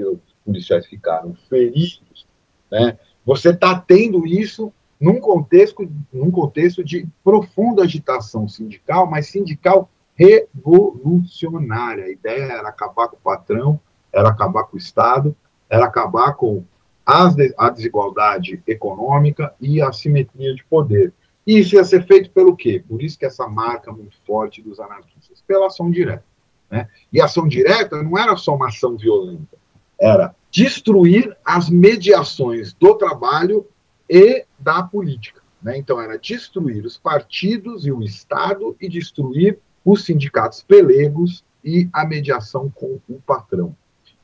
policiais 0.45 0.87
ficaram 0.87 1.35
feridos, 1.49 2.27
né? 2.71 2.99
Você 3.25 3.51
está 3.51 3.79
tendo 3.79 4.27
isso 4.27 4.73
num 5.01 5.19
contexto, 5.19 5.91
num 6.13 6.31
contexto 6.31 6.85
de 6.85 7.07
profunda 7.25 7.83
agitação 7.83 8.47
sindical, 8.47 9.09
mas 9.11 9.27
sindical 9.29 9.91
revolucionária. 10.15 12.05
A 12.05 12.11
ideia 12.11 12.53
era 12.53 12.69
acabar 12.69 13.09
com 13.09 13.17
o 13.17 13.21
patrão, 13.21 13.81
era 14.13 14.29
acabar 14.29 14.65
com 14.65 14.77
o 14.77 14.79
Estado, 14.79 15.35
era 15.71 15.87
acabar 15.87 16.35
com 16.35 16.65
a 17.07 17.71
desigualdade 17.71 18.63
econômica 18.67 19.55
e 19.61 19.81
a 19.81 19.93
simetria 19.93 20.55
de 20.55 20.65
poder. 20.65 21.13
Isso 21.47 21.75
ia 21.75 21.85
ser 21.85 22.07
feito 22.07 22.31
pelo 22.31 22.55
quê? 22.55 22.85
Por 22.87 23.03
isso 23.03 23.19
que 23.19 23.25
essa 23.25 23.49
marca 23.49 23.91
muito 23.91 24.17
forte 24.27 24.61
dos 24.61 24.79
anarquistas, 24.79 25.43
pela 25.47 25.67
ação 25.67 25.91
direta. 25.91 26.25
Né? 26.71 26.89
E 27.13 27.21
ação 27.21 27.49
direta 27.49 28.03
não 28.03 28.19
era 28.19 28.37
só 28.37 28.55
uma 28.55 28.69
ação 28.69 28.97
violenta, 28.97 29.59
era 29.99 30.35
destruir 30.51 31.37
as 31.45 31.69
mediações 31.69 32.73
do 32.75 32.95
trabalho 32.95 33.67
e 34.09 34.45
da 34.59 34.83
política. 34.83 35.41
Né? 35.63 35.79
Então, 35.79 36.01
era 36.01 36.19
destruir 36.19 36.85
os 36.85 36.97
partidos 36.97 37.87
e 37.87 37.93
o 37.93 38.03
Estado 38.03 38.77
e 38.81 38.89
destruir 38.89 39.59
os 39.85 40.05
sindicatos 40.05 40.63
pelegos 40.63 41.45
e 41.65 41.89
a 41.93 42.05
mediação 42.05 42.71
com 42.71 43.01
o 43.09 43.21
patrão. 43.21 43.75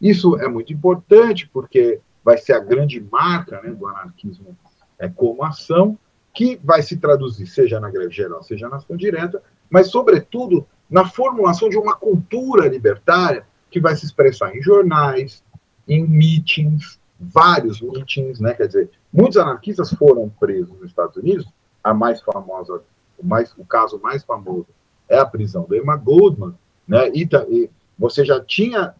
Isso 0.00 0.38
é 0.38 0.48
muito 0.48 0.72
importante 0.72 1.48
porque 1.52 2.00
vai 2.24 2.38
ser 2.38 2.54
a 2.54 2.60
grande 2.60 3.00
marca 3.00 3.60
né, 3.62 3.70
do 3.70 3.86
anarquismo 3.86 4.56
é, 4.98 5.08
como 5.08 5.44
ação, 5.44 5.98
que 6.34 6.60
vai 6.62 6.82
se 6.82 6.96
traduzir, 6.96 7.46
seja 7.46 7.80
na 7.80 7.90
greve 7.90 8.12
geral, 8.12 8.42
seja 8.42 8.68
na 8.68 8.76
ação 8.76 8.96
direta, 8.96 9.42
mas, 9.70 9.88
sobretudo, 9.88 10.66
na 10.88 11.06
formulação 11.06 11.68
de 11.68 11.78
uma 11.78 11.96
cultura 11.96 12.68
libertária 12.68 13.46
que 13.70 13.80
vai 13.80 13.96
se 13.96 14.04
expressar 14.04 14.54
em 14.54 14.62
jornais, 14.62 15.42
em 15.88 16.06
meetings, 16.06 17.00
vários 17.18 17.80
meetings, 17.80 18.40
né? 18.40 18.54
Quer 18.54 18.66
dizer, 18.66 18.90
muitos 19.12 19.36
anarquistas 19.36 19.90
foram 19.92 20.28
presos 20.28 20.78
nos 20.78 20.90
Estados 20.90 21.16
Unidos. 21.16 21.46
A 21.82 21.94
mais 21.94 22.20
famosa, 22.20 22.82
o, 23.18 23.26
mais, 23.26 23.52
o 23.56 23.64
caso 23.64 23.98
mais 24.00 24.24
famoso 24.24 24.66
é 25.08 25.18
a 25.18 25.26
prisão 25.26 25.64
do 25.64 25.74
Emma 25.74 25.96
Goldman, 25.96 26.54
né? 26.86 27.08
E, 27.10 27.28
e 27.48 27.70
você 27.98 28.24
já 28.24 28.40
tinha 28.40 28.94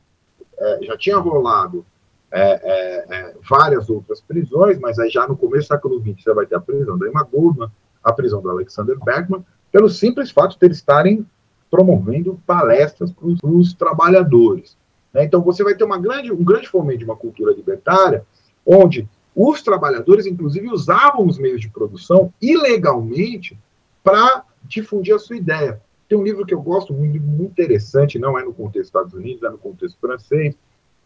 é, 0.59 0.79
já 0.83 0.97
tinha 0.97 1.19
rolado 1.19 1.85
é, 2.31 2.41
é, 2.41 3.07
é, 3.09 3.35
várias 3.49 3.89
outras 3.89 4.21
prisões, 4.21 4.79
mas 4.79 4.99
aí 4.99 5.09
já 5.11 5.27
no 5.27 5.37
começo 5.37 5.69
do 5.69 5.75
século 5.75 6.01
XX 6.01 6.23
você 6.23 6.35
vai 6.35 6.47
ter 6.47 6.57
a 6.57 6.61
prisão 6.61 6.99
da 6.99 7.09
Emma 7.09 7.23
Goldman, 7.23 7.71
a 8.03 8.13
prisão 8.13 8.41
do 8.43 8.51
Alexander 8.51 8.99
Bergman, 9.05 9.45
pelo 9.71 9.89
simples 9.89 10.31
fato 10.31 10.59
de 10.59 10.67
eles 10.67 10.79
estarem 10.79 11.27
promovendo 11.71 12.41
palestras 12.47 13.11
para 13.13 13.27
os 13.27 13.75
trabalhadores. 13.75 14.77
Né? 15.13 15.25
Então 15.25 15.41
você 15.43 15.63
vai 15.63 15.75
ter 15.75 15.85
uma 15.85 15.99
grande, 15.99 16.33
um 16.33 16.45
grande 16.45 16.69
fomento 16.69 17.01
de 17.01 17.05
uma 17.05 17.17
cultura 17.17 17.53
libertária, 17.53 18.25
onde 18.65 19.09
os 19.35 19.63
trabalhadores, 19.63 20.25
inclusive, 20.25 20.69
usavam 20.71 21.27
os 21.27 21.39
meios 21.39 21.61
de 21.61 21.69
produção 21.69 22.33
ilegalmente 22.41 23.59
para 24.03 24.45
difundir 24.65 25.15
a 25.15 25.19
sua 25.19 25.37
ideia. 25.37 25.81
Tem 26.09 26.17
um 26.17 26.23
livro 26.23 26.47
que 26.47 26.55
eu 26.55 26.63
gosto 26.63 26.93
muito, 26.93 27.21
muito 27.21 27.53
interessante, 27.53 28.19
não 28.19 28.39
é 28.39 28.45
no 28.45 28.53
contexto 28.53 28.79
dos 28.79 28.87
Estados 28.87 29.15
Unidos, 29.15 29.43
é 29.43 29.51
no 29.51 29.59
contexto 29.59 29.99
francês, 29.99 30.57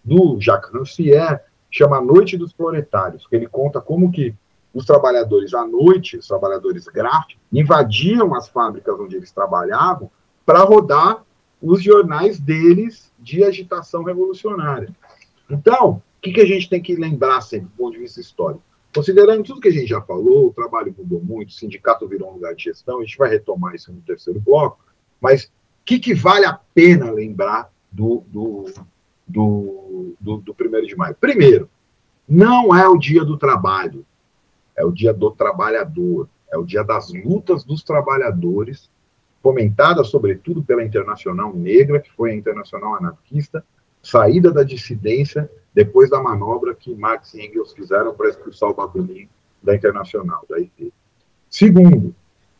do 0.04 0.40
Jacques 0.40 0.72
Rancière, 0.72 1.40
chama 1.70 1.98
A 1.98 2.00
Noite 2.00 2.36
dos 2.36 2.52
Proletários, 2.52 3.26
que 3.26 3.36
ele 3.36 3.46
conta 3.46 3.80
como 3.80 4.10
que 4.10 4.34
os 4.72 4.84
trabalhadores 4.84 5.54
à 5.54 5.66
noite, 5.66 6.16
os 6.16 6.26
trabalhadores 6.26 6.86
gráficos, 6.86 7.38
invadiam 7.52 8.34
as 8.34 8.48
fábricas 8.48 8.98
onde 8.98 9.16
eles 9.16 9.32
trabalhavam 9.32 10.10
para 10.44 10.60
rodar 10.60 11.24
os 11.60 11.82
jornais 11.82 12.38
deles 12.38 13.12
de 13.18 13.44
agitação 13.44 14.02
revolucionária. 14.02 14.88
Então, 15.48 16.02
o 16.18 16.20
que, 16.20 16.32
que 16.32 16.40
a 16.40 16.46
gente 16.46 16.68
tem 16.68 16.80
que 16.80 16.94
lembrar 16.94 17.40
sempre 17.40 17.68
do 17.68 17.76
ponto 17.76 17.92
de 17.92 17.98
vista 17.98 18.20
histórico? 18.20 18.62
Considerando 18.94 19.44
tudo 19.44 19.60
que 19.60 19.68
a 19.68 19.72
gente 19.72 19.86
já 19.86 20.00
falou, 20.00 20.48
o 20.48 20.52
trabalho 20.52 20.94
mudou 20.96 21.20
muito, 21.20 21.50
o 21.50 21.52
sindicato 21.52 22.08
virou 22.08 22.30
um 22.30 22.34
lugar 22.34 22.54
de 22.54 22.64
gestão, 22.64 22.98
a 22.98 23.04
gente 23.04 23.16
vai 23.16 23.30
retomar 23.30 23.74
isso 23.74 23.92
no 23.92 24.00
terceiro 24.00 24.40
bloco, 24.40 24.80
mas 25.20 25.44
o 25.44 25.50
que, 25.84 25.98
que 25.98 26.14
vale 26.14 26.46
a 26.46 26.58
pena 26.74 27.10
lembrar 27.10 27.70
do, 27.90 28.24
do, 28.28 28.72
do, 29.26 30.14
do, 30.20 30.36
do 30.38 30.54
primeiro 30.54 30.86
de 30.86 30.96
maio? 30.96 31.16
Primeiro, 31.20 31.68
não 32.28 32.74
é 32.74 32.86
o 32.88 32.96
dia 32.96 33.24
do 33.24 33.36
trabalho, 33.36 34.06
é 34.76 34.84
o 34.84 34.92
dia 34.92 35.12
do 35.12 35.30
trabalhador, 35.30 36.28
é 36.50 36.56
o 36.56 36.64
dia 36.64 36.82
das 36.82 37.12
lutas 37.12 37.64
dos 37.64 37.82
trabalhadores, 37.82 38.90
fomentada 39.42 40.04
sobretudo 40.04 40.62
pela 40.62 40.84
Internacional 40.84 41.54
Negra, 41.54 42.00
que 42.00 42.12
foi 42.12 42.30
a 42.30 42.34
Internacional 42.34 42.94
Anarquista, 42.94 43.64
saída 44.02 44.50
da 44.50 44.62
dissidência 44.62 45.50
depois 45.74 46.10
da 46.10 46.22
manobra 46.22 46.74
que 46.74 46.94
Marx 46.94 47.34
e 47.34 47.46
Engels 47.46 47.72
fizeram 47.72 48.14
para 48.14 48.28
expulsar 48.28 48.70
o 48.70 48.74
Bakunin 48.74 49.28
da 49.62 49.74
Internacional, 49.74 50.44
da 50.48 50.56
IT. 50.56 50.92
Segundo, 51.48 52.14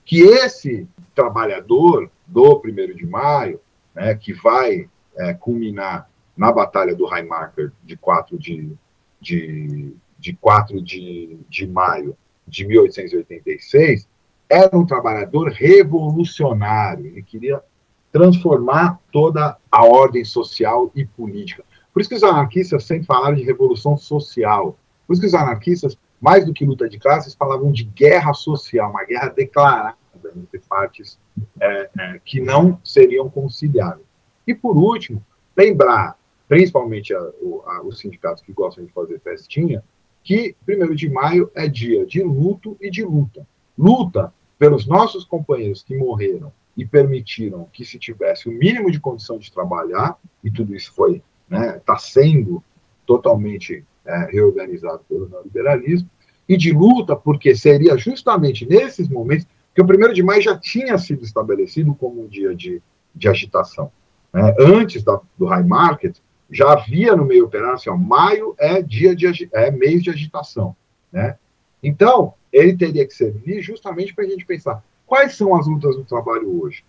que 0.05 0.21
esse 0.21 0.89
trabalhador 1.15 2.11
do 2.31 2.63
1 2.65 2.95
de 2.95 3.07
maio, 3.07 3.61
né, 3.95 4.15
que 4.15 4.33
vai 4.33 4.89
é, 5.17 5.35
culminar 5.35 6.09
na 6.37 6.51
Batalha 6.51 6.95
do 6.95 7.13
Heimarker 7.13 7.73
de 7.85 7.97
4 7.97 8.39
de, 8.39 8.73
de, 9.21 9.95
de, 10.19 10.33
4 10.35 10.81
de, 10.81 11.39
de 11.49 11.67
maio 11.67 12.17
de 12.47 12.67
1886, 12.67 14.09
era 14.49 14.77
um 14.77 14.87
trabalhador 14.87 15.49
revolucionário. 15.51 17.07
Ele 17.07 17.23
queria 17.23 17.63
transformar 18.11 18.99
toda 19.13 19.57
a 19.71 19.85
ordem 19.85 20.25
social 20.25 20.91
e 20.95 21.05
política. 21.05 21.65
Por 21.93 22.01
isso 22.01 22.09
que 22.09 22.17
os 22.17 22.23
anarquistas 22.23 22.85
sempre 22.85 23.07
falaram 23.07 23.37
de 23.37 23.43
revolução 23.43 23.97
social. 23.97 24.77
Por 25.07 25.13
isso 25.13 25.21
que 25.21 25.29
os 25.29 25.35
anarquistas, 25.35 25.99
mais 26.21 26.45
do 26.45 26.53
que 26.53 26.65
luta 26.65 26.89
de 26.89 26.99
classes, 26.99 27.35
falavam 27.35 27.71
de 27.71 27.85
guerra 27.85 28.33
social, 28.33 28.91
uma 28.91 29.05
guerra 29.05 29.29
declarada 29.29 30.00
entre 30.37 30.59
partes 30.61 31.19
é, 31.61 31.91
é, 31.99 32.21
que 32.25 32.41
não 32.41 32.79
seriam 32.85 33.29
conciliáveis. 33.29 34.07
E, 34.47 34.55
por 34.55 34.77
último, 34.77 35.25
lembrar, 35.57 36.17
principalmente 36.49 37.15
a, 37.15 37.19
a, 37.19 37.83
os 37.85 37.99
sindicatos 37.99 38.43
que 38.43 38.53
gostam 38.53 38.85
de 38.85 38.93
fazer 38.93 39.21
festinha, 39.21 39.83
que 40.23 40.55
1 40.69 40.95
de 40.95 41.09
maio 41.09 41.51
é 41.55 41.69
dia 41.69 42.05
de 42.05 42.23
luto 42.23 42.77
e 42.81 42.91
de 42.91 43.05
luta. 43.05 43.47
Luta 43.79 44.33
pelos 44.59 44.87
nossos 44.87 45.25
companheiros 45.25 45.83
que 45.83 45.97
morreram 45.97 46.53
e 46.77 46.85
permitiram 46.85 47.69
que 47.73 47.85
se 47.85 47.99
tivesse 47.99 48.49
o 48.49 48.53
mínimo 48.53 48.91
de 48.91 49.01
condição 49.01 49.39
de 49.39 49.51
trabalhar, 49.51 50.17
e 50.45 50.51
tudo 50.51 50.75
isso 50.75 50.93
foi, 50.95 51.23
está 51.45 51.59
né, 51.59 51.81
tá 51.85 51.97
sendo 51.97 52.63
totalmente 53.07 53.85
é, 54.05 54.31
reorganizado 54.31 55.01
pelo 55.09 55.29
neoliberalismo, 55.29 56.09
e 56.49 56.57
de 56.57 56.73
luta, 56.73 57.15
porque 57.15 57.55
seria 57.55 57.97
justamente 57.97 58.67
nesses 58.67 59.09
momentos 59.09 59.47
que 59.81 59.85
o 59.85 59.87
primeiro 59.87 60.13
de 60.13 60.23
maio 60.23 60.43
já 60.43 60.59
tinha 60.59 60.99
sido 60.99 61.25
estabelecido 61.25 61.95
como 61.95 62.23
um 62.23 62.29
dia 62.29 62.55
de, 62.55 62.83
de 63.15 63.29
agitação. 63.29 63.91
Né? 64.33 64.55
Antes 64.59 65.03
da, 65.03 65.19
do 65.39 65.47
High 65.47 65.65
Market, 65.65 66.19
já 66.51 66.73
havia 66.73 67.17
no 67.17 67.25
meio 67.25 67.47
operário 67.47 67.75
assim, 67.75 67.89
ó, 67.89 67.97
maio 67.97 68.55
é 68.59 68.83
dia 68.83 69.17
de 69.17 69.49
é 69.53 69.71
mês 69.71 70.03
de 70.03 70.11
agitação, 70.11 70.77
né? 71.11 71.37
Então 71.83 72.35
ele 72.53 72.77
teria 72.77 73.07
que 73.07 73.15
servir 73.15 73.63
justamente 73.63 74.13
para 74.13 74.25
a 74.25 74.29
gente 74.29 74.45
pensar 74.45 74.85
quais 75.07 75.37
são 75.37 75.55
as 75.57 75.67
lutas 75.67 75.97
do 75.97 76.05
trabalho 76.05 76.61
hoje, 76.61 76.85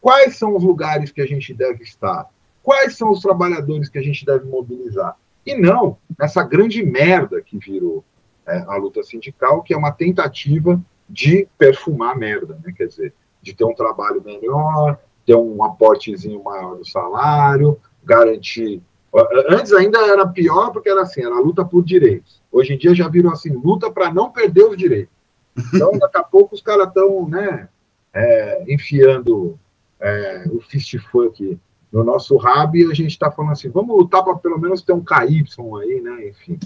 quais 0.00 0.36
são 0.36 0.54
os 0.54 0.62
lugares 0.62 1.10
que 1.10 1.22
a 1.22 1.26
gente 1.26 1.52
deve 1.54 1.82
estar, 1.82 2.28
quais 2.62 2.96
são 2.96 3.10
os 3.10 3.20
trabalhadores 3.20 3.88
que 3.88 3.98
a 3.98 4.02
gente 4.02 4.24
deve 4.24 4.44
mobilizar 4.44 5.16
e 5.44 5.54
não 5.54 5.96
nessa 6.18 6.44
grande 6.44 6.84
merda 6.84 7.40
que 7.40 7.58
virou 7.58 8.04
é, 8.46 8.58
a 8.68 8.76
luta 8.76 9.02
sindical, 9.02 9.62
que 9.62 9.72
é 9.72 9.76
uma 9.76 9.90
tentativa 9.90 10.80
de 11.08 11.48
perfumar 11.56 12.14
a 12.14 12.18
merda, 12.18 12.58
né? 12.64 12.72
Quer 12.76 12.86
dizer, 12.86 13.14
de 13.40 13.54
ter 13.54 13.64
um 13.64 13.74
trabalho 13.74 14.22
melhor, 14.24 14.98
ter 15.24 15.34
um 15.34 15.62
aportezinho 15.62 16.42
maior 16.42 16.76
do 16.76 16.88
salário, 16.88 17.78
garantir 18.04 18.82
Antes 19.48 19.72
ainda 19.72 19.98
era 20.06 20.26
pior 20.26 20.70
porque 20.70 20.90
era 20.90 21.02
assim, 21.02 21.24
era 21.24 21.40
luta 21.40 21.64
por 21.64 21.82
direitos. 21.82 22.42
Hoje 22.52 22.74
em 22.74 22.78
dia 22.78 22.94
já 22.94 23.08
viram 23.08 23.30
assim, 23.30 23.50
luta 23.50 23.90
para 23.90 24.12
não 24.12 24.30
perder 24.30 24.64
os 24.64 24.76
direitos. 24.76 25.14
Então, 25.74 25.92
daqui 25.98 26.18
a 26.18 26.22
pouco 26.22 26.54
os 26.54 26.60
caras 26.60 26.88
estão 26.88 27.26
né, 27.28 27.68
é, 28.12 28.64
enfiando 28.68 29.58
é, 29.98 30.44
o 30.52 30.60
fist 30.60 30.98
funk 31.10 31.58
no 31.90 32.04
nosso 32.04 32.36
rabo 32.36 32.76
e 32.76 32.84
a 32.90 32.94
gente 32.94 33.12
está 33.12 33.30
falando 33.30 33.52
assim, 33.52 33.70
vamos 33.70 33.96
lutar 33.96 34.22
para 34.22 34.36
pelo 34.36 34.58
menos 34.58 34.82
ter 34.82 34.92
um 34.92 35.02
KY 35.02 35.44
aí, 35.82 36.00
né? 36.02 36.28
Enfim. 36.28 36.58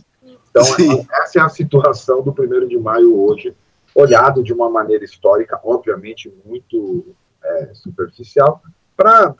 Então, 0.50 0.64
Sim. 0.64 1.06
essa 1.12 1.38
é 1.38 1.42
a 1.42 1.48
situação 1.48 2.22
do 2.22 2.30
1 2.30 2.66
de 2.66 2.78
maio 2.78 3.16
hoje, 3.16 3.54
olhado 3.94 4.42
de 4.42 4.52
uma 4.52 4.70
maneira 4.70 5.04
histórica, 5.04 5.60
obviamente 5.64 6.32
muito 6.44 7.14
é, 7.42 7.70
superficial, 7.74 8.62
para 8.96 9.34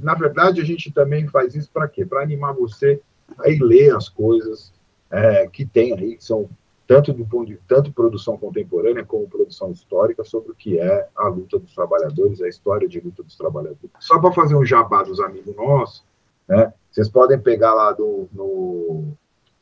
na 0.00 0.14
verdade, 0.14 0.60
a 0.60 0.64
gente 0.64 0.90
também 0.90 1.28
faz 1.28 1.54
isso 1.54 1.70
para 1.70 1.86
quê? 1.86 2.06
Para 2.06 2.22
animar 2.22 2.54
você 2.54 3.00
a 3.38 3.50
ir 3.50 3.60
ler 3.60 3.94
as 3.94 4.08
coisas 4.08 4.72
é, 5.10 5.46
que 5.48 5.66
tem 5.66 5.92
aí, 5.92 6.16
que 6.16 6.24
são 6.24 6.48
tanto 6.86 7.12
do 7.12 7.24
ponto 7.24 7.46
de 7.46 7.58
tanto 7.68 7.92
produção 7.92 8.36
contemporânea 8.36 9.04
como 9.04 9.28
produção 9.28 9.70
histórica 9.70 10.24
sobre 10.24 10.50
o 10.50 10.54
que 10.54 10.78
é 10.78 11.06
a 11.14 11.28
luta 11.28 11.58
dos 11.58 11.72
trabalhadores, 11.74 12.40
a 12.40 12.48
história 12.48 12.88
de 12.88 12.98
luta 13.00 13.22
dos 13.22 13.36
trabalhadores. 13.36 13.90
Só 14.00 14.18
para 14.18 14.32
fazer 14.32 14.56
um 14.56 14.64
jabá 14.64 15.02
dos 15.02 15.20
amigos 15.20 15.54
nossos, 15.54 16.04
né? 16.48 16.72
Vocês 16.90 17.08
podem 17.08 17.38
pegar 17.38 17.74
lá 17.74 17.92
do, 17.92 18.28
no, 18.32 19.12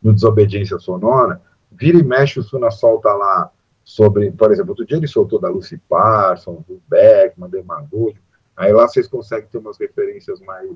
no 0.02 0.14
Desobediência 0.14 0.78
Sonora, 0.78 1.42
vira 1.70 1.98
e 1.98 2.02
mexe 2.02 2.40
o 2.40 2.42
Suna 2.42 2.70
solta 2.70 3.12
lá 3.12 3.50
sobre, 3.88 4.30
por 4.32 4.52
exemplo, 4.52 4.72
outro 4.72 4.84
dia 4.84 4.98
ele 4.98 5.06
soltou 5.06 5.40
da 5.40 5.48
Lucy 5.48 5.80
Parsons, 5.88 6.62
do 6.68 6.78
Beckman, 6.90 7.48
do 7.48 8.14
Aí 8.54 8.70
lá 8.70 8.86
vocês 8.86 9.08
conseguem 9.08 9.48
ter 9.50 9.56
umas 9.56 9.78
referências 9.78 10.40
mais 10.42 10.68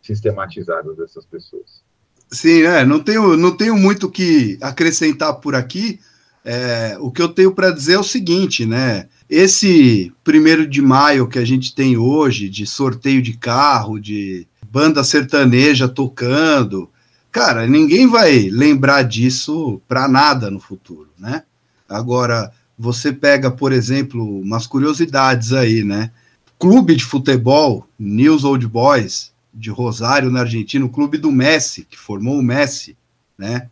sistematizadas 0.00 0.96
dessas 0.96 1.26
pessoas. 1.26 1.84
Sim, 2.30 2.62
é, 2.62 2.82
não 2.82 3.00
tenho, 3.00 3.36
não 3.36 3.54
tenho 3.54 3.76
muito 3.76 4.10
que 4.10 4.56
acrescentar 4.62 5.34
por 5.40 5.54
aqui. 5.54 6.00
É, 6.42 6.96
o 7.00 7.10
que 7.10 7.20
eu 7.20 7.28
tenho 7.28 7.52
para 7.52 7.70
dizer 7.70 7.94
é 7.94 7.98
o 7.98 8.02
seguinte, 8.02 8.64
né? 8.64 9.08
Esse 9.28 10.10
primeiro 10.24 10.66
de 10.66 10.80
maio 10.80 11.28
que 11.28 11.38
a 11.38 11.44
gente 11.44 11.74
tem 11.74 11.98
hoje, 11.98 12.48
de 12.48 12.66
sorteio 12.66 13.20
de 13.20 13.36
carro, 13.36 14.00
de 14.00 14.48
banda 14.70 15.04
sertaneja 15.04 15.86
tocando, 15.86 16.88
cara, 17.30 17.66
ninguém 17.66 18.08
vai 18.08 18.48
lembrar 18.48 19.02
disso 19.02 19.82
para 19.86 20.08
nada 20.08 20.50
no 20.50 20.60
futuro, 20.60 21.10
né? 21.18 21.42
Agora, 21.88 22.52
você 22.78 23.12
pega, 23.12 23.50
por 23.50 23.72
exemplo, 23.72 24.40
umas 24.40 24.66
curiosidades 24.66 25.52
aí, 25.52 25.84
né? 25.84 26.10
clube 26.58 26.94
de 26.94 27.04
futebol, 27.04 27.86
News 27.98 28.44
Old 28.44 28.66
Boys, 28.66 29.32
de 29.52 29.70
Rosário, 29.70 30.30
na 30.30 30.40
Argentina, 30.40 30.84
o 30.84 30.88
clube 30.88 31.18
do 31.18 31.30
Messi, 31.30 31.84
que 31.84 31.98
formou 31.98 32.38
o 32.38 32.42
Messi, 32.42 32.96
né? 33.36 33.68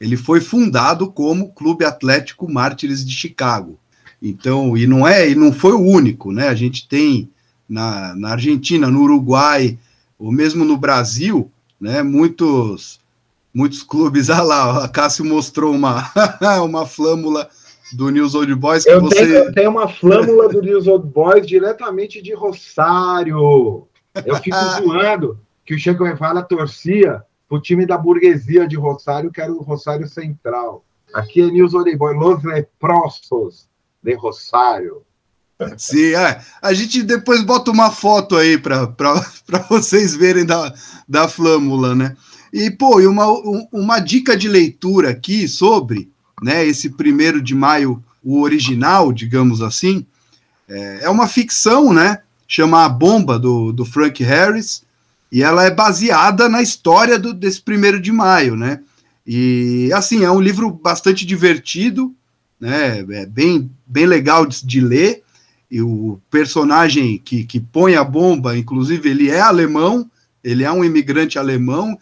Ele 0.00 0.16
foi 0.16 0.40
fundado 0.40 1.10
como 1.10 1.52
Clube 1.52 1.84
Atlético 1.84 2.48
Mártires 2.48 3.04
de 3.04 3.12
Chicago. 3.12 3.76
Então, 4.22 4.76
e 4.76 4.86
não 4.86 5.06
é, 5.06 5.28
e 5.28 5.34
não 5.34 5.52
foi 5.52 5.72
o 5.72 5.80
único, 5.80 6.30
né? 6.32 6.48
A 6.48 6.54
gente 6.54 6.86
tem 6.88 7.28
na, 7.68 8.14
na 8.14 8.30
Argentina, 8.30 8.88
no 8.88 9.02
Uruguai, 9.02 9.76
ou 10.16 10.30
mesmo 10.30 10.64
no 10.64 10.76
Brasil, 10.76 11.50
né, 11.80 12.02
muitos 12.02 13.00
muitos 13.54 13.82
clubes, 13.82 14.30
ah 14.30 14.42
lá, 14.42 14.84
a 14.84 14.88
Cássio 14.88 15.24
mostrou 15.24 15.74
uma, 15.74 16.10
uma 16.64 16.86
flâmula 16.86 17.48
do 17.92 18.10
News 18.10 18.34
Old 18.34 18.54
Boys 18.54 18.84
que 18.84 18.90
eu 18.90 19.00
você... 19.00 19.26
Tenho, 19.26 19.34
eu 19.34 19.52
tenho 19.52 19.70
uma 19.70 19.88
flâmula 19.88 20.48
do 20.48 20.62
News 20.62 20.86
Old 20.86 21.08
Boys 21.08 21.46
diretamente 21.46 22.20
de 22.22 22.34
Rosário. 22.34 23.86
Eu 24.24 24.36
fico 24.36 24.56
zoando 24.82 25.40
que 25.64 25.74
o 25.74 25.78
Che 25.78 25.92
Guevara 25.94 26.42
torcia 26.42 27.22
pro 27.48 27.60
time 27.60 27.86
da 27.86 27.96
burguesia 27.96 28.66
de 28.66 28.76
Rosário, 28.76 29.30
que 29.30 29.40
era 29.40 29.52
o 29.52 29.62
Rosário 29.62 30.06
Central. 30.06 30.84
Aqui 31.14 31.40
é 31.40 31.46
News 31.46 31.72
Old 31.72 31.96
Boys, 31.96 32.18
Los 32.18 32.44
Leprosos 32.44 33.68
de 34.02 34.14
Rosário. 34.14 35.02
Sim, 35.76 36.14
é. 36.14 36.40
a 36.62 36.72
gente 36.72 37.02
depois 37.02 37.42
bota 37.42 37.70
uma 37.70 37.90
foto 37.90 38.36
aí 38.36 38.56
para 38.58 38.94
vocês 39.68 40.14
verem 40.14 40.46
da, 40.46 40.72
da 41.08 41.26
flâmula, 41.26 41.96
né? 41.96 42.16
E, 42.52 42.70
pô, 42.70 43.00
e 43.00 43.06
uma, 43.06 43.26
uma 43.72 43.98
dica 43.98 44.36
de 44.36 44.48
leitura 44.48 45.10
aqui 45.10 45.46
sobre 45.46 46.10
né, 46.42 46.64
esse 46.64 46.90
primeiro 46.90 47.42
de 47.42 47.54
maio, 47.54 48.02
o 48.22 48.40
original, 48.40 49.12
digamos 49.12 49.62
assim, 49.62 50.06
é, 50.68 51.00
é 51.02 51.10
uma 51.10 51.26
ficção, 51.26 51.92
né? 51.92 52.18
Chama 52.46 52.84
A 52.84 52.88
Bomba, 52.88 53.38
do, 53.38 53.72
do 53.72 53.84
Frank 53.84 54.22
Harris, 54.22 54.82
e 55.30 55.42
ela 55.42 55.64
é 55.64 55.70
baseada 55.70 56.48
na 56.48 56.62
história 56.62 57.18
do, 57.18 57.34
desse 57.34 57.60
primeiro 57.60 58.00
de 58.00 58.10
maio, 58.10 58.56
né? 58.56 58.80
E, 59.26 59.90
assim, 59.92 60.24
é 60.24 60.30
um 60.30 60.40
livro 60.40 60.70
bastante 60.70 61.26
divertido, 61.26 62.14
né? 62.58 63.04
É 63.10 63.26
bem, 63.26 63.70
bem 63.86 64.06
legal 64.06 64.46
de, 64.46 64.64
de 64.64 64.80
ler, 64.80 65.22
e 65.70 65.82
o 65.82 66.18
personagem 66.30 67.18
que, 67.18 67.44
que 67.44 67.60
põe 67.60 67.94
a 67.94 68.02
bomba, 68.02 68.56
inclusive, 68.56 69.10
ele 69.10 69.28
é 69.28 69.40
alemão, 69.40 70.10
ele 70.42 70.64
é 70.64 70.72
um 70.72 70.82
imigrante 70.82 71.38
alemão, 71.38 71.98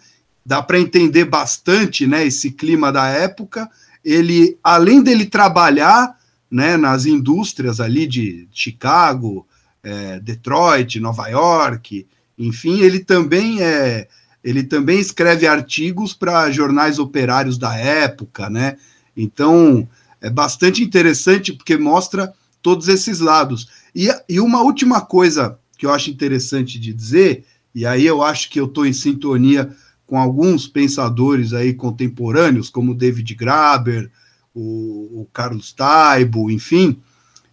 dá 0.46 0.62
para 0.62 0.78
entender 0.78 1.24
bastante 1.24 2.06
né, 2.06 2.24
esse 2.24 2.52
clima 2.52 2.92
da 2.92 3.08
época. 3.08 3.68
Ele, 4.04 4.56
além 4.62 5.02
dele 5.02 5.26
trabalhar 5.26 6.16
né, 6.48 6.76
nas 6.76 7.04
indústrias 7.04 7.80
ali 7.80 8.06
de 8.06 8.46
Chicago, 8.52 9.44
é, 9.82 10.20
Detroit, 10.20 11.00
Nova 11.00 11.26
York, 11.26 12.06
enfim, 12.38 12.80
ele 12.80 13.00
também 13.00 13.60
é 13.60 14.06
ele 14.44 14.62
também 14.62 15.00
escreve 15.00 15.44
artigos 15.44 16.14
para 16.14 16.52
jornais 16.52 17.00
operários 17.00 17.58
da 17.58 17.76
época, 17.76 18.48
né? 18.48 18.76
Então 19.16 19.88
é 20.20 20.30
bastante 20.30 20.84
interessante 20.84 21.52
porque 21.52 21.76
mostra 21.76 22.32
todos 22.62 22.86
esses 22.86 23.18
lados. 23.18 23.68
E, 23.92 24.08
e 24.28 24.38
uma 24.38 24.60
última 24.60 25.00
coisa 25.00 25.58
que 25.76 25.84
eu 25.84 25.92
acho 25.92 26.10
interessante 26.10 26.78
de 26.78 26.92
dizer, 26.92 27.44
e 27.74 27.84
aí 27.84 28.06
eu 28.06 28.22
acho 28.22 28.48
que 28.48 28.60
eu 28.60 28.66
estou 28.66 28.86
em 28.86 28.92
sintonia 28.92 29.74
com 30.06 30.18
alguns 30.18 30.68
pensadores 30.68 31.52
aí 31.52 31.74
contemporâneos, 31.74 32.70
como 32.70 32.94
David 32.94 33.34
Graeber, 33.34 34.10
o, 34.54 35.22
o 35.22 35.28
Carlos 35.32 35.72
Taibo, 35.72 36.50
enfim, 36.50 36.98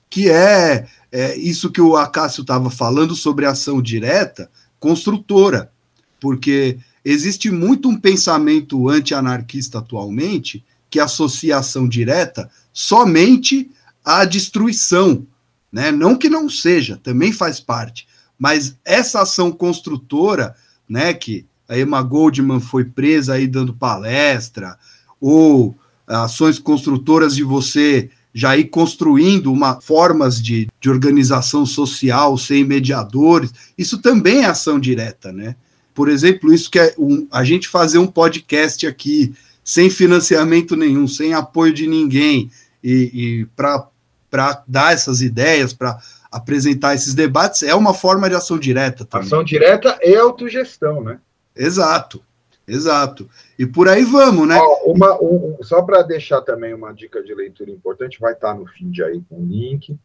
que 0.10 0.30
é, 0.30 0.88
é 1.12 1.36
isso 1.36 1.72
que 1.72 1.82
o 1.82 1.98
Acácio 1.98 2.42
estava 2.42 2.70
falando 2.70 3.16
sobre 3.16 3.46
ação 3.46 3.82
direta, 3.82 4.50
construtora, 4.80 5.72
porque 6.20 6.78
existe 7.04 7.50
muito 7.50 7.90
um 7.90 8.00
pensamento 8.00 8.88
anti-anarquista 8.88 9.80
atualmente 9.80 10.64
que 10.90 11.00
associa 11.00 11.58
ação 11.58 11.88
direta 11.90 12.50
somente 12.72 13.72
a 14.06 14.24
destruição, 14.24 15.26
né? 15.72 15.92
Não 15.92 16.16
que 16.16 16.30
não 16.30 16.48
seja, 16.48 16.98
também 17.02 17.32
faz 17.32 17.60
parte, 17.60 18.08
mas 18.38 18.78
essa 18.86 19.22
ação 19.22 19.52
construtora, 19.52 20.56
né, 20.88 21.14
que 21.14 21.46
a 21.68 21.78
Emma 21.78 22.02
Goldman 22.02 22.60
foi 22.60 22.86
presa 22.86 23.34
aí 23.34 23.48
dando 23.48 23.74
palestra, 23.74 24.78
ou 25.20 25.76
ações 26.08 26.60
construtoras 26.60 27.36
de 27.36 27.44
você 27.44 28.10
já 28.34 28.58
ir 28.58 28.66
construindo 28.66 29.52
uma 29.52 29.80
formas 29.80 30.42
de, 30.42 30.68
de 30.82 30.90
organização 30.90 31.66
social 31.66 32.38
sem 32.38 32.64
mediadores, 32.64 33.54
isso 33.78 34.02
também 34.02 34.44
é 34.44 34.46
ação 34.46 34.80
direta, 34.80 35.32
né? 35.32 35.56
Por 35.94 36.10
exemplo, 36.10 36.52
isso 36.52 36.72
que 36.72 36.80
é 36.80 36.96
um, 36.98 37.28
a 37.32 37.44
gente 37.44 37.68
fazer 37.68 38.00
um 38.00 38.08
podcast 38.08 38.88
aqui 38.88 39.34
sem 39.64 39.90
financiamento 39.90 40.76
nenhum, 40.76 41.08
sem 41.08 41.34
apoio 41.34 41.72
de 41.72 41.86
ninguém, 41.88 42.50
e, 42.84 43.12
e 43.14 43.46
para 43.56 44.64
dar 44.68 44.94
essas 44.94 45.22
ideias, 45.22 45.72
para 45.72 46.00
apresentar 46.32 46.96
esses 46.96 47.14
debates, 47.14 47.62
é 47.62 47.76
uma 47.76 47.94
forma 47.94 48.28
de 48.28 48.36
ação 48.36 48.58
direta 48.58 49.06
também. 49.06 49.28
Ação 49.28 49.44
direta 49.44 49.98
e 50.02 50.16
autogestão, 50.16 51.04
né? 51.04 51.20
Exato, 51.56 52.24
exato. 52.68 53.30
E 53.58 53.66
por 53.66 53.88
aí 53.88 54.04
vamos, 54.04 54.48
né? 54.48 54.58
Ó, 54.60 54.92
uma, 54.92 55.22
um, 55.22 55.58
só 55.62 55.82
para 55.82 56.02
deixar 56.02 56.42
também 56.42 56.74
uma 56.74 56.94
dica 56.94 57.24
de 57.24 57.34
leitura 57.34 57.72
importante, 57.72 58.20
vai 58.20 58.34
estar 58.34 58.54
tá 58.54 58.60
no 58.60 58.66
feed 58.68 59.04
aí 59.04 59.22
com 59.30 59.42
o 59.42 59.46
link. 59.46 59.98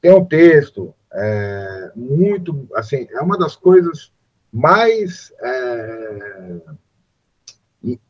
Tem 0.00 0.12
um 0.12 0.24
texto 0.24 0.94
é, 1.12 1.92
muito, 1.94 2.68
assim, 2.74 3.06
é 3.10 3.20
uma 3.20 3.38
das 3.38 3.56
coisas 3.56 4.12
mais, 4.52 5.32
é, 5.40 6.56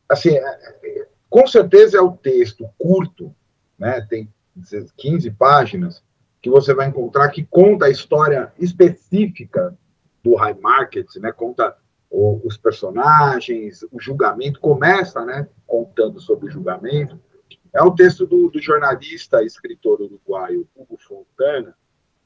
assim, 0.09 0.35
é, 0.37 1.07
com 1.29 1.47
certeza 1.47 1.97
é 1.97 2.01
o 2.01 2.11
texto 2.11 2.69
curto, 2.77 3.33
né? 3.79 4.01
Tem 4.01 4.29
15 4.97 5.31
páginas, 5.31 6.03
que 6.41 6.49
você 6.49 6.73
vai 6.73 6.87
encontrar 6.87 7.29
que 7.29 7.43
conta 7.43 7.85
a 7.85 7.89
história 7.89 8.53
específica 8.59 9.75
do 10.23 10.35
high 10.35 10.53
market, 10.53 11.07
né? 11.15 11.31
Conta 11.31 11.75
o, 12.09 12.41
os 12.45 12.57
personagens, 12.57 13.83
o 13.91 13.99
julgamento, 13.99 14.59
começa, 14.59 15.23
né? 15.25 15.47
Contando 15.65 16.19
sobre 16.19 16.47
o 16.47 16.51
julgamento. 16.51 17.19
É 17.73 17.83
um 17.83 17.93
texto 17.93 18.25
do, 18.25 18.49
do 18.49 18.61
jornalista 18.61 19.43
e 19.43 19.45
escritor 19.45 20.01
uruguaio 20.01 20.67
Hugo 20.75 20.97
Fontana, 20.97 21.75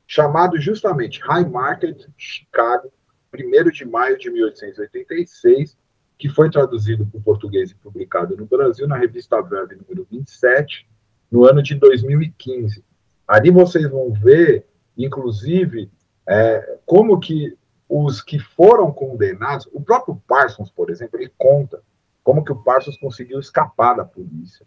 chamado 0.05 0.59
justamente 0.59 1.19
High 1.21 1.49
Market 1.49 2.05
Chicago, 2.17 2.91
1 3.33 3.71
de 3.71 3.85
maio 3.85 4.17
de 4.17 4.29
1886, 4.29 5.77
que 6.17 6.29
foi 6.29 6.49
traduzido 6.49 7.05
para 7.05 7.17
o 7.17 7.23
português 7.23 7.71
e 7.71 7.75
publicado 7.75 8.35
no 8.35 8.45
Brasil 8.45 8.87
na 8.87 8.97
revista 8.97 9.41
Verve 9.41 9.75
número 9.75 10.05
27, 10.11 10.87
no 11.31 11.45
ano 11.45 11.63
de 11.63 11.75
2015. 11.75 12.83
Ali 13.27 13.51
vocês 13.51 13.89
vão 13.89 14.11
ver, 14.11 14.67
inclusive, 14.97 15.89
é, 16.27 16.77
como 16.85 17.19
que 17.19 17.57
os 17.89 18.21
que 18.21 18.37
foram 18.37 18.91
condenados, 18.91 19.67
o 19.73 19.81
próprio 19.81 20.21
Parsons, 20.27 20.69
por 20.69 20.91
exemplo, 20.91 21.19
ele 21.19 21.33
conta 21.35 21.81
como 22.23 22.43
que 22.43 22.51
o 22.51 22.63
Parsons 22.63 22.97
conseguiu 22.99 23.39
escapar 23.39 23.95
da 23.95 24.05
polícia. 24.05 24.65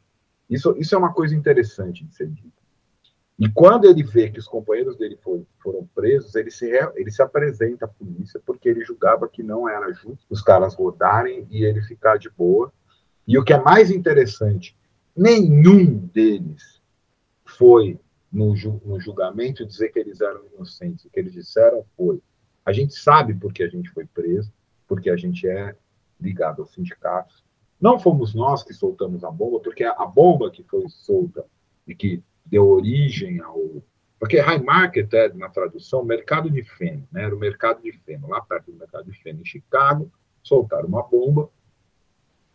Isso, 0.51 0.75
isso 0.77 0.95
é 0.95 0.99
uma 0.99 1.13
coisa 1.15 1.35
interessante 1.37 2.05
de 2.05 2.13
ser 2.15 2.29
dito. 2.29 2.61
E 3.39 3.49
quando 3.49 3.87
ele 3.87 4.03
vê 4.03 4.29
que 4.29 4.39
os 4.39 4.47
companheiros 4.47 4.97
dele 4.97 5.17
foram, 5.17 5.47
foram 5.63 5.89
presos, 5.95 6.35
ele 6.35 6.51
se, 6.51 6.67
ele 6.95 7.11
se 7.11 7.23
apresenta 7.23 7.85
à 7.85 7.89
polícia 7.89 8.41
porque 8.45 8.69
ele 8.69 8.85
julgava 8.85 9.29
que 9.29 9.43
não 9.43 9.69
era 9.69 9.93
justo 9.93 10.27
os 10.29 10.43
caras 10.43 10.75
rodarem 10.75 11.47
e 11.51 11.65
ele 11.65 11.81
ficar 11.83 12.19
de 12.19 12.29
boa. 12.29 12.73
E 13.27 13.39
o 13.39 13.45
que 13.45 13.53
é 13.53 13.61
mais 13.61 13.91
interessante, 13.91 14.77
nenhum 15.17 15.97
deles 15.97 16.83
foi 17.45 17.99
no, 18.33 18.55
no 18.85 19.01
julgamento 19.01 19.65
dizer 19.65 19.91
que 19.91 19.99
eles 19.99 20.21
eram 20.21 20.43
inocentes. 20.55 21.05
O 21.05 21.11
que 21.11 21.21
eles 21.21 21.33
disseram 21.33 21.85
foi: 21.97 22.21
a 22.65 22.73
gente 22.73 22.95
sabe 22.95 23.35
porque 23.35 23.63
a 23.63 23.69
gente 23.69 23.91
foi 23.91 24.07
preso, 24.07 24.53
porque 24.87 25.11
a 25.11 25.17
gente 25.17 25.49
é 25.49 25.75
ligado 26.21 26.63
aos 26.63 26.73
sindicatos. 26.73 27.45
Não 27.81 27.99
fomos 27.99 28.35
nós 28.35 28.63
que 28.63 28.73
soltamos 28.73 29.25
a 29.25 29.31
bomba, 29.31 29.59
porque 29.61 29.83
a 29.83 30.07
bomba 30.07 30.51
que 30.51 30.63
foi 30.63 30.89
solta 30.89 31.45
e 31.87 31.95
que 31.95 32.23
deu 32.47 32.69
origem 32.69 33.41
ao. 33.41 33.83
Porque 34.19 34.39
high 34.39 34.63
market 34.63 35.13
é, 35.13 35.33
na 35.33 35.49
tradução, 35.49 36.05
mercado 36.05 36.49
de 36.49 36.63
feno, 36.63 37.09
né? 37.11 37.25
era 37.25 37.35
o 37.35 37.39
mercado 37.39 37.83
de 37.83 37.91
feno, 37.91 38.29
lá 38.29 38.41
perto 38.41 38.71
do 38.71 38.79
mercado 38.79 39.11
de 39.11 39.21
feno, 39.21 39.41
em 39.41 39.45
Chicago, 39.45 40.13
soltaram 40.45 40.87
uma 40.87 41.03
bomba. 41.03 41.51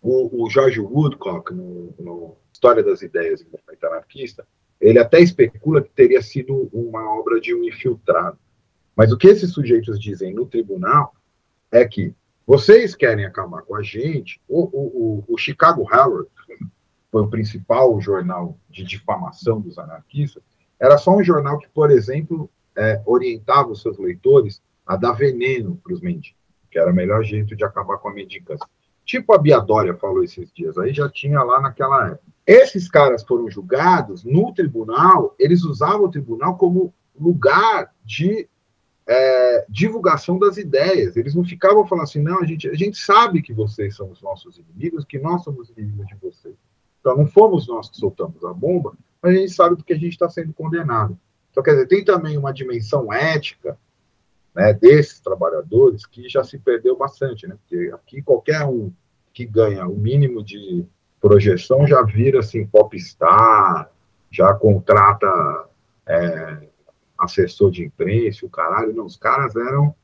O, 0.01 0.45
o 0.45 0.49
George 0.49 0.79
Woodcock, 0.79 1.53
no, 1.53 1.93
no 1.99 2.37
História 2.53 2.81
das 2.81 3.01
Ideias 3.01 3.43
Movimento 3.43 3.83
Anarquista, 3.83 4.47
ele 4.79 4.97
até 4.97 5.19
especula 5.19 5.81
que 5.81 5.89
teria 5.89 6.21
sido 6.21 6.69
uma 6.71 7.19
obra 7.19 7.41
de 7.41 7.53
um 7.53 7.65
infiltrado. 7.65 8.39
Mas 8.97 9.11
o 9.11 9.17
que 9.17 9.27
esses 9.27 9.51
sujeitos 9.51 9.99
dizem 9.99 10.33
no 10.33 10.47
tribunal 10.47 11.13
é 11.71 11.85
que 11.85 12.15
vocês 12.47 12.95
querem 12.95 13.25
acabar 13.25 13.61
com 13.61 13.75
a 13.75 13.83
gente. 13.83 14.41
O, 14.47 14.63
o, 14.63 15.23
o, 15.27 15.37
Chicago 15.37 15.83
Herald 15.83 16.27
foi 17.11 17.21
o 17.21 17.29
principal 17.29 18.01
jornal 18.01 18.57
de 18.67 18.83
difamação 18.83 19.61
dos 19.61 19.77
anarquistas. 19.77 20.41
Era 20.79 20.97
só 20.97 21.15
um 21.15 21.23
jornal 21.23 21.59
que, 21.59 21.69
por 21.69 21.91
exemplo, 21.91 22.49
é, 22.75 22.99
orientava 23.05 23.69
os 23.69 23.81
seus 23.81 23.99
leitores 23.99 24.63
a 24.85 24.95
dar 24.95 25.11
veneno 25.11 25.79
para 25.83 25.93
os 25.93 26.01
mendigos, 26.01 26.39
que 26.71 26.79
era 26.79 26.91
o 26.91 26.95
melhor 26.95 27.23
jeito 27.23 27.55
de 27.55 27.63
acabar 27.63 27.97
com 27.97 28.09
a 28.09 28.13
mendicação. 28.13 28.67
Tipo 29.05 29.33
a 29.33 29.37
Biadória 29.37 29.95
falou 29.95 30.23
esses 30.23 30.51
dias, 30.51 30.77
aí 30.77 30.93
já 30.93 31.07
tinha 31.09 31.41
lá 31.43 31.61
naquela 31.61 32.07
época. 32.07 32.23
Esses 32.45 32.89
caras 32.89 33.23
foram 33.23 33.49
julgados 33.49 34.23
no 34.23 34.53
tribunal, 34.53 35.35
eles 35.37 35.63
usavam 35.63 36.05
o 36.05 36.11
tribunal 36.11 36.57
como 36.57 36.93
lugar 37.19 37.93
de 38.03 38.47
é, 39.07 39.65
divulgação 39.69 40.37
das 40.37 40.57
ideias. 40.57 41.15
Eles 41.15 41.33
não 41.33 41.43
ficavam 41.43 41.87
falando 41.87 42.03
assim, 42.03 42.21
não, 42.21 42.41
a 42.41 42.45
gente, 42.45 42.69
a 42.69 42.73
gente 42.73 42.97
sabe 42.97 43.41
que 43.41 43.53
vocês 43.53 43.95
são 43.95 44.11
os 44.11 44.21
nossos 44.21 44.57
inimigos, 44.57 45.05
que 45.05 45.17
nós 45.17 45.43
somos 45.43 45.69
inimigos 45.69 46.07
de 46.07 46.15
vocês. 46.15 46.55
Então, 46.99 47.15
não 47.15 47.25
fomos 47.25 47.67
nós 47.67 47.89
que 47.89 47.97
soltamos 47.97 48.43
a 48.43 48.53
bomba, 48.53 48.93
mas 49.21 49.33
a 49.33 49.37
gente 49.37 49.51
sabe 49.53 49.75
do 49.77 49.83
que 49.83 49.93
a 49.93 49.97
gente 49.97 50.11
está 50.11 50.29
sendo 50.29 50.53
condenado. 50.53 51.17
Então, 51.49 51.63
quer 51.63 51.71
dizer, 51.71 51.87
tem 51.87 52.03
também 52.03 52.37
uma 52.37 52.53
dimensão 52.53 53.11
ética 53.11 53.77
né, 54.53 54.73
desses 54.73 55.19
trabalhadores 55.19 56.05
que 56.05 56.27
já 56.27 56.43
se 56.43 56.57
perdeu 56.57 56.97
bastante, 56.97 57.47
né? 57.47 57.55
Porque 57.61 57.91
aqui 57.93 58.21
qualquer 58.21 58.65
um 58.65 58.91
que 59.33 59.45
ganha 59.45 59.87
o 59.87 59.95
mínimo 59.95 60.43
de 60.43 60.85
projeção 61.21 61.87
já 61.87 62.01
vira 62.01 62.39
assim 62.39 62.65
popstar, 62.65 63.89
já 64.29 64.53
contrata 64.53 65.27
é, 66.05 66.67
assessor 67.20 67.72
de 67.72 67.84
imprensa, 67.84 68.45
o 68.45 68.49
caralho, 68.49 68.93
não, 68.93 69.05
os 69.05 69.18
caras 69.18 69.55
eram 69.55 69.95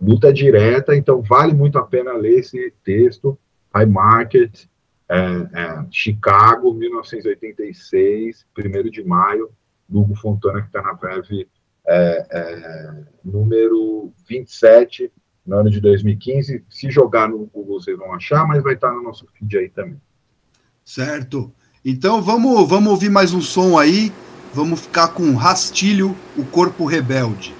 luta 0.00 0.32
direta, 0.32 0.94
então 0.94 1.22
vale 1.22 1.54
muito 1.54 1.78
a 1.78 1.86
pena 1.86 2.12
ler 2.12 2.40
esse 2.40 2.72
texto, 2.84 3.38
High 3.74 3.86
Market, 3.86 4.66
é, 5.08 5.16
é, 5.16 5.86
Chicago, 5.90 6.74
1986, 6.74 8.46
1 8.58 8.90
de 8.90 9.04
maio, 9.04 9.50
Lugo 9.88 10.14
Fontana, 10.16 10.60
que 10.60 10.66
está 10.66 10.82
na 10.82 10.94
Verve 10.94 11.48
é, 11.86 12.26
é, 12.30 13.04
número 13.24 14.12
27, 14.28 15.12
no 15.46 15.58
ano 15.58 15.70
de 15.70 15.80
2015. 15.80 16.64
Se 16.68 16.90
jogar 16.90 17.28
no 17.28 17.46
Google, 17.46 17.80
vocês 17.80 17.96
vão 17.96 18.12
achar, 18.12 18.46
mas 18.46 18.62
vai 18.62 18.74
estar 18.74 18.88
tá 18.88 18.94
no 18.94 19.02
nosso 19.02 19.26
feed 19.32 19.58
aí 19.58 19.68
também. 19.68 20.00
Certo. 20.84 21.52
Então 21.84 22.20
vamos, 22.20 22.68
vamos 22.68 22.90
ouvir 22.90 23.10
mais 23.10 23.32
um 23.32 23.40
som 23.40 23.78
aí. 23.78 24.12
Vamos 24.56 24.80
ficar 24.80 25.08
com 25.08 25.34
Rastilho, 25.34 26.16
o 26.34 26.42
Corpo 26.42 26.86
Rebelde. 26.86 27.54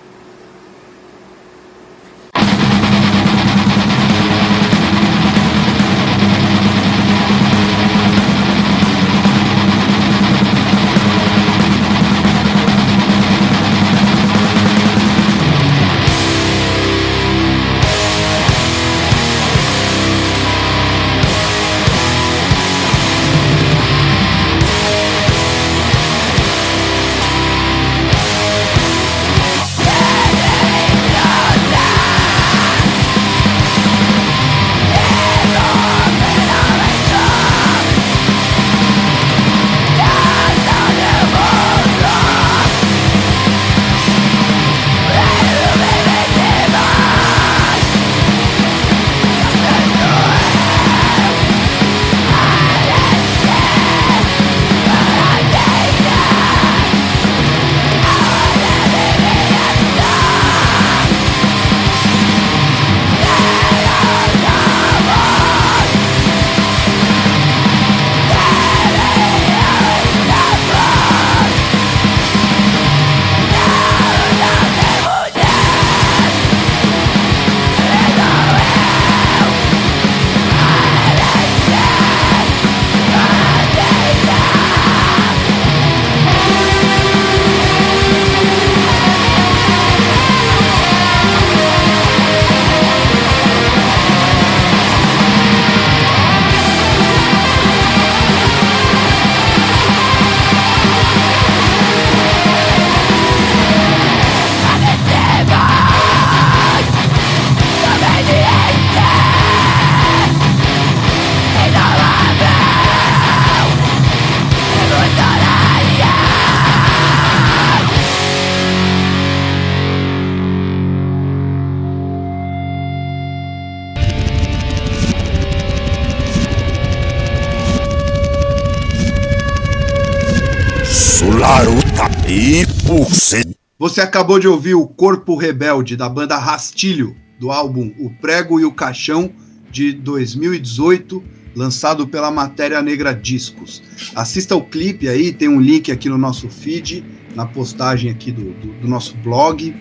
Você 133.97 134.03
acabou 134.03 134.39
de 134.39 134.47
ouvir 134.47 134.75
o 134.75 134.87
Corpo 134.87 135.37
Rebelde 135.37 135.97
da 135.97 136.07
banda 136.07 136.37
Rastilho, 136.37 137.17
do 137.41 137.51
álbum 137.51 137.95
O 137.99 138.11
Prego 138.11 138.61
e 138.61 138.65
o 138.67 138.71
Caixão 138.71 139.33
de 139.71 139.91
2018, 139.91 141.25
lançado 141.55 142.07
pela 142.07 142.31
Matéria 142.31 142.83
Negra 142.83 143.15
Discos. 143.15 143.83
Assista 144.15 144.55
o 144.55 144.63
clipe 144.63 145.09
aí, 145.09 145.33
tem 145.33 145.49
um 145.49 145.59
link 145.59 145.91
aqui 145.91 146.11
no 146.11 146.19
nosso 146.19 146.51
feed, 146.51 147.03
na 147.35 147.47
postagem 147.47 148.11
aqui 148.11 148.31
do, 148.31 148.53
do, 148.61 148.81
do 148.83 148.87
nosso 148.87 149.17
blog, 149.25 149.75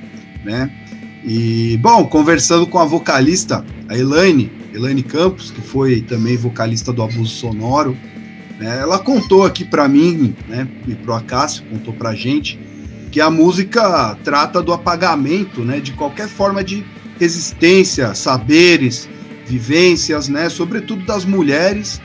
né? 0.46 0.72
E, 1.26 1.78
bom, 1.82 2.06
conversando 2.06 2.66
com 2.66 2.80
a 2.80 2.86
vocalista, 2.86 3.66
a 3.90 3.98
Elaine, 3.98 4.50
Elaine 4.74 5.04
Campos, 5.04 5.52
que 5.52 5.60
foi 5.60 6.00
também 6.00 6.38
vocalista 6.38 6.94
do 6.94 7.04
Abuso 7.04 7.36
Sonoro, 7.36 7.98
né? 8.58 8.80
ela 8.80 8.98
contou 8.98 9.44
aqui 9.44 9.66
para 9.66 9.90
mim, 9.90 10.34
né, 10.48 10.66
e 10.88 10.96
pro 10.96 11.14
Acácio, 11.14 11.66
contou 11.70 11.94
pra 11.94 12.16
gente, 12.16 12.58
que 13.16 13.22
a 13.22 13.30
música 13.30 14.14
trata 14.26 14.62
do 14.62 14.74
apagamento, 14.74 15.64
né, 15.64 15.80
de 15.80 15.94
qualquer 15.94 16.28
forma 16.28 16.62
de 16.62 16.84
resistência, 17.18 18.14
saberes, 18.14 19.08
vivências, 19.46 20.28
né, 20.28 20.50
sobretudo 20.50 21.06
das 21.06 21.24
mulheres, 21.24 22.02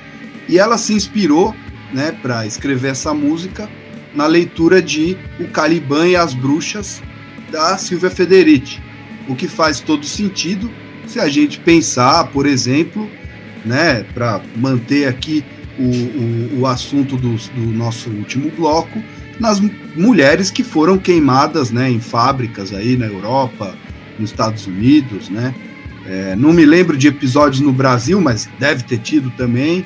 e 0.49 0.57
ela 0.57 0.79
se 0.79 0.93
inspirou, 0.93 1.53
né, 1.93 2.13
para 2.23 2.47
escrever 2.47 2.93
essa 2.93 3.13
música 3.13 3.69
na 4.15 4.29
leitura 4.29 4.81
de 4.81 5.17
O 5.41 5.49
Caliban 5.49 6.07
e 6.07 6.15
as 6.15 6.33
Bruxas 6.33 7.03
da 7.51 7.77
Silvia 7.77 8.09
Federici, 8.09 8.81
o 9.29 9.35
que 9.35 9.49
faz 9.49 9.81
todo 9.81 10.07
sentido 10.07 10.71
se 11.09 11.19
a 11.19 11.29
gente 11.29 11.59
pensar, 11.59 12.29
por 12.29 12.47
exemplo, 12.47 13.11
né, 13.65 14.05
para 14.15 14.41
manter 14.55 15.09
aqui 15.09 15.45
o, 15.77 15.83
o, 15.83 16.61
o 16.61 16.67
assunto 16.69 17.17
do, 17.17 17.35
do 17.35 17.67
nosso 17.73 18.11
último 18.11 18.49
bloco, 18.53 19.03
nas 19.41 19.59
mulheres 19.97 20.51
que 20.51 20.63
foram 20.63 20.99
queimadas 20.99 21.71
né, 21.71 21.91
em 21.91 22.01
fábricas 22.01 22.73
aí 22.73 22.97
na 22.97 23.07
Europa, 23.07 23.75
nos 24.19 24.31
Estados 24.31 24.67
Unidos, 24.67 25.29
né? 25.29 25.55
É, 26.07 26.35
não 26.35 26.53
me 26.53 26.65
lembro 26.65 26.97
de 26.97 27.09
episódios 27.09 27.61
no 27.61 27.73
Brasil, 27.73 28.21
mas 28.21 28.49
deve 28.59 28.83
ter 28.83 28.99
tido 28.99 29.31
também. 29.31 29.85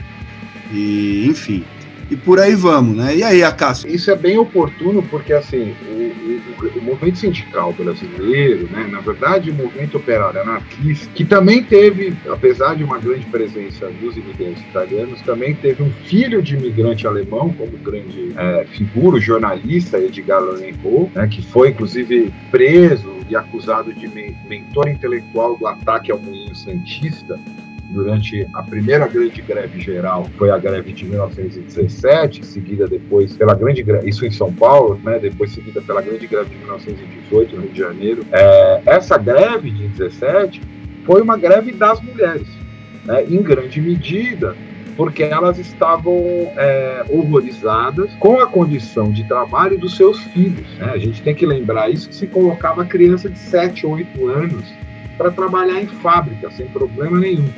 E, 0.72 1.26
enfim, 1.28 1.64
e 2.10 2.16
por 2.16 2.38
aí 2.38 2.54
vamos, 2.54 2.96
né? 2.96 3.16
E 3.16 3.22
aí, 3.22 3.42
Acácio? 3.42 3.88
Isso 3.88 4.10
é 4.10 4.16
bem 4.16 4.38
oportuno 4.38 5.02
porque, 5.02 5.32
assim, 5.32 5.74
o, 5.88 6.64
o, 6.64 6.78
o, 6.78 6.82
movimento 6.82 7.18
sindical 7.18 7.72
brasileiro, 7.72 8.68
né, 8.70 8.86
na 8.90 9.00
verdade, 9.00 9.50
o 9.50 9.54
movimento 9.54 9.96
operário 9.96 10.40
anarquista, 10.40 11.08
que 11.14 11.24
também 11.24 11.62
teve, 11.62 12.14
apesar 12.28 12.74
de 12.74 12.84
uma 12.84 12.98
grande 12.98 13.26
presença 13.26 13.88
dos 14.00 14.16
imigrantes 14.16 14.62
italianos, 14.62 15.20
também 15.22 15.54
teve 15.54 15.82
um 15.82 15.90
filho 16.04 16.42
de 16.42 16.54
imigrante 16.56 17.06
alemão 17.06 17.52
como 17.52 17.72
grande 17.78 18.32
é, 18.36 18.64
figura, 18.72 19.20
jornalista 19.20 19.98
Edgar 19.98 20.42
Lorenro, 20.42 21.10
né, 21.14 21.26
que 21.26 21.42
foi, 21.42 21.70
inclusive, 21.70 22.32
preso 22.50 23.14
e 23.28 23.36
acusado 23.36 23.92
de 23.92 24.08
mentor 24.48 24.88
intelectual 24.88 25.56
do 25.56 25.66
ataque 25.66 26.12
ao 26.12 26.18
moinho 26.18 26.54
santista 26.54 27.38
durante 27.90 28.46
a 28.54 28.62
primeira 28.62 29.06
grande 29.06 29.40
greve 29.42 29.80
geral, 29.80 30.28
foi 30.36 30.50
a 30.50 30.58
greve 30.58 30.92
de 30.92 31.04
1917, 31.04 32.44
seguida 32.44 32.86
depois 32.86 33.36
pela 33.36 33.54
grande 33.54 33.82
greve, 33.82 34.08
isso 34.08 34.24
em 34.24 34.30
São 34.30 34.52
Paulo, 34.52 35.00
né, 35.02 35.18
depois 35.18 35.52
seguida 35.52 35.80
pela 35.82 36.00
grande 36.00 36.26
greve 36.26 36.50
de 36.50 36.56
1918 36.56 37.56
no 37.56 37.62
Rio 37.62 37.72
de 37.72 37.78
Janeiro. 37.78 38.26
É, 38.32 38.82
essa 38.86 39.16
greve 39.18 39.70
de 39.70 39.88
17 39.88 40.60
foi 41.04 41.22
uma 41.22 41.36
greve 41.36 41.72
das 41.72 42.00
mulheres, 42.00 42.48
né, 43.04 43.24
em 43.24 43.42
grande 43.42 43.80
medida 43.80 44.56
porque 44.96 45.24
elas 45.24 45.58
estavam 45.58 46.16
é, 46.56 47.04
horrorizadas 47.08 48.12
com 48.14 48.38
a 48.38 48.46
condição 48.46 49.10
de 49.10 49.24
trabalho 49.24 49.76
dos 49.76 49.96
seus 49.96 50.20
filhos. 50.26 50.66
Né? 50.78 50.90
A 50.92 50.98
gente 50.98 51.20
tem 51.20 51.34
que 51.34 51.44
lembrar 51.44 51.90
isso 51.90 52.08
que 52.08 52.14
se 52.14 52.28
colocava 52.28 52.84
criança 52.84 53.28
de 53.28 53.38
7, 53.38 53.86
8 53.86 54.28
anos 54.28 54.83
para 55.16 55.30
trabalhar 55.30 55.80
em 55.80 55.86
fábrica, 55.86 56.50
sem 56.50 56.66
problema 56.68 57.18
nenhum. 57.18 57.48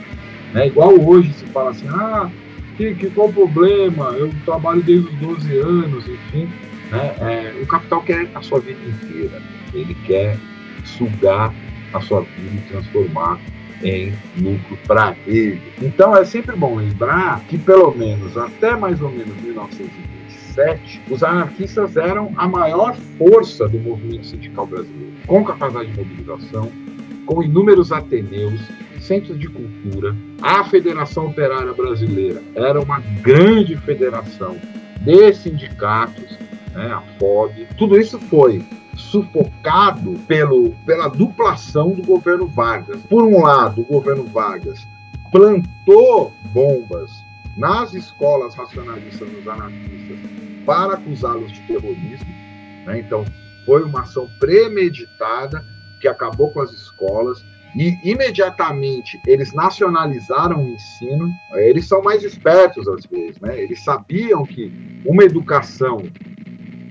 Né? 0.53 0.69
Igual 0.69 0.99
hoje 1.01 1.33
se 1.33 1.45
fala 1.47 1.71
assim, 1.71 1.89
ah, 1.89 2.31
que, 2.77 2.95
que 2.95 3.11
qual 3.11 3.29
o 3.29 3.33
problema? 3.33 4.11
Eu 4.11 4.31
trabalho 4.45 4.83
desde 4.83 5.09
os 5.09 5.15
12 5.17 5.59
anos, 5.59 6.09
enfim. 6.09 6.49
Né? 6.91 7.17
É, 7.21 7.63
o 7.63 7.67
capital 7.67 8.03
quer 8.03 8.29
a 8.35 8.43
sua 8.43 8.61
vida 8.61 8.79
inteira. 8.87 9.43
Ele 9.73 9.95
quer 10.07 10.39
sugar 10.85 11.53
a 11.93 12.01
sua 12.01 12.21
vida 12.21 12.57
e 12.57 12.71
transformar 12.71 13.39
em 13.83 14.13
lucro 14.39 14.79
para 14.87 15.17
ele. 15.27 15.61
Então 15.83 16.17
é 16.17 16.25
sempre 16.25 16.57
bom 16.57 16.77
lembrar 16.77 17.41
que 17.49 17.59
pelo 17.59 17.95
menos 17.95 18.37
até 18.37 18.77
mais 18.77 19.01
ou 19.01 19.11
menos 19.11 19.35
1927, 19.43 21.03
os 21.11 21.23
anarquistas 21.23 21.97
eram 21.97 22.33
a 22.37 22.49
maior 22.49 22.95
força 23.19 23.69
do 23.69 23.79
movimento 23.79 24.27
sindical 24.27 24.67
brasileiro, 24.67 25.13
com 25.27 25.45
capacidade 25.45 25.91
de 25.91 25.99
mobilização, 25.99 26.73
com 27.27 27.43
inúmeros 27.43 27.93
ateneus, 27.93 28.61
centros 29.01 29.39
de 29.39 29.49
cultura. 29.49 30.17
A 30.41 30.65
Federação 30.65 31.27
Operária 31.27 31.73
Brasileira 31.73 32.43
era 32.55 32.81
uma 32.81 33.01
grande 33.23 33.77
federação 33.77 34.57
de 35.01 35.33
sindicatos, 35.35 36.39
né, 36.73 36.93
a 36.93 37.03
FOB. 37.19 37.67
Tudo 37.77 37.99
isso 37.99 38.19
foi 38.19 38.65
sufocado 38.97 40.13
pelo, 40.27 40.71
pela 40.87 41.09
duplação 41.09 41.91
do 41.91 42.03
governo 42.03 42.47
Vargas. 42.47 43.03
Por 43.03 43.25
um 43.25 43.43
lado, 43.43 43.83
o 43.83 43.85
governo 43.85 44.25
Vargas 44.25 44.87
plantou 45.31 46.33
bombas 46.53 47.11
nas 47.57 47.95
escolas 47.95 48.55
racionalistas 48.55 49.29
dos 49.29 49.47
anarquistas 49.47 50.19
para 50.65 50.95
acusá-los 50.95 51.53
de 51.53 51.61
terrorismo. 51.61 52.27
Né? 52.87 53.01
Então, 53.01 53.25
foi 53.65 53.83
uma 53.83 54.03
ação 54.03 54.29
premeditada 54.39 55.65
que 56.07 56.09
acabou 56.09 56.53
com 56.53 56.61
as 56.61 56.71
escolas 56.71 57.45
e 57.75 57.99
imediatamente 58.09 59.21
eles 59.27 59.53
nacionalizaram 59.53 60.65
o 60.65 60.69
ensino. 60.69 61.31
Eles 61.55 61.87
são 61.87 62.01
mais 62.01 62.23
espertos 62.23 62.89
às 62.89 63.05
vezes, 63.05 63.41
né? 63.41 63.61
Eles 63.61 63.83
sabiam 63.83 64.47
que 64.47 64.73
uma 65.05 65.25
educação 65.25 65.99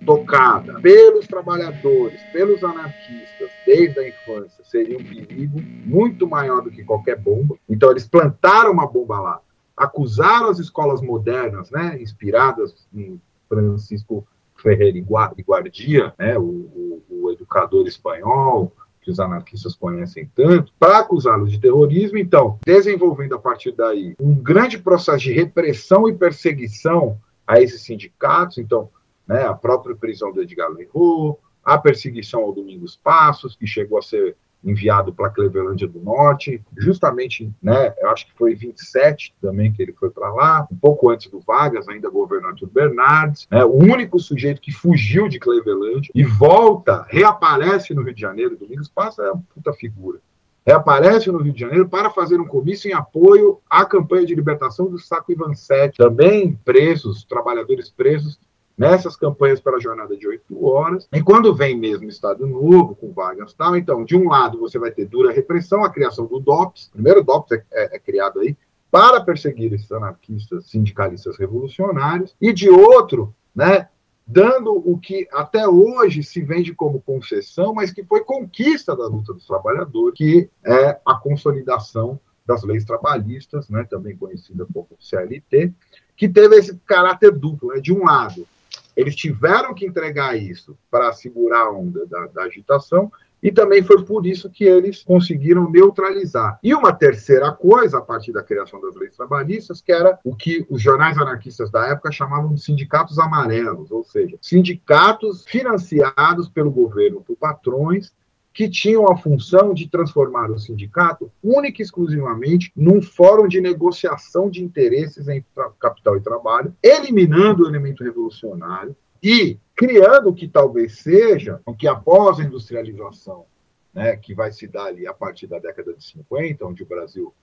tocada 0.05 0.79
pelos 0.81 1.25
trabalhadores, 1.25 2.21
pelos 2.31 2.63
anarquistas, 2.63 3.49
desde 3.65 3.99
a 3.99 4.07
infância, 4.07 4.63
seria 4.65 4.97
um 4.97 5.03
perigo 5.03 5.59
muito 5.59 6.27
maior 6.27 6.61
do 6.61 6.69
que 6.69 6.83
qualquer 6.83 7.17
bomba. 7.17 7.57
Então, 7.67 7.89
eles 7.89 8.07
plantaram 8.07 8.71
uma 8.71 8.85
bomba 8.85 9.19
lá, 9.19 9.39
acusaram 9.75 10.49
as 10.49 10.59
escolas 10.59 11.01
modernas, 11.01 11.71
né, 11.71 11.97
inspiradas 11.99 12.87
em 12.93 13.19
Francisco 13.49 14.27
Ferreira 14.57 14.97
e 14.97 15.41
Guardia, 15.41 16.13
né, 16.19 16.37
o, 16.37 16.43
o, 16.43 17.03
o 17.09 17.31
educador 17.31 17.87
espanhol, 17.87 18.71
que 19.05 19.11
os 19.11 19.19
anarquistas 19.19 19.75
conhecem 19.75 20.29
tanto, 20.33 20.73
para 20.79 20.97
acusá-los 20.97 21.51
de 21.51 21.59
terrorismo. 21.59 22.17
Então, 22.17 22.57
desenvolvendo 22.65 23.35
a 23.35 23.39
partir 23.39 23.71
daí 23.71 24.15
um 24.19 24.33
grande 24.33 24.79
processo 24.79 25.19
de 25.19 25.31
repressão 25.31 26.09
e 26.09 26.15
perseguição 26.15 27.21
a 27.45 27.61
esses 27.61 27.83
sindicatos. 27.83 28.57
Então, 28.57 28.89
né, 29.27 29.45
a 29.45 29.53
própria 29.53 29.95
prisão 29.95 30.33
do 30.33 30.41
Edgar 30.41 30.71
Leroux, 30.71 31.37
a 31.63 31.77
perseguição 31.77 32.41
ao 32.41 32.51
Domingos 32.51 32.95
Passos, 32.95 33.55
que 33.55 33.67
chegou 33.67 33.99
a 33.99 34.01
ser 34.01 34.35
enviado 34.65 35.13
para 35.13 35.29
Clevelândia 35.29 35.87
do 35.87 35.99
Norte, 35.99 36.61
justamente, 36.75 37.51
né, 37.61 37.93
eu 37.99 38.09
acho 38.09 38.25
que 38.25 38.33
foi 38.33 38.53
em 38.53 38.55
27 38.55 39.35
também 39.41 39.71
que 39.71 39.81
ele 39.81 39.93
foi 39.93 40.09
para 40.09 40.33
lá, 40.33 40.67
um 40.71 40.75
pouco 40.75 41.09
antes 41.09 41.29
do 41.29 41.39
Vargas, 41.39 41.87
ainda 41.87 42.09
governador 42.09 42.67
Bernardes, 42.69 43.47
né, 43.51 43.63
o 43.63 43.73
único 43.73 44.19
sujeito 44.19 44.59
que 44.59 44.71
fugiu 44.71 45.29
de 45.29 45.39
Clevelândia 45.39 46.11
e 46.13 46.23
volta, 46.23 47.05
reaparece 47.09 47.93
no 47.93 48.01
Rio 48.01 48.13
de 48.13 48.21
Janeiro, 48.21 48.57
Domingos 48.57 48.89
Passos 48.89 49.23
é 49.23 49.31
uma 49.31 49.43
puta 49.53 49.71
figura, 49.73 50.19
reaparece 50.65 51.31
no 51.31 51.37
Rio 51.37 51.53
de 51.53 51.59
Janeiro 51.59 51.87
para 51.87 52.09
fazer 52.09 52.39
um 52.39 52.47
comício 52.47 52.89
em 52.89 52.93
apoio 52.93 53.59
à 53.69 53.85
campanha 53.85 54.25
de 54.25 54.33
libertação 54.33 54.87
do 54.89 54.97
Saco 54.97 55.31
Ivan 55.31 55.53
Sete, 55.53 55.97
também 55.97 56.59
presos, 56.65 57.23
trabalhadores 57.23 57.89
presos 57.89 58.39
nessas 58.77 59.15
campanhas 59.15 59.59
para 59.59 59.77
a 59.77 59.79
jornada 59.79 60.15
de 60.17 60.27
oito 60.27 60.65
horas. 60.65 61.07
E 61.13 61.21
quando 61.21 61.53
vem 61.53 61.77
mesmo 61.77 62.09
Estado 62.09 62.45
Novo, 62.45 62.95
com 62.95 63.11
Vargas 63.11 63.51
e 63.51 63.55
tal, 63.55 63.75
então, 63.75 64.03
de 64.03 64.15
um 64.15 64.29
lado 64.29 64.59
você 64.59 64.77
vai 64.77 64.91
ter 64.91 65.05
dura 65.05 65.31
repressão, 65.31 65.83
a 65.83 65.89
criação 65.89 66.25
do 66.25 66.39
DOPS, 66.39 66.87
o 66.87 66.91
primeiro 66.91 67.23
DOPS 67.23 67.53
é, 67.53 67.63
é, 67.71 67.95
é 67.95 67.99
criado 67.99 68.39
aí 68.39 68.57
para 68.91 69.21
perseguir 69.21 69.73
esses 69.73 69.91
anarquistas, 69.91 70.69
sindicalistas 70.69 71.37
revolucionários, 71.37 72.35
e 72.39 72.53
de 72.53 72.69
outro, 72.69 73.35
né, 73.53 73.89
dando 74.25 74.71
o 74.73 74.97
que 74.97 75.27
até 75.31 75.67
hoje 75.67 76.23
se 76.23 76.41
vende 76.41 76.73
como 76.73 77.01
concessão, 77.01 77.73
mas 77.73 77.91
que 77.91 78.03
foi 78.03 78.23
conquista 78.23 78.95
da 78.95 79.05
luta 79.05 79.33
dos 79.33 79.45
trabalhadores, 79.45 80.17
que 80.17 80.49
é 80.65 80.99
a 81.05 81.15
consolidação 81.15 82.19
das 82.45 82.63
leis 82.63 82.85
trabalhistas, 82.85 83.69
né, 83.69 83.83
também 83.83 84.15
conhecida 84.15 84.65
como 84.73 84.87
CLT, 84.99 85.73
que 86.15 86.29
teve 86.29 86.55
esse 86.55 86.75
caráter 86.85 87.31
duplo, 87.31 87.73
né, 87.73 87.81
de 87.81 87.91
um 87.91 88.05
lado, 88.05 88.47
eles 88.95 89.15
tiveram 89.15 89.73
que 89.73 89.85
entregar 89.85 90.35
isso 90.35 90.77
para 90.89 91.11
segurar 91.13 91.65
a 91.65 91.71
onda 91.71 92.05
da, 92.05 92.27
da 92.27 92.43
agitação, 92.43 93.11
e 93.43 93.51
também 93.51 93.83
foi 93.83 94.03
por 94.03 94.25
isso 94.25 94.49
que 94.49 94.63
eles 94.63 95.03
conseguiram 95.03 95.69
neutralizar. 95.69 96.57
E 96.63 96.73
uma 96.73 96.91
terceira 96.91 97.51
coisa, 97.51 97.99
a 97.99 98.01
partir 98.01 98.31
da 98.31 98.41
criação 98.41 98.81
das 98.81 98.95
leis 98.95 99.15
trabalhistas, 99.15 99.81
que 99.81 99.91
era 99.91 100.17
o 100.23 100.35
que 100.35 100.65
os 100.67 100.81
jornais 100.81 101.15
anarquistas 101.17 101.69
da 101.69 101.85
época 101.87 102.11
chamavam 102.11 102.55
de 102.55 102.61
sindicatos 102.61 103.19
amarelos, 103.19 103.91
ou 103.91 104.03
seja, 104.03 104.35
sindicatos 104.41 105.45
financiados 105.45 106.49
pelo 106.49 106.71
governo 106.71 107.21
por 107.21 107.35
patrões 107.35 108.11
que 108.55 108.69
tinham 108.69 109.11
a 109.11 109.17
função 109.17 109.73
de 109.73 109.89
transformar 109.89 110.49
o 110.49 110.57
sindicato 110.57 111.29
única 111.43 111.81
e 111.81 111.83
exclusivamente 111.83 112.71
num 112.73 113.01
fórum 113.01 113.49
de 113.49 113.59
negociação 113.59 114.49
de 114.49 114.63
interesses 114.63 115.27
entre 115.27 115.45
capital 115.77 116.15
e 116.15 116.21
trabalho, 116.21 116.73
eliminando 116.81 117.63
o 117.63 117.67
elemento 117.67 118.01
revolucionário 118.01 118.95
e 119.21 119.59
criando 119.75 120.29
o 120.29 120.33
que 120.33 120.47
talvez 120.47 120.99
seja 120.99 121.61
o 121.65 121.75
que 121.75 121.85
após 121.85 122.39
a 122.39 122.43
industrialização, 122.43 123.45
né, 123.93 124.15
que 124.15 124.33
vai 124.33 124.53
se 124.53 124.67
dar 124.67 124.85
ali 124.85 125.05
a 125.05 125.13
partir 125.13 125.47
da 125.47 125.59
década 125.59 125.93
de 125.93 126.05
50, 126.05 126.65
onde 126.65 126.83
o 126.83 126.87
Brasil 126.87 127.33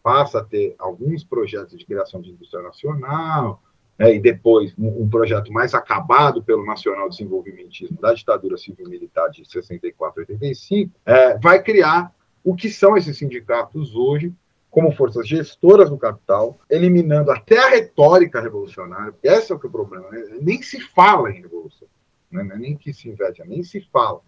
passa 0.00 0.38
a 0.38 0.44
ter 0.44 0.76
alguns 0.78 1.24
projetos 1.24 1.76
de 1.76 1.84
criação 1.84 2.20
de 2.20 2.30
indústria 2.30 2.62
nacional, 2.62 3.60
né, 4.00 4.14
e 4.14 4.18
depois 4.18 4.72
um, 4.78 5.02
um, 5.02 5.10
projeto 5.10 5.52
mais 5.52 5.74
acabado 5.74 6.42
pelo 6.42 6.64
Nacional 6.64 7.10
Desenvolvimentismo 7.10 7.98
da 8.00 8.14
ditadura 8.14 8.56
civil-militar 8.56 9.28
de 9.30 9.44
64 9.44 10.22
a 10.22 10.32
85, 10.32 10.90
é, 11.04 11.38
vai 11.38 11.62
criar 11.62 12.10
o 12.42 12.56
que 12.56 12.70
são 12.70 12.96
esses 12.96 13.18
sindicatos 13.18 13.94
hoje, 13.94 14.32
como 14.70 14.90
forças 14.92 15.28
gestoras 15.28 15.90
do 15.90 15.98
capital, 15.98 16.58
eliminando 16.70 17.30
até 17.30 17.58
a 17.58 17.68
retórica 17.68 18.40
revolucionária, 18.40 19.12
porque 19.12 19.28
esse 19.28 19.52
é 19.52 19.54
o 19.54 19.58
que 19.58 19.66
é 19.66 19.68
o 19.68 19.72
problema, 19.72 20.08
né? 20.10 20.38
nem 20.40 20.62
se 20.62 20.80
fala 20.80 21.30
em 21.30 21.42
revolução, 21.42 21.88
né? 22.30 22.48
É 22.54 22.56
nem 22.56 22.76
que 22.76 22.94
se 22.94 23.06
investe, 23.06 23.42
nem 23.46 23.62
se 23.62 23.82
fala. 23.92 24.22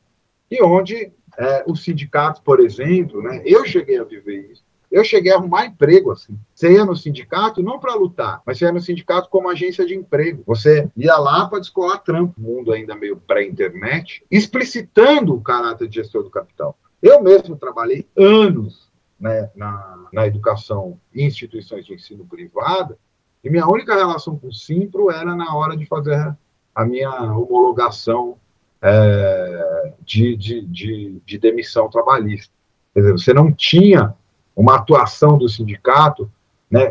E 0.51 0.62
onde 0.62 1.11
é, 1.39 1.64
os 1.66 1.83
sindicatos, 1.83 2.43
por 2.43 2.61
exemplo, 2.61 3.23
né, 3.23 3.41
eu 3.47 3.64
cheguei 3.64 3.99
a 3.99 4.05
viver 4.05 4.51
isso, 4.53 4.62
eu 4.93 5.03
cheguei 5.03 5.32
a 5.32 5.36
arrumar 5.36 5.64
emprego 5.64 6.12
assim. 6.12 6.38
Você 6.55 6.72
ia 6.72 6.84
no 6.84 6.95
sindicato 6.95 7.62
não 7.62 7.80
para 7.80 7.95
lutar, 7.95 8.43
mas 8.47 8.59
você 8.59 8.66
ia 8.66 8.72
no 8.72 8.80
sindicato 8.80 9.30
como 9.30 9.49
agência 9.49 9.86
de 9.86 9.95
emprego. 9.95 10.43
Você 10.47 10.88
ia 10.95 11.16
lá 11.16 11.49
para 11.49 11.61
descolar 11.61 11.99
trampo, 11.99 12.38
mundo 12.38 12.72
ainda 12.72 12.95
meio 12.95 13.16
pré-internet, 13.16 14.22
explicitando 14.30 15.34
o 15.34 15.40
caráter 15.40 15.88
de 15.88 15.97
gestor 15.97 16.22
do 16.22 16.30
capital. 16.30 16.78
Eu 17.03 17.22
mesmo 17.22 17.57
trabalhei 17.57 18.07
anos 18.16 18.93
né, 19.18 19.51
na, 19.57 20.07
na 20.12 20.26
educação 20.26 21.01
em 21.14 21.26
instituições 21.26 21.86
de 21.86 21.95
ensino 21.95 22.26
privada, 22.26 22.99
e 23.43 23.51
minha 23.51 23.66
única 23.66 23.97
relação 23.97 24.38
com 24.38 24.49
o 24.49 24.55
Simpro 24.55 25.11
era 25.11 25.34
na 25.34 25.57
hora 25.57 25.76
de 25.76 25.86
fazer 25.86 26.36
a 26.74 26.84
minha 26.84 27.11
homologação 27.32 28.36
é, 28.80 29.93
de, 30.05 30.36
de, 30.36 30.61
de, 30.66 31.22
de 31.24 31.38
demissão 31.38 31.88
trabalhista. 31.88 32.53
Quer 32.93 33.01
dizer, 33.01 33.12
você 33.12 33.32
não 33.32 33.53
tinha 33.53 34.14
uma 34.55 34.76
atuação 34.76 35.38
do 35.38 35.48
sindicato, 35.48 36.30
né, 36.70 36.90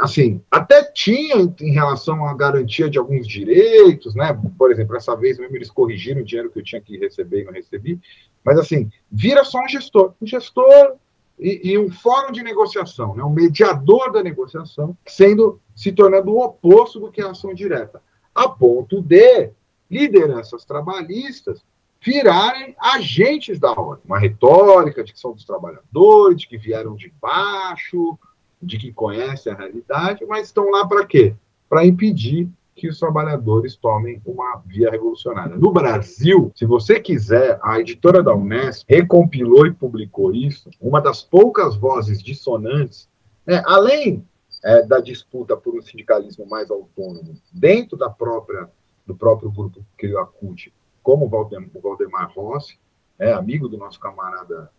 assim, 0.00 0.42
até 0.50 0.82
tinha 0.82 1.36
em 1.60 1.72
relação 1.72 2.26
à 2.26 2.34
garantia 2.34 2.90
de 2.90 2.98
alguns 2.98 3.26
direitos, 3.26 4.16
né, 4.16 4.36
por 4.58 4.72
exemplo, 4.72 4.96
essa 4.96 5.16
vez 5.16 5.38
mesmo 5.38 5.54
eles 5.54 5.70
corrigiram 5.70 6.22
o 6.22 6.24
dinheiro 6.24 6.50
que 6.50 6.58
eu 6.58 6.64
tinha 6.64 6.80
que 6.80 6.98
receber 6.98 7.42
e 7.42 7.44
não 7.44 7.52
recebi, 7.52 8.00
mas 8.44 8.58
assim, 8.58 8.90
vira 9.10 9.44
só 9.44 9.62
um 9.62 9.68
gestor, 9.68 10.12
um 10.20 10.26
gestor 10.26 10.96
e, 11.38 11.70
e, 11.70 11.78
um 11.78 11.90
fórum 11.90 12.32
de 12.32 12.42
negociação, 12.42 13.14
né, 13.14 13.22
um 13.22 13.30
mediador 13.30 14.10
da 14.10 14.24
negociação, 14.24 14.96
sendo 15.06 15.60
se 15.74 15.92
tornando 15.92 16.32
o 16.32 16.42
oposto 16.42 16.98
do 16.98 17.10
que 17.10 17.20
é 17.20 17.24
a 17.24 17.30
ação 17.30 17.54
direta, 17.54 18.02
a 18.34 18.48
ponto 18.48 19.00
de 19.00 19.50
lideranças 19.88 20.64
trabalhistas 20.64 21.62
virarem 22.02 22.74
agentes 22.80 23.58
da 23.58 23.70
ordem. 23.70 24.04
Uma 24.04 24.18
retórica 24.18 25.04
de 25.04 25.12
que 25.12 25.20
são 25.20 25.32
dos 25.32 25.44
trabalhadores, 25.44 26.40
de 26.40 26.48
que 26.48 26.58
vieram 26.58 26.96
de 26.96 27.12
baixo, 27.20 28.18
de 28.60 28.76
que 28.78 28.92
conhecem 28.92 29.52
a 29.52 29.56
realidade, 29.56 30.26
mas 30.26 30.46
estão 30.46 30.68
lá 30.70 30.86
para 30.86 31.06
quê? 31.06 31.34
Para 31.68 31.86
impedir 31.86 32.48
que 32.74 32.88
os 32.88 32.98
trabalhadores 32.98 33.76
tomem 33.76 34.20
uma 34.24 34.60
via 34.66 34.90
revolucionária. 34.90 35.56
No 35.56 35.70
Brasil, 35.70 36.50
se 36.54 36.64
você 36.64 36.98
quiser, 36.98 37.58
a 37.62 37.78
editora 37.78 38.22
da 38.22 38.34
Unesco 38.34 38.84
recompilou 38.88 39.66
e 39.66 39.72
publicou 39.72 40.34
isso, 40.34 40.70
uma 40.80 41.00
das 41.00 41.22
poucas 41.22 41.76
vozes 41.76 42.22
dissonantes, 42.22 43.08
né, 43.46 43.62
além 43.66 44.26
é, 44.64 44.82
da 44.82 45.00
disputa 45.00 45.56
por 45.56 45.76
um 45.76 45.82
sindicalismo 45.82 46.46
mais 46.46 46.70
autônomo 46.70 47.36
dentro 47.52 47.96
da 47.96 48.08
própria 48.08 48.68
do 49.04 49.16
próprio 49.16 49.50
grupo 49.50 49.80
que 49.80 50.06
criou 50.06 50.20
a 50.20 50.26
CUT, 50.26 50.72
como 51.02 51.26
o 51.26 51.80
Valdemar 51.80 52.32
Rossi, 52.32 52.78
é, 53.18 53.32
amigo 53.32 53.68
do 53.68 53.76
nosso 53.76 53.98
camarada 53.98 54.70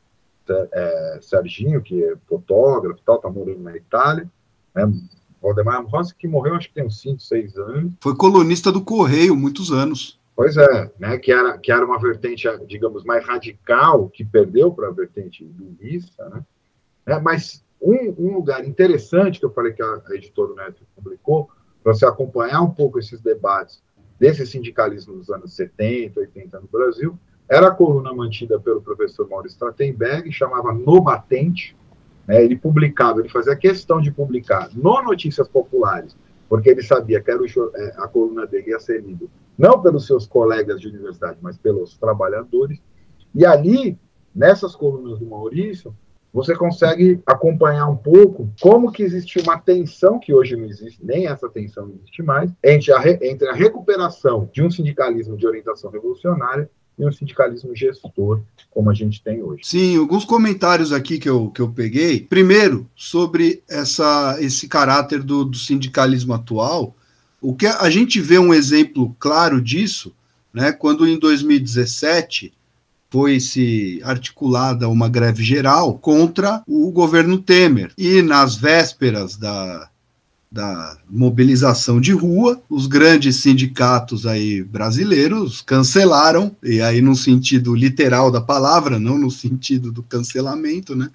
é, 0.50 1.20
Serginho, 1.22 1.82
que 1.82 2.04
é 2.04 2.16
fotógrafo 2.28 3.00
e 3.00 3.04
tal, 3.06 3.18
está 3.18 3.30
morando 3.30 3.60
na 3.60 3.76
Itália, 3.76 4.30
né, 4.76 4.92
Valdemar 5.42 5.86
Rossi, 5.86 6.16
que 6.16 6.28
morreu 6.28 6.56
acho 6.56 6.70
que 6.70 6.76
tem 6.76 6.86
uns 6.86 7.02
5, 7.02 7.20
6 7.20 7.58
anos. 7.58 7.94
Foi 8.02 8.16
colunista 8.16 8.72
do 8.72 8.84
Correio 8.84 9.36
muitos 9.36 9.72
anos. 9.72 10.20
Pois 10.36 10.58
é, 10.58 10.92
né, 10.98 11.18
que, 11.18 11.32
era, 11.32 11.58
que 11.58 11.72
era 11.72 11.86
uma 11.86 12.00
vertente, 12.00 12.48
digamos, 12.66 13.04
mais 13.04 13.26
radical, 13.26 14.10
que 14.10 14.26
perdeu 14.26 14.72
para 14.72 14.88
a 14.88 14.92
vertente 14.92 15.44
lulista, 15.44 16.28
né? 16.30 16.44
É, 17.06 17.20
mas 17.20 17.64
um, 17.82 18.16
um, 18.18 18.34
lugar 18.34 18.66
interessante 18.66 19.40
que 19.40 19.46
eu 19.46 19.52
falei 19.52 19.74
que 19.74 19.84
a, 19.84 20.02
a 20.08 20.16
editora 20.16 20.54
Neto 20.56 20.84
publicou, 20.96 21.50
para 21.84 21.94
você 21.94 22.06
acompanhar 22.06 22.62
um 22.62 22.72
pouco 22.72 22.98
esses 22.98 23.20
debates 23.20 23.84
desse 24.24 24.48
sindicalismo 24.48 25.18
dos 25.18 25.30
anos 25.30 25.52
70, 25.54 26.18
80 26.18 26.62
no 26.62 26.68
Brasil, 26.72 27.20
era 27.50 27.68
a 27.68 27.72
coluna 27.72 28.14
mantida 28.14 28.58
pelo 28.58 28.82
professor 28.82 29.28
Maurício 29.28 29.56
Stratenberg, 29.56 30.32
chamava 30.32 30.72
No 30.72 31.02
Batente, 31.02 31.76
né, 32.26 32.42
ele 32.42 32.56
publicava, 32.56 33.20
ele 33.20 33.28
fazia 33.28 33.54
questão 33.54 34.00
de 34.00 34.12
publicar 34.12 34.70
no 34.74 35.02
Notícias 35.02 35.50
Populares, 35.50 36.16
porque 36.48 36.70
ele 36.70 36.82
sabia 36.82 37.20
que 37.20 37.30
era 37.30 37.44
o, 37.44 37.46
é, 37.76 37.96
a 37.98 38.08
coluna 38.08 38.48
dele 38.48 38.70
ia 38.70 38.80
ser 38.80 39.04
lida 39.04 39.26
não 39.58 39.82
pelos 39.82 40.08
seus 40.08 40.26
colegas 40.26 40.80
de 40.80 40.88
universidade, 40.88 41.38
mas 41.42 41.58
pelos 41.58 41.98
trabalhadores. 41.98 42.82
E 43.36 43.46
ali, 43.46 44.00
nessas 44.34 44.74
colunas 44.74 45.20
do 45.20 45.26
Maurício, 45.26 45.94
você 46.34 46.56
consegue 46.56 47.22
acompanhar 47.28 47.88
um 47.88 47.96
pouco 47.96 48.50
como 48.60 48.92
que 48.92 49.04
existe 49.04 49.40
uma 49.40 49.60
tensão, 49.60 50.20
que 50.20 50.34
hoje 50.34 50.56
não 50.56 50.66
existe, 50.66 51.00
nem 51.04 51.28
essa 51.28 51.48
tensão 51.48 51.94
existe 51.96 52.24
mais, 52.24 52.50
entre 52.64 52.92
a, 52.92 53.02
entre 53.22 53.48
a 53.48 53.54
recuperação 53.54 54.50
de 54.52 54.64
um 54.64 54.72
sindicalismo 54.72 55.38
de 55.38 55.46
orientação 55.46 55.92
revolucionária 55.92 56.68
e 56.98 57.06
um 57.06 57.12
sindicalismo 57.12 57.76
gestor, 57.76 58.42
como 58.72 58.90
a 58.90 58.94
gente 58.94 59.22
tem 59.22 59.44
hoje. 59.44 59.62
Sim, 59.64 59.98
alguns 59.98 60.26
comentários 60.26 60.92
aqui 60.92 61.20
que 61.20 61.30
eu, 61.30 61.50
que 61.50 61.62
eu 61.62 61.70
peguei. 61.70 62.22
Primeiro, 62.22 62.90
sobre 62.96 63.62
essa, 63.70 64.38
esse 64.40 64.68
caráter 64.68 65.22
do, 65.22 65.46
do 65.46 65.58
sindicalismo 65.58 66.34
atual, 66.34 66.96
o 67.40 67.54
que 67.56 67.68
a 67.68 67.90
gente 67.90 68.20
vê 68.20 68.40
um 68.40 68.54
exemplo 68.54 69.16
claro 69.20 69.62
disso, 69.62 70.16
né, 70.54 70.72
quando 70.72 71.08
em 71.08 71.18
2017 71.20 72.54
foi-se 73.14 74.02
articulada 74.04 74.90
uma 74.90 75.08
greve 75.08 75.44
geral 75.44 75.94
contra 76.00 76.64
o 76.66 76.90
governo 76.90 77.38
Temer. 77.38 77.92
E 77.96 78.24
nas 78.24 78.56
vésperas 78.56 79.38
da, 79.38 79.88
da 80.52 80.98
mobilização 81.08 82.02
de 82.02 82.12
rua, 82.12 82.60
os 82.68 82.88
grandes 82.88 83.36
sindicatos 83.36 84.26
aí 84.26 84.64
brasileiros 84.64 85.62
cancelaram, 85.62 86.56
e 86.64 86.82
aí 86.82 87.04
no 87.04 87.16
sentido 87.16 87.76
literal 87.76 88.32
da 88.32 88.42
palavra, 88.42 89.00
não 89.00 89.20
no 89.20 89.30
sentido 89.30 89.92
do 89.92 90.02
cancelamento, 90.02 90.96
né? 90.96 91.12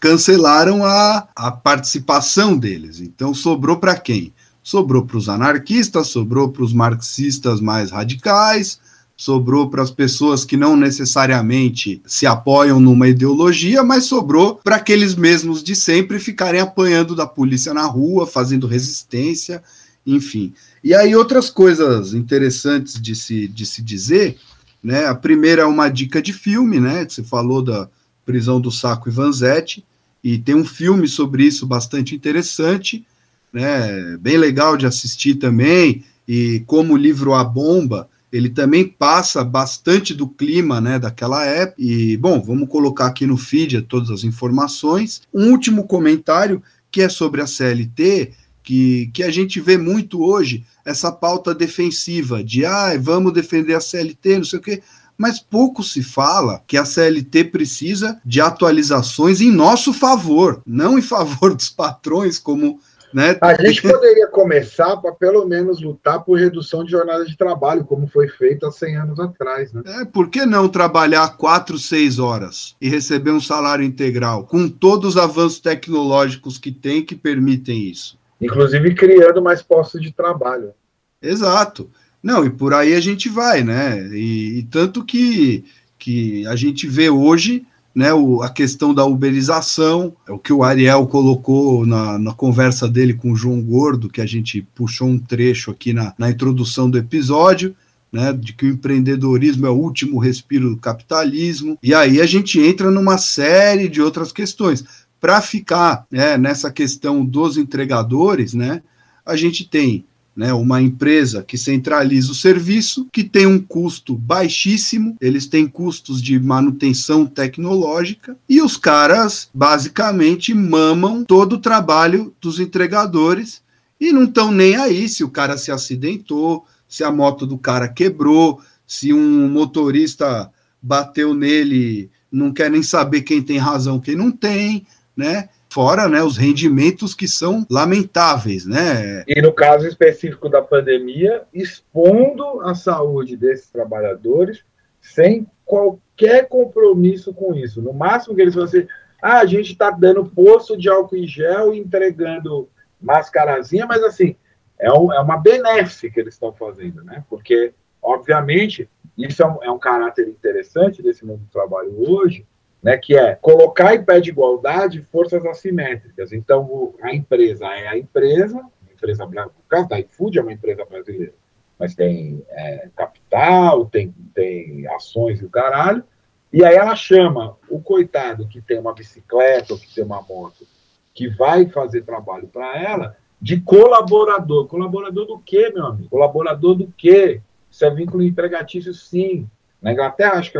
Cancelaram 0.00 0.84
a, 0.84 1.28
a 1.36 1.52
participação 1.52 2.58
deles. 2.58 2.98
Então 2.98 3.32
sobrou 3.32 3.76
para 3.76 3.94
quem? 3.94 4.32
Sobrou 4.60 5.06
para 5.06 5.16
os 5.16 5.28
anarquistas, 5.28 6.08
sobrou 6.08 6.48
para 6.48 6.64
os 6.64 6.72
marxistas 6.72 7.60
mais 7.60 7.92
radicais, 7.92 8.80
sobrou 9.18 9.68
para 9.68 9.82
as 9.82 9.90
pessoas 9.90 10.44
que 10.44 10.56
não 10.56 10.76
necessariamente 10.76 12.00
se 12.06 12.24
apoiam 12.24 12.78
numa 12.78 13.08
ideologia, 13.08 13.82
mas 13.82 14.04
sobrou 14.04 14.54
para 14.54 14.76
aqueles 14.76 15.16
mesmos 15.16 15.60
de 15.60 15.74
sempre 15.74 16.20
ficarem 16.20 16.60
apanhando 16.60 17.16
da 17.16 17.26
polícia 17.26 17.74
na 17.74 17.84
rua, 17.84 18.28
fazendo 18.28 18.68
resistência, 18.68 19.60
enfim. 20.06 20.54
E 20.84 20.94
aí 20.94 21.16
outras 21.16 21.50
coisas 21.50 22.14
interessantes 22.14 23.02
de 23.02 23.16
se, 23.16 23.48
de 23.48 23.66
se 23.66 23.82
dizer, 23.82 24.38
né? 24.80 25.06
A 25.06 25.16
primeira 25.16 25.62
é 25.62 25.66
uma 25.66 25.88
dica 25.88 26.22
de 26.22 26.32
filme, 26.32 26.78
né? 26.78 27.04
Você 27.04 27.24
falou 27.24 27.60
da 27.60 27.88
prisão 28.24 28.60
do 28.60 28.70
Saco 28.70 29.08
e 29.08 29.12
Vanzetti, 29.12 29.84
e 30.22 30.38
tem 30.38 30.54
um 30.54 30.64
filme 30.64 31.08
sobre 31.08 31.42
isso 31.42 31.66
bastante 31.66 32.14
interessante, 32.14 33.04
né? 33.52 34.16
Bem 34.18 34.36
legal 34.36 34.76
de 34.76 34.86
assistir 34.86 35.34
também, 35.34 36.04
e 36.26 36.62
como 36.66 36.94
o 36.94 36.96
livro 36.96 37.34
A 37.34 37.42
Bomba, 37.42 38.08
ele 38.32 38.50
também 38.50 38.86
passa 38.86 39.42
bastante 39.42 40.12
do 40.14 40.28
clima 40.28 40.80
né, 40.80 40.98
daquela 40.98 41.44
época. 41.44 41.80
E, 41.80 42.16
bom, 42.16 42.42
vamos 42.42 42.68
colocar 42.68 43.06
aqui 43.06 43.26
no 43.26 43.36
feed 43.36 43.82
todas 43.82 44.10
as 44.10 44.24
informações. 44.24 45.22
Um 45.32 45.50
último 45.50 45.86
comentário 45.86 46.62
que 46.90 47.02
é 47.02 47.08
sobre 47.08 47.40
a 47.40 47.46
CLT, 47.46 48.32
que, 48.62 49.10
que 49.12 49.22
a 49.22 49.30
gente 49.30 49.60
vê 49.60 49.78
muito 49.78 50.22
hoje, 50.22 50.64
essa 50.84 51.10
pauta 51.10 51.54
defensiva 51.54 52.42
de 52.44 52.64
ah, 52.64 52.98
vamos 52.98 53.32
defender 53.32 53.74
a 53.74 53.80
CLT, 53.80 54.38
não 54.38 54.44
sei 54.44 54.58
o 54.58 54.62
quê. 54.62 54.82
Mas 55.16 55.40
pouco 55.40 55.82
se 55.82 56.02
fala 56.02 56.62
que 56.66 56.76
a 56.76 56.84
CLT 56.84 57.44
precisa 57.44 58.20
de 58.24 58.40
atualizações 58.40 59.40
em 59.40 59.50
nosso 59.50 59.92
favor, 59.92 60.62
não 60.64 60.96
em 60.98 61.02
favor 61.02 61.54
dos 61.54 61.68
patrões, 61.68 62.38
como 62.38 62.78
né? 63.12 63.38
A 63.40 63.54
gente 63.62 63.82
poderia 63.82 64.26
começar 64.26 64.96
para 64.98 65.12
pelo 65.12 65.46
menos 65.46 65.80
lutar 65.80 66.22
por 66.24 66.38
redução 66.38 66.84
de 66.84 66.90
jornada 66.90 67.24
de 67.24 67.36
trabalho, 67.36 67.84
como 67.84 68.06
foi 68.06 68.28
feito 68.28 68.66
há 68.66 68.72
100 68.72 68.96
anos 68.96 69.20
atrás. 69.20 69.72
Né? 69.72 69.82
É, 69.86 70.04
por 70.04 70.28
que 70.28 70.44
não 70.44 70.68
trabalhar 70.68 71.36
4, 71.36 71.78
6 71.78 72.18
horas 72.18 72.76
e 72.80 72.88
receber 72.88 73.30
um 73.30 73.40
salário 73.40 73.84
integral, 73.84 74.44
com 74.44 74.68
todos 74.68 75.10
os 75.10 75.16
avanços 75.16 75.60
tecnológicos 75.60 76.58
que 76.58 76.70
tem 76.70 77.04
que 77.04 77.14
permitem 77.14 77.88
isso? 77.88 78.18
Inclusive 78.40 78.94
criando 78.94 79.42
mais 79.42 79.62
postos 79.62 80.00
de 80.00 80.12
trabalho. 80.12 80.72
Exato. 81.20 81.90
Não, 82.22 82.44
e 82.44 82.50
por 82.50 82.74
aí 82.74 82.94
a 82.94 83.00
gente 83.00 83.28
vai, 83.28 83.62
né? 83.62 84.08
E, 84.12 84.58
e 84.58 84.62
tanto 84.64 85.04
que, 85.04 85.64
que 85.98 86.46
a 86.46 86.56
gente 86.56 86.86
vê 86.86 87.10
hoje 87.10 87.66
né, 87.98 88.14
o, 88.14 88.42
a 88.44 88.48
questão 88.48 88.94
da 88.94 89.04
uberização, 89.04 90.14
é 90.28 90.30
o 90.30 90.38
que 90.38 90.52
o 90.52 90.62
Ariel 90.62 91.04
colocou 91.08 91.84
na, 91.84 92.16
na, 92.16 92.32
conversa 92.32 92.86
dele 92.86 93.12
com 93.12 93.32
o 93.32 93.36
João 93.36 93.60
Gordo, 93.60 94.08
que 94.08 94.20
a 94.20 94.24
gente 94.24 94.62
puxou 94.72 95.08
um 95.08 95.18
trecho 95.18 95.72
aqui 95.72 95.92
na, 95.92 96.14
na 96.16 96.30
introdução 96.30 96.88
do 96.88 96.96
episódio, 96.96 97.74
né, 98.12 98.32
de 98.32 98.52
que 98.52 98.66
o 98.66 98.68
empreendedorismo 98.68 99.66
é 99.66 99.70
o 99.70 99.74
último 99.74 100.20
respiro 100.20 100.70
do 100.70 100.76
capitalismo, 100.76 101.76
e 101.82 101.92
aí 101.92 102.20
a 102.20 102.26
gente 102.26 102.60
entra 102.60 102.88
numa 102.88 103.18
série 103.18 103.88
de 103.88 104.00
outras 104.00 104.30
questões. 104.30 104.84
Para 105.20 105.40
ficar 105.40 106.06
né, 106.08 106.38
nessa 106.38 106.70
questão 106.70 107.24
dos 107.24 107.56
entregadores, 107.56 108.54
né, 108.54 108.80
a 109.26 109.34
gente 109.34 109.68
tem 109.68 110.04
né, 110.38 110.52
uma 110.52 110.80
empresa 110.80 111.42
que 111.42 111.58
centraliza 111.58 112.30
o 112.30 112.34
serviço, 112.34 113.08
que 113.12 113.24
tem 113.24 113.44
um 113.44 113.58
custo 113.58 114.14
baixíssimo, 114.14 115.16
eles 115.20 115.46
têm 115.46 115.66
custos 115.66 116.22
de 116.22 116.38
manutenção 116.38 117.26
tecnológica, 117.26 118.36
e 118.48 118.62
os 118.62 118.76
caras 118.76 119.50
basicamente 119.52 120.54
mamam 120.54 121.24
todo 121.24 121.54
o 121.54 121.58
trabalho 121.58 122.32
dos 122.40 122.60
entregadores 122.60 123.60
e 124.00 124.12
não 124.12 124.22
estão 124.22 124.52
nem 124.52 124.76
aí 124.76 125.08
se 125.08 125.24
o 125.24 125.28
cara 125.28 125.58
se 125.58 125.72
acidentou, 125.72 126.64
se 126.88 127.02
a 127.02 127.10
moto 127.10 127.44
do 127.44 127.58
cara 127.58 127.88
quebrou, 127.88 128.60
se 128.86 129.12
um 129.12 129.48
motorista 129.48 130.52
bateu 130.80 131.34
nele, 131.34 132.12
não 132.30 132.52
quer 132.52 132.70
nem 132.70 132.84
saber 132.84 133.22
quem 133.22 133.42
tem 133.42 133.58
razão, 133.58 133.98
quem 133.98 134.14
não 134.14 134.30
tem, 134.30 134.86
né? 135.16 135.48
Fora 135.70 136.08
né, 136.08 136.22
os 136.22 136.36
rendimentos 136.36 137.14
que 137.14 137.28
são 137.28 137.66
lamentáveis. 137.70 138.66
Né? 138.66 139.24
E 139.26 139.40
no 139.40 139.52
caso 139.52 139.86
específico 139.86 140.48
da 140.48 140.62
pandemia, 140.62 141.42
expondo 141.52 142.60
a 142.62 142.74
saúde 142.74 143.36
desses 143.36 143.70
trabalhadores 143.70 144.64
sem 145.00 145.46
qualquer 145.64 146.48
compromisso 146.48 147.32
com 147.32 147.54
isso. 147.54 147.80
No 147.80 147.92
máximo 147.92 148.34
que 148.34 148.42
eles 148.42 148.54
vão 148.54 148.64
dizer, 148.64 148.88
ah, 149.22 149.38
a 149.38 149.46
gente 149.46 149.72
está 149.72 149.90
dando 149.90 150.24
poço 150.24 150.76
de 150.76 150.88
álcool 150.88 151.16
em 151.16 151.26
gel 151.26 151.74
e 151.74 151.78
entregando 151.78 152.68
mascarazinha, 153.00 153.86
mas 153.86 154.02
assim, 154.02 154.36
é, 154.78 154.92
um, 154.92 155.12
é 155.12 155.20
uma 155.20 155.36
benéfica 155.36 156.12
que 156.12 156.20
eles 156.20 156.34
estão 156.34 156.52
fazendo, 156.52 157.02
né? 157.04 157.24
Porque, 157.28 157.72
obviamente, 158.02 158.88
isso 159.16 159.42
é 159.42 159.46
um, 159.46 159.64
é 159.64 159.70
um 159.70 159.78
caráter 159.78 160.28
interessante 160.28 161.02
desse 161.02 161.24
mundo 161.24 161.40
do 161.40 161.50
trabalho 161.50 161.92
hoje, 162.08 162.46
né, 162.82 162.96
que 162.96 163.16
é 163.16 163.34
colocar 163.34 163.94
em 163.94 164.04
pé 164.04 164.20
de 164.20 164.30
igualdade 164.30 165.02
forças 165.10 165.44
assimétricas. 165.44 166.32
Então, 166.32 166.62
o, 166.62 166.94
a 167.02 167.14
empresa 167.14 167.66
é 167.66 167.88
a 167.88 167.98
empresa, 167.98 168.58
a 168.58 168.92
empresa 168.92 169.26
no 169.26 169.50
caso 169.68 169.88
da 169.88 169.98
iFood 170.00 170.38
é 170.38 170.42
uma 170.42 170.52
empresa 170.52 170.84
brasileira, 170.84 171.34
mas 171.78 171.94
tem 171.94 172.44
é, 172.50 172.88
capital, 172.96 173.86
tem, 173.86 174.14
tem 174.34 174.86
ações 174.88 175.40
e 175.40 175.44
o 175.44 175.50
caralho, 175.50 176.04
e 176.52 176.64
aí 176.64 176.76
ela 176.76 176.96
chama 176.96 177.56
o 177.68 177.80
coitado 177.80 178.48
que 178.48 178.60
tem 178.60 178.78
uma 178.78 178.94
bicicleta 178.94 179.74
ou 179.74 179.78
que 179.78 179.94
tem 179.94 180.04
uma 180.04 180.22
moto, 180.22 180.66
que 181.14 181.28
vai 181.28 181.66
fazer 181.66 182.02
trabalho 182.02 182.48
para 182.48 182.80
ela, 182.80 183.16
de 183.40 183.60
colaborador. 183.60 184.66
Colaborador 184.66 185.26
do 185.26 185.38
quê, 185.38 185.70
meu 185.74 185.86
amigo? 185.86 186.08
Colaborador 186.08 186.74
do 186.74 186.92
quê? 186.96 187.42
Isso 187.70 187.84
é 187.84 187.90
vínculo 187.90 188.22
empregatício, 188.22 188.94
sim. 188.94 189.48
Na 189.80 189.92
Inglaterra, 189.92 190.34
acho 190.34 190.50
que 190.50 190.58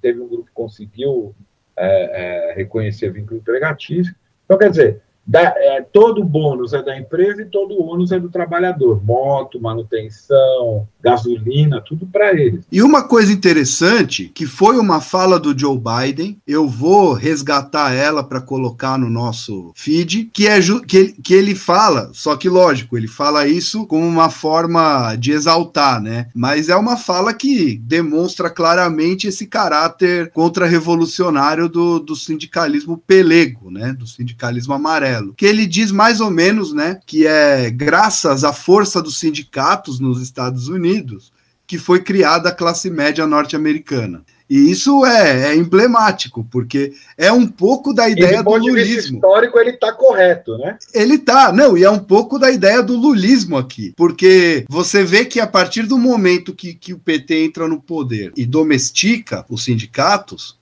teve 0.00 0.20
um 0.20 0.28
grupo 0.28 0.46
que 0.46 0.52
conseguiu 0.52 1.34
é, 1.76 2.50
é, 2.50 2.54
reconhecer 2.54 3.10
vínculo 3.10 3.40
empregatício. 3.40 4.14
Então, 4.44 4.58
quer 4.58 4.70
dizer, 4.70 5.02
da, 5.26 5.40
é, 5.40 5.82
todo 5.82 6.24
bônus 6.24 6.72
é 6.72 6.82
da 6.82 6.96
empresa 6.96 7.42
e 7.42 7.46
todo 7.46 7.82
ônus 7.82 8.12
é 8.12 8.20
do 8.20 8.30
trabalhador. 8.30 9.02
Moto, 9.04 9.60
manutenção, 9.60 10.86
gasolina, 11.02 11.80
tudo 11.80 12.06
para 12.06 12.32
eles. 12.32 12.64
E 12.70 12.80
uma 12.82 13.02
coisa 13.02 13.32
interessante, 13.32 14.30
que 14.32 14.46
foi 14.46 14.78
uma 14.78 15.00
fala 15.00 15.40
do 15.40 15.58
Joe 15.58 15.78
Biden, 15.78 16.38
eu 16.46 16.68
vou 16.68 17.12
resgatar 17.12 17.92
ela 17.92 18.22
para 18.22 18.40
colocar 18.40 18.96
no 18.96 19.10
nosso 19.10 19.72
feed, 19.74 20.30
que 20.32 20.46
é 20.46 20.60
que 20.86 21.16
que 21.22 21.34
ele 21.34 21.54
fala, 21.54 22.10
só 22.12 22.36
que 22.36 22.48
lógico, 22.48 22.96
ele 22.96 23.08
fala 23.08 23.46
isso 23.46 23.86
como 23.86 24.06
uma 24.06 24.30
forma 24.30 25.14
de 25.16 25.32
exaltar, 25.32 26.00
né? 26.00 26.28
Mas 26.34 26.68
é 26.68 26.76
uma 26.76 26.96
fala 26.96 27.32
que 27.34 27.78
demonstra 27.78 28.48
claramente 28.48 29.26
esse 29.26 29.46
caráter 29.46 30.30
contra-revolucionário 30.32 31.68
do, 31.68 31.98
do 31.98 32.14
sindicalismo 32.14 32.98
pelego, 32.98 33.70
né? 33.70 33.92
Do 33.92 34.06
sindicalismo 34.06 34.74
amarelo 34.74 35.15
que 35.36 35.46
ele 35.46 35.66
diz 35.66 35.90
mais 35.92 36.20
ou 36.20 36.30
menos, 36.30 36.72
né, 36.72 36.98
que 37.06 37.26
é 37.26 37.70
graças 37.70 38.44
à 38.44 38.52
força 38.52 39.02
dos 39.02 39.18
sindicatos 39.18 40.00
nos 40.00 40.20
Estados 40.22 40.68
Unidos 40.68 41.32
que 41.66 41.78
foi 41.78 42.00
criada 42.00 42.48
a 42.48 42.54
classe 42.54 42.88
média 42.88 43.26
norte-americana. 43.26 44.22
E 44.48 44.70
isso 44.70 45.04
é, 45.04 45.48
é, 45.48 45.56
emblemático, 45.56 46.46
porque 46.48 46.92
é 47.18 47.32
um 47.32 47.48
pouco 47.48 47.92
da 47.92 48.08
ideia 48.08 48.44
do, 48.44 48.50
do 48.50 48.56
lulismo. 48.58 49.16
histórico, 49.16 49.58
ele 49.58 49.70
está 49.70 49.92
correto, 49.92 50.56
né? 50.58 50.78
Ele 50.94 51.18
tá, 51.18 51.52
não, 51.52 51.76
e 51.76 51.82
é 51.82 51.90
um 51.90 51.98
pouco 51.98 52.38
da 52.38 52.48
ideia 52.48 52.80
do 52.80 52.96
lulismo 52.96 53.56
aqui, 53.56 53.92
porque 53.96 54.64
você 54.68 55.02
vê 55.02 55.24
que 55.24 55.40
a 55.40 55.48
partir 55.48 55.82
do 55.82 55.98
momento 55.98 56.54
que, 56.54 56.74
que 56.74 56.94
o 56.94 56.98
PT 56.98 57.44
entra 57.44 57.66
no 57.66 57.80
poder 57.80 58.32
e 58.36 58.46
domestica 58.46 59.44
os 59.50 59.64
sindicatos, 59.64 60.56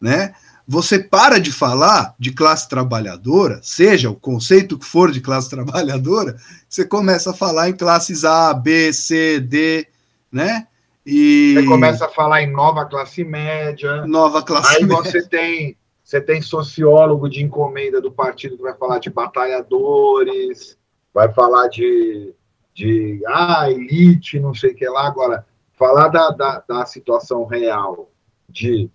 né? 0.00 0.32
Você 0.66 0.98
para 0.98 1.38
de 1.38 1.52
falar 1.52 2.14
de 2.18 2.32
classe 2.32 2.68
trabalhadora, 2.68 3.60
seja 3.62 4.10
o 4.10 4.16
conceito 4.16 4.78
que 4.78 4.86
for 4.86 5.10
de 5.10 5.20
classe 5.20 5.48
trabalhadora, 5.50 6.36
você 6.68 6.84
começa 6.84 7.30
a 7.30 7.34
falar 7.34 7.68
em 7.68 7.76
classes 7.76 8.24
A, 8.24 8.52
B, 8.54 8.92
C, 8.92 9.40
D, 9.40 9.86
né? 10.32 10.66
E 11.06 11.54
você 11.54 11.66
começa 11.66 12.06
a 12.06 12.08
falar 12.08 12.42
em 12.42 12.50
nova 12.50 12.86
classe 12.86 13.22
média. 13.22 14.06
Nova 14.06 14.42
classe 14.42 14.76
Aí 14.76 14.86
média. 14.86 14.96
você 14.96 15.22
tem 15.22 15.76
você 16.02 16.20
tem 16.20 16.42
sociólogo 16.42 17.30
de 17.30 17.42
encomenda 17.42 17.98
do 17.98 18.12
partido 18.12 18.56
que 18.58 18.62
vai 18.62 18.74
falar 18.74 18.98
de 18.98 19.08
batalhadores, 19.08 20.76
vai 21.14 21.32
falar 21.32 21.68
de, 21.68 22.34
de 22.74 23.22
ah, 23.26 23.70
elite, 23.70 24.38
não 24.38 24.54
sei 24.54 24.72
o 24.72 24.74
que 24.74 24.86
lá. 24.86 25.06
Agora, 25.06 25.46
falar 25.72 26.08
da, 26.08 26.28
da, 26.28 26.64
da 26.68 26.84
situação 26.84 27.46
real 27.46 28.10
de 28.50 28.90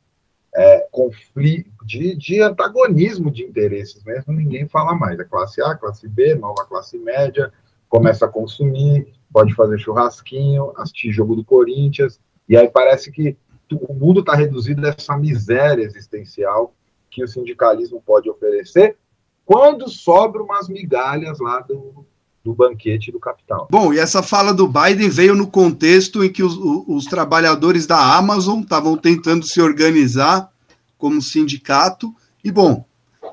é, 0.55 0.87
conflito, 0.91 1.85
de, 1.85 2.15
de, 2.15 2.41
antagonismo 2.41 3.31
de 3.31 3.43
interesses 3.43 4.03
mesmo, 4.03 4.33
ninguém 4.33 4.67
fala 4.67 4.95
mais. 4.95 5.19
É 5.19 5.23
classe 5.23 5.61
A, 5.61 5.75
classe 5.75 6.07
B, 6.07 6.35
nova 6.35 6.65
classe 6.65 6.97
média, 6.97 7.51
começa 7.87 8.25
a 8.25 8.29
consumir, 8.29 9.13
pode 9.31 9.53
fazer 9.53 9.77
churrasquinho, 9.79 10.73
assistir 10.77 11.11
jogo 11.11 11.35
do 11.35 11.43
Corinthians, 11.43 12.19
e 12.47 12.57
aí 12.57 12.67
parece 12.69 13.11
que 13.11 13.37
o 13.71 13.93
mundo 13.93 14.21
está 14.21 14.33
reduzido 14.33 14.85
a 14.85 14.89
essa 14.89 15.15
miséria 15.15 15.83
existencial 15.83 16.73
que 17.09 17.23
o 17.23 17.27
sindicalismo 17.27 18.01
pode 18.01 18.29
oferecer 18.29 18.97
quando 19.45 19.89
sobra 19.89 20.43
umas 20.43 20.69
migalhas 20.69 21.39
lá 21.39 21.59
do, 21.59 22.05
do 22.43 22.53
banquete 22.53 23.11
do 23.11 23.19
capital. 23.19 23.67
Bom, 23.69 23.93
e 23.93 23.99
essa 23.99 24.23
fala 24.23 24.53
do 24.53 24.67
Biden 24.67 25.09
veio 25.09 25.35
no 25.35 25.47
contexto 25.47 26.23
em 26.23 26.31
que 26.31 26.43
os, 26.43 26.57
os 26.87 27.05
trabalhadores 27.05 27.85
da 27.85 28.15
Amazon 28.15 28.61
estavam 28.61 28.97
tentando 28.97 29.45
se 29.45 29.61
organizar 29.61 30.49
como 30.97 31.21
sindicato, 31.21 32.13
e 32.43 32.51
bom, 32.51 32.85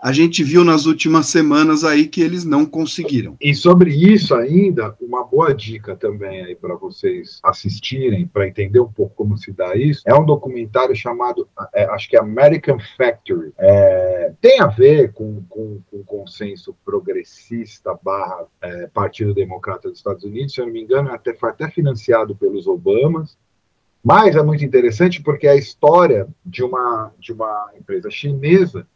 a 0.07 0.13
gente 0.13 0.45
viu 0.45 0.63
nas 0.63 0.87
últimas 0.87 1.27
semanas 1.27 1.83
aí 1.83 2.07
que 2.07 2.21
eles 2.21 2.45
não 2.45 2.65
conseguiram. 2.65 3.37
E 3.41 3.53
sobre 3.57 3.91
isso 3.91 4.37
ainda, 4.37 4.97
uma 5.01 5.25
boa 5.25 5.53
dica 5.53 5.97
também 5.97 6.45
aí 6.45 6.55
para 6.55 6.77
vocês 6.77 7.41
assistirem, 7.43 8.25
para 8.25 8.47
entender 8.47 8.79
um 8.79 8.87
pouco 8.87 9.17
como 9.17 9.37
se 9.37 9.51
dá 9.51 9.75
isso, 9.75 10.05
é 10.07 10.15
um 10.15 10.25
documentário 10.25 10.95
chamado, 10.95 11.49
é, 11.75 11.87
acho 11.87 12.09
que 12.09 12.17
é 12.17 12.21
American 12.21 12.79
Factory. 12.97 13.53
É, 13.59 14.33
tem 14.41 14.61
a 14.61 14.69
ver 14.69 15.13
com, 15.13 15.43
com, 15.49 15.81
com 15.91 16.05
consenso 16.05 16.73
progressista 16.85 17.99
barra 18.01 18.47
é, 18.63 18.87
Partido 18.87 19.35
Democrata 19.35 19.89
dos 19.89 19.99
Estados 19.99 20.23
Unidos, 20.23 20.55
se 20.55 20.61
eu 20.61 20.67
não 20.67 20.73
me 20.73 20.83
engano, 20.83 21.11
até, 21.11 21.35
foi 21.35 21.51
até 21.51 21.69
financiado 21.69 22.37
pelos 22.37 22.69
Obamas, 22.69 23.37
mas 24.05 24.37
é 24.37 24.43
muito 24.45 24.65
interessante 24.65 25.21
porque 25.21 25.49
é 25.49 25.51
a 25.51 25.57
história 25.57 26.29
de 26.45 26.63
uma, 26.63 27.13
de 27.19 27.33
uma 27.33 27.73
empresa 27.77 28.09
chinesa 28.09 28.87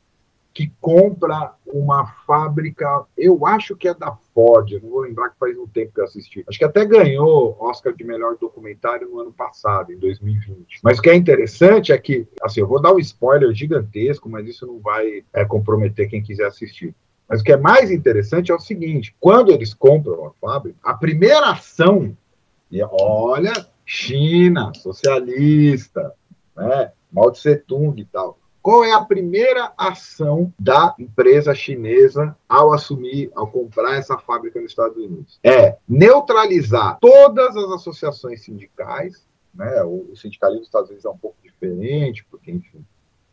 que 0.53 0.73
compra 0.81 1.55
uma 1.65 2.07
fábrica, 2.27 3.05
eu 3.17 3.47
acho 3.47 3.77
que 3.77 3.87
é 3.87 3.95
da 3.95 4.17
Ford, 4.35 4.73
não 4.83 4.91
vou 4.91 5.01
lembrar 5.01 5.31
que 5.31 5.39
faz 5.39 5.57
um 5.57 5.67
tempo 5.67 5.93
que 5.95 6.01
eu 6.01 6.05
assisti. 6.05 6.45
Acho 6.49 6.59
que 6.59 6.65
até 6.65 6.85
ganhou 6.85 7.57
Oscar 7.61 7.95
de 7.95 8.03
melhor 8.03 8.37
documentário 8.37 9.09
no 9.09 9.21
ano 9.21 9.33
passado, 9.33 9.93
em 9.93 9.99
2020. 9.99 10.81
Mas 10.83 10.99
o 10.99 11.03
que 11.03 11.11
é 11.11 11.15
interessante 11.15 11.93
é 11.93 11.99
que, 11.99 12.27
assim, 12.43 12.61
eu 12.61 12.67
vou 12.67 12.83
dar 12.83 12.93
um 12.93 12.99
spoiler 12.99 13.53
gigantesco, 13.55 14.29
mas 14.29 14.47
isso 14.49 14.67
não 14.67 14.81
vai 14.81 15.25
é, 15.33 15.45
comprometer 15.45 16.09
quem 16.09 16.23
quiser 16.23 16.47
assistir. 16.47 16.95
Mas 17.29 17.41
o 17.41 17.45
que 17.45 17.53
é 17.53 17.57
mais 17.57 17.93
interessante 17.93 18.51
é 18.51 18.55
o 18.55 18.59
seguinte: 18.59 19.15
quando 19.21 19.53
eles 19.53 19.73
compram 19.73 20.27
a 20.27 20.33
fábrica, 20.33 20.79
a 20.83 20.95
primeira 20.95 21.51
ação, 21.51 22.17
e 22.69 22.83
olha, 22.83 23.53
China, 23.87 24.73
socialista, 24.75 26.13
né, 26.57 26.91
Mao 27.13 27.31
Tse 27.31 27.57
Tung 27.57 28.01
e 28.01 28.05
tal. 28.05 28.40
Qual 28.63 28.85
é 28.85 28.93
a 28.93 29.03
primeira 29.03 29.73
ação 29.77 30.53
da 30.59 30.95
empresa 30.99 31.55
chinesa 31.55 32.37
ao 32.49 32.73
assumir, 32.73 33.31
ao 33.35 33.51
comprar 33.51 33.97
essa 33.97 34.19
fábrica 34.19 34.61
nos 34.61 34.73
Estados 34.73 34.97
Unidos? 34.97 35.41
É 35.43 35.77
neutralizar 35.89 36.99
todas 37.01 37.57
as 37.57 37.71
associações 37.71 38.45
sindicais, 38.45 39.27
né? 39.55 39.83
O, 39.83 40.15
sindicalismo 40.15 40.61
dos 40.61 40.69
Estados 40.69 40.91
Unidos 40.91 41.05
é 41.05 41.11
um 41.11 41.17
pouco 41.17 41.37
diferente, 41.43 42.25
porque, 42.31 42.51
enfim, 42.51 42.85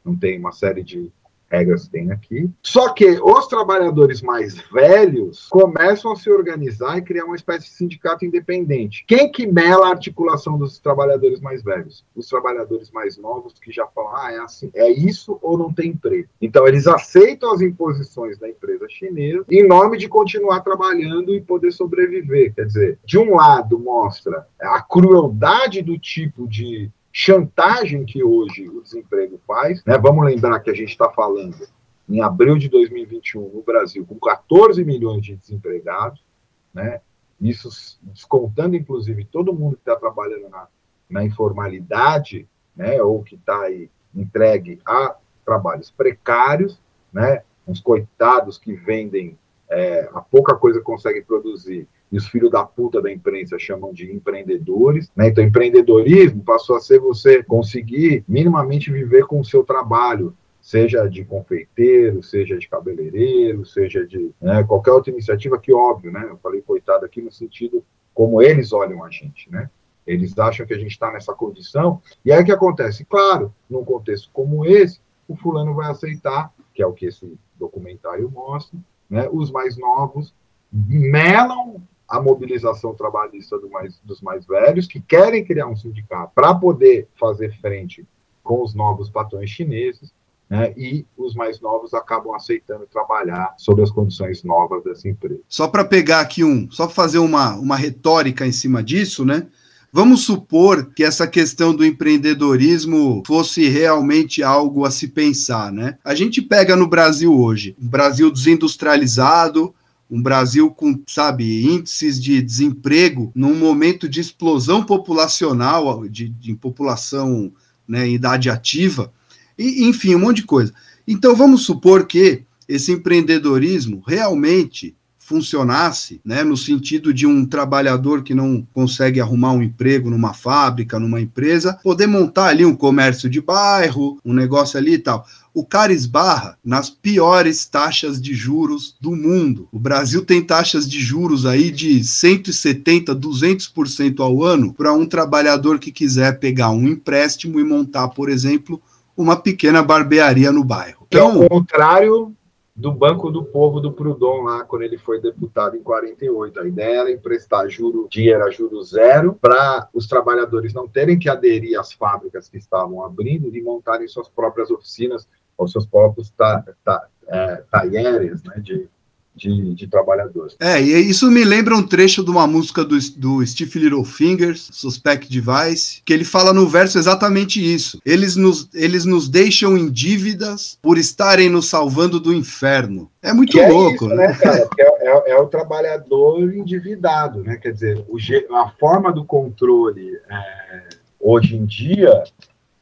não 0.04 0.16
tem 0.16 0.40
uma 0.40 0.54
série 0.54 0.84
de 0.84 1.12
regras 1.50 1.88
tem 1.88 2.12
aqui. 2.12 2.50
Só 2.62 2.94
que 2.94 3.20
os 3.22 3.48
trabalhadores 3.48 4.22
mais 4.22 4.58
velhos 4.72 5.48
começam 5.50 6.12
a 6.12 6.16
se 6.16 6.30
organizar 6.30 6.98
e 6.98 7.02
criar 7.02 7.26
uma 7.26 7.36
espécie 7.36 7.66
de 7.66 7.72
sindicato 7.72 8.26
independente. 8.26 9.06
Quem 9.08 9.32
que 9.32 9.48
mela 9.48 9.88
a 9.88 9.92
articulação 9.92 10.58
dos 10.58 10.80
trabalhadores 10.80 11.40
mais 11.40 11.64
velhos? 11.64 12.06
Os 12.16 12.28
trabalhadores 12.28 12.92
mais 12.92 13.18
novos 13.18 13.54
que 13.60 13.72
já 13.72 13.86
falam, 13.88 14.16
ah, 14.16 14.32
é 14.34 14.40
assim, 14.40 14.70
é 14.74 14.90
isso 14.92 15.38
ou 15.42 15.58
não 15.58 15.74
tem 15.74 15.92
emprego. 15.92 16.30
Então 16.42 16.68
eles 16.68 16.88
aceitam 16.88 17.52
as 17.54 17.62
imposições 17.62 18.38
da 18.38 18.50
empresa 18.50 18.88
chinesa 18.90 19.46
em 19.50 19.68
nome 19.68 19.98
de 19.98 20.08
continuar 20.08 20.62
trabalhando 20.62 21.34
e 21.34 21.42
poder 21.42 21.72
sobreviver. 21.72 22.54
Quer 22.54 22.66
dizer, 22.66 23.00
de 23.06 23.18
um 23.18 23.36
lado 23.36 23.80
mostra 23.80 24.48
a 24.60 24.82
crueldade 24.82 25.82
do 25.82 25.98
tipo 25.98 26.48
de 26.48 26.90
chantagem 27.20 28.06
que 28.06 28.24
hoje 28.24 28.70
o 28.70 28.80
desemprego 28.80 29.42
faz. 29.48 29.84
Né? 29.84 29.98
Vamos 29.98 30.24
lembrar 30.24 30.60
que 30.60 30.70
a 30.70 30.74
gente 30.76 30.90
está 30.90 31.10
falando 31.10 31.68
em 32.08 32.22
abril 32.22 32.60
de 32.60 32.70
2021 32.70 33.54
no 33.56 33.64
Brasil 33.64 34.06
com 34.06 34.20
14 34.20 34.86
milhões 34.86 35.24
de 35.24 35.36
desempregados, 35.36 36.24
né? 36.72 37.02
isso 37.42 37.70
descontando 38.04 38.76
inclusive 38.76 39.26
todo 39.26 39.52
mundo 39.52 39.78
que 39.78 39.82
está 39.82 39.96
trabalhando 39.96 40.48
na, 40.48 40.68
na 41.10 41.26
informalidade, 41.26 42.48
né? 42.76 43.02
ou 43.02 43.24
que 43.24 43.34
está 43.34 43.62
aí 43.62 43.90
entregue 44.14 44.80
a 44.86 45.16
trabalhos 45.44 45.90
precários, 45.90 46.80
né? 47.12 47.42
uns 47.68 47.82
coitados 47.82 48.60
que 48.60 48.76
vendem 48.76 49.36
é, 49.72 50.08
a 50.14 50.22
pouca 50.22 50.56
coisa 50.56 50.78
que 50.78 50.86
conseguem 50.86 51.24
produzir 51.24 51.88
e 52.12 52.18
os 52.18 52.28
filhos 52.28 52.52
da 52.52 52.64
puta 52.64 53.02
da 53.02 53.12
imprensa 53.12 53.60
chamam 53.60 53.94
de 53.94 54.12
empreendedores. 54.12 55.12
Né? 55.16 55.28
Então, 55.28 55.44
empreendedorismo 55.44 56.44
passou 56.44 56.76
a 56.76 56.80
ser 56.80 57.00
você 57.00 57.44
conseguir 57.44 58.24
minimamente 58.28 58.92
viver 58.92 59.26
com 59.26 59.40
o 59.40 59.46
seu 59.46 59.64
trabalho, 59.64 60.36
seja 60.62 61.08
de 61.08 61.24
confeiteiro, 61.24 62.24
seja 62.24 62.58
de 62.58 62.68
cabeleireiro, 62.68 63.66
seja 63.66 64.06
de 64.06 64.32
né, 64.42 64.64
qualquer 64.64 64.92
outra 64.92 65.12
iniciativa 65.12 65.60
que, 65.60 65.74
óbvio, 65.74 66.12
né? 66.12 66.26
Eu 66.30 66.38
falei 66.38 66.62
coitado 66.62 67.06
aqui 67.06 67.22
no 67.22 67.32
sentido 67.32 67.84
como 68.14 68.42
eles 68.42 68.74
olham 68.74 69.04
a 69.04 69.10
gente, 69.10 69.50
né? 69.52 69.70
Eles 70.06 70.38
acham 70.38 70.66
que 70.66 70.74
a 70.74 70.78
gente 70.78 70.92
está 70.92 71.12
nessa 71.12 71.34
condição. 71.34 72.02
E 72.24 72.32
aí 72.32 72.42
o 72.42 72.46
que 72.46 72.52
acontece? 72.52 73.06
Claro, 73.06 73.54
num 73.70 73.84
contexto 73.84 74.30
como 74.32 74.66
esse, 74.66 75.02
o 75.28 75.36
fulano 75.36 75.74
vai 75.74 75.92
aceitar, 75.92 76.54
que 76.74 76.82
é 76.82 76.88
o 76.88 76.94
que 76.94 77.06
esse 77.06 77.38
documentário 77.56 78.30
mostra, 78.32 78.80
né? 79.10 79.28
Os 79.32 79.52
mais 79.52 79.78
novos 79.78 80.34
melam 80.72 81.82
a 82.08 82.22
mobilização 82.22 82.94
trabalhista 82.94 83.58
do 83.60 83.70
mais, 83.70 84.00
dos 84.04 84.22
mais 84.22 84.46
velhos, 84.46 84.88
que 84.88 85.00
querem 85.00 85.44
criar 85.44 85.68
um 85.68 85.76
sindicato 85.76 86.32
para 86.34 86.56
poder 86.56 87.08
fazer 87.20 87.54
frente 87.60 88.08
com 88.44 88.64
os 88.64 88.74
novos 88.74 89.10
patrões 89.10 89.50
chineses, 89.50 90.14
né, 90.50 90.74
e 90.78 91.06
os 91.18 91.36
mais 91.36 91.60
novos 91.60 91.94
acabam 91.94 92.34
aceitando 92.34 92.88
trabalhar 92.88 93.54
sob 93.58 93.82
as 93.82 93.92
condições 93.92 94.44
novas 94.44 94.84
dessa 94.84 95.10
empresa. 95.10 95.42
Só 95.50 95.68
para 95.68 95.84
pegar 95.84 96.22
aqui 96.22 96.44
um, 96.44 96.72
só 96.72 96.86
para 96.86 96.96
fazer 96.96 97.20
uma, 97.20 97.56
uma 97.56 97.76
retórica 97.76 98.48
em 98.48 98.52
cima 98.54 98.82
disso, 98.82 99.26
né? 99.26 99.48
Vamos 99.92 100.26
supor 100.26 100.92
que 100.94 101.04
essa 101.04 101.26
questão 101.26 101.74
do 101.74 101.86
empreendedorismo 101.86 103.24
fosse 103.26 103.68
realmente 103.68 104.44
algo 104.44 104.86
a 104.86 104.92
se 104.92 105.08
pensar, 105.08 105.72
né? 105.72 105.98
A 106.04 106.14
gente 106.14 106.42
pega 106.42 106.76
no 106.76 106.88
Brasil 106.88 107.34
hoje, 107.34 107.76
um 107.82 107.88
Brasil 107.88 108.30
desindustrializado, 108.30 109.74
um 110.10 110.22
Brasil 110.22 110.70
com, 110.72 111.02
sabe, 111.06 111.66
índices 111.66 112.22
de 112.22 112.42
desemprego 112.42 113.32
num 113.36 113.56
momento 113.56 114.08
de 114.08 114.22
explosão 114.22 114.84
populacional, 114.84 116.08
de, 116.08 116.30
de 116.30 116.56
população 116.56 117.52
né, 117.88 118.08
em 118.08 118.16
idade 118.16 118.50
ativa, 118.50 119.12
e, 119.58 119.88
enfim, 119.88 120.16
um 120.16 120.20
monte 120.20 120.38
de 120.38 120.44
coisa. 120.44 120.74
Então, 121.08 121.36
vamos 121.36 121.64
supor 121.64 122.06
que 122.06 122.44
esse 122.68 122.92
empreendedorismo 122.92 124.04
realmente 124.06 124.96
funcionasse, 125.28 126.22
né, 126.24 126.42
no 126.42 126.56
sentido 126.56 127.14
de 127.14 127.28
um 127.28 127.46
trabalhador 127.46 128.24
que 128.24 128.34
não 128.34 128.66
consegue 128.74 129.20
arrumar 129.20 129.52
um 129.52 129.62
emprego 129.62 130.10
numa 130.10 130.34
fábrica, 130.34 130.98
numa 130.98 131.20
empresa, 131.20 131.78
poder 131.84 132.08
montar 132.08 132.46
ali 132.46 132.64
um 132.64 132.74
comércio 132.74 133.30
de 133.30 133.42
bairro, 133.42 134.18
um 134.24 134.34
negócio 134.34 134.78
ali 134.80 134.94
e 134.94 135.00
tal. 135.00 135.28
O 135.58 135.66
cara 135.66 135.92
esbarra 135.92 136.56
nas 136.64 136.88
piores 136.88 137.66
taxas 137.66 138.22
de 138.22 138.36
juros 138.36 138.96
do 139.02 139.16
mundo. 139.16 139.68
O 139.72 139.80
Brasil 139.80 140.24
tem 140.24 140.40
taxas 140.40 140.88
de 140.88 141.00
juros 141.00 141.48
aí 141.48 141.72
de 141.72 142.04
170, 142.04 143.16
200% 143.16 144.20
ao 144.20 144.44
ano 144.44 144.72
para 144.72 144.94
um 144.94 145.04
trabalhador 145.04 145.80
que 145.80 145.92
quiser 145.92 146.40
pegar 146.40 146.70
um 146.70 146.88
empréstimo 146.88 147.60
e 147.60 147.64
montar, 147.64 148.10
por 148.10 148.30
exemplo, 148.30 148.80
uma 149.18 149.36
pequena 149.36 149.82
barbearia 149.82 150.52
no 150.52 150.64
bairro. 150.64 151.08
Então, 151.08 151.42
é 151.42 151.46
o 151.48 151.50
contrário 151.50 152.38
do 152.76 152.92
Banco 152.92 153.32
do 153.32 153.44
Povo 153.44 153.80
do 153.80 153.92
Proudhon 153.92 154.44
lá, 154.44 154.64
quando 154.64 154.84
ele 154.84 155.00
foi 155.00 155.20
deputado 155.20 155.76
em 155.76 155.82
48. 155.82 156.60
A 156.60 156.68
ideia 156.68 157.00
era 157.00 157.12
emprestar 157.12 157.68
juro, 157.68 158.08
dinheiro 158.12 158.44
a 158.44 158.52
juro 158.52 158.84
zero 158.84 159.34
para 159.34 159.90
os 159.92 160.06
trabalhadores 160.06 160.72
não 160.72 160.88
terem 160.88 161.18
que 161.18 161.28
aderir 161.28 161.80
às 161.80 161.92
fábricas 161.92 162.48
que 162.48 162.60
estavam 162.60 163.04
abrindo 163.04 163.48
e 163.58 163.64
montarem 163.64 164.08
suas 164.08 164.30
próprias 164.30 164.70
oficinas 164.70 165.28
ou 165.58 165.68
seus 165.68 165.86
próprios 165.86 166.30
ta, 166.30 166.64
ta, 166.86 167.08
é, 167.28 167.64
talheres 167.72 168.44
né, 168.44 168.60
de, 168.60 168.88
de, 169.36 169.76
de, 169.76 169.88
trabalhadores. 169.88 170.56
É, 170.60 170.82
e 170.82 171.10
isso 171.10 171.30
me 171.30 171.44
lembra 171.44 171.76
um 171.76 171.86
trecho 171.86 172.24
de 172.24 172.30
uma 172.32 172.48
música 172.48 172.84
do, 172.84 172.98
do 173.18 173.46
Steve 173.46 173.80
Little 173.80 174.04
Fingers, 174.04 174.70
Suspect 174.72 175.30
Device, 175.30 176.02
que 176.04 176.14
ele 176.14 176.24
fala 176.24 176.54
no 176.54 176.68
verso 176.68 176.98
exatamente 176.98 177.64
isso. 177.64 178.00
Eles 178.06 178.36
nos, 178.36 178.70
eles 178.74 179.06
nos 179.06 179.28
deixam 179.30 179.78
em 179.78 179.90
dívidas 179.90 180.78
por 180.82 180.98
estarem 180.98 181.50
nos 181.50 181.68
salvando 181.68 182.20
do 182.20 182.34
inferno. 182.34 183.10
É 183.22 183.34
muito 183.34 183.52
que 183.52 183.68
louco, 183.68 184.06
é 184.06 184.08
isso, 184.08 184.16
né? 184.16 184.28
né 184.28 184.34
cara? 184.36 184.70
É, 184.80 184.84
é, 184.84 185.32
é, 185.32 185.38
o 185.38 185.48
trabalhador 185.48 186.54
endividado, 186.54 187.44
né? 187.44 187.58
Quer 187.58 187.74
dizer, 187.74 188.06
o, 188.08 188.18
a 188.56 188.72
forma 188.80 189.12
do 189.12 189.26
controle 189.26 190.16
é, 190.30 190.90
hoje 191.20 191.56
em 191.56 191.66
dia 191.66 192.24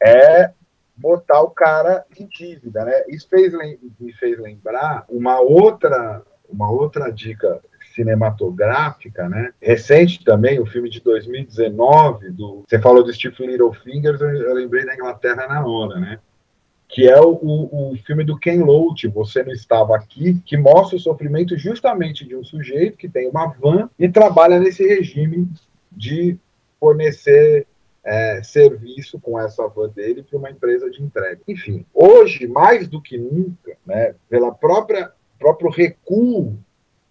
é 0.01 0.51
botar 0.95 1.41
o 1.41 1.49
cara 1.49 2.05
em 2.17 2.27
dívida, 2.27 2.85
né? 2.85 3.03
Isso 3.09 3.27
fez, 3.29 3.53
me 3.99 4.13
fez 4.13 4.39
lembrar 4.39 5.05
uma 5.09 5.39
outra 5.39 6.23
uma 6.47 6.69
outra 6.69 7.11
dica 7.11 7.59
cinematográfica, 7.93 9.29
né? 9.29 9.51
Recente 9.61 10.23
também, 10.23 10.59
o 10.59 10.65
filme 10.65 10.89
de 10.89 10.99
2019 10.99 12.31
do, 12.31 12.63
você 12.67 12.79
falou 12.79 13.03
do 13.03 13.13
Stephen 13.13 13.47
Littlefingers, 13.47 14.19
eu 14.19 14.53
lembrei 14.53 14.85
da 14.85 14.93
Inglaterra 14.93 15.47
na 15.47 15.65
hora, 15.65 15.99
né? 15.99 16.19
Que 16.87 17.09
é 17.09 17.19
o, 17.19 17.39
o, 17.41 17.93
o 17.93 17.97
filme 18.05 18.23
do 18.23 18.37
Ken 18.37 18.63
Loach, 18.63 19.07
Você 19.07 19.43
Não 19.43 19.51
Estava 19.51 19.95
Aqui, 19.95 20.39
que 20.45 20.57
mostra 20.57 20.97
o 20.97 20.99
sofrimento 20.99 21.57
justamente 21.57 22.25
de 22.25 22.35
um 22.35 22.43
sujeito 22.43 22.97
que 22.97 23.09
tem 23.09 23.27
uma 23.27 23.47
van 23.47 23.89
e 23.97 24.07
trabalha 24.09 24.59
nesse 24.59 24.85
regime 24.85 25.49
de 25.91 26.37
fornecer 26.79 27.65
é, 28.05 28.41
serviço 28.43 29.19
com 29.19 29.39
essa 29.39 29.67
van 29.67 29.89
dele 29.89 30.21
para 30.21 30.37
uma 30.37 30.51
empresa 30.51 30.91
de 30.91 31.01
entrega. 31.01 31.41
Enfim, 31.47 31.83
hoje, 31.91 32.45
mais 32.47 32.87
do 32.87 33.01
que 33.01 33.17
nunca, 33.17 33.75
né, 33.85 34.13
pela 34.29 34.53
própria 34.53 35.11
próprio 35.37 35.69
recuo 35.69 36.57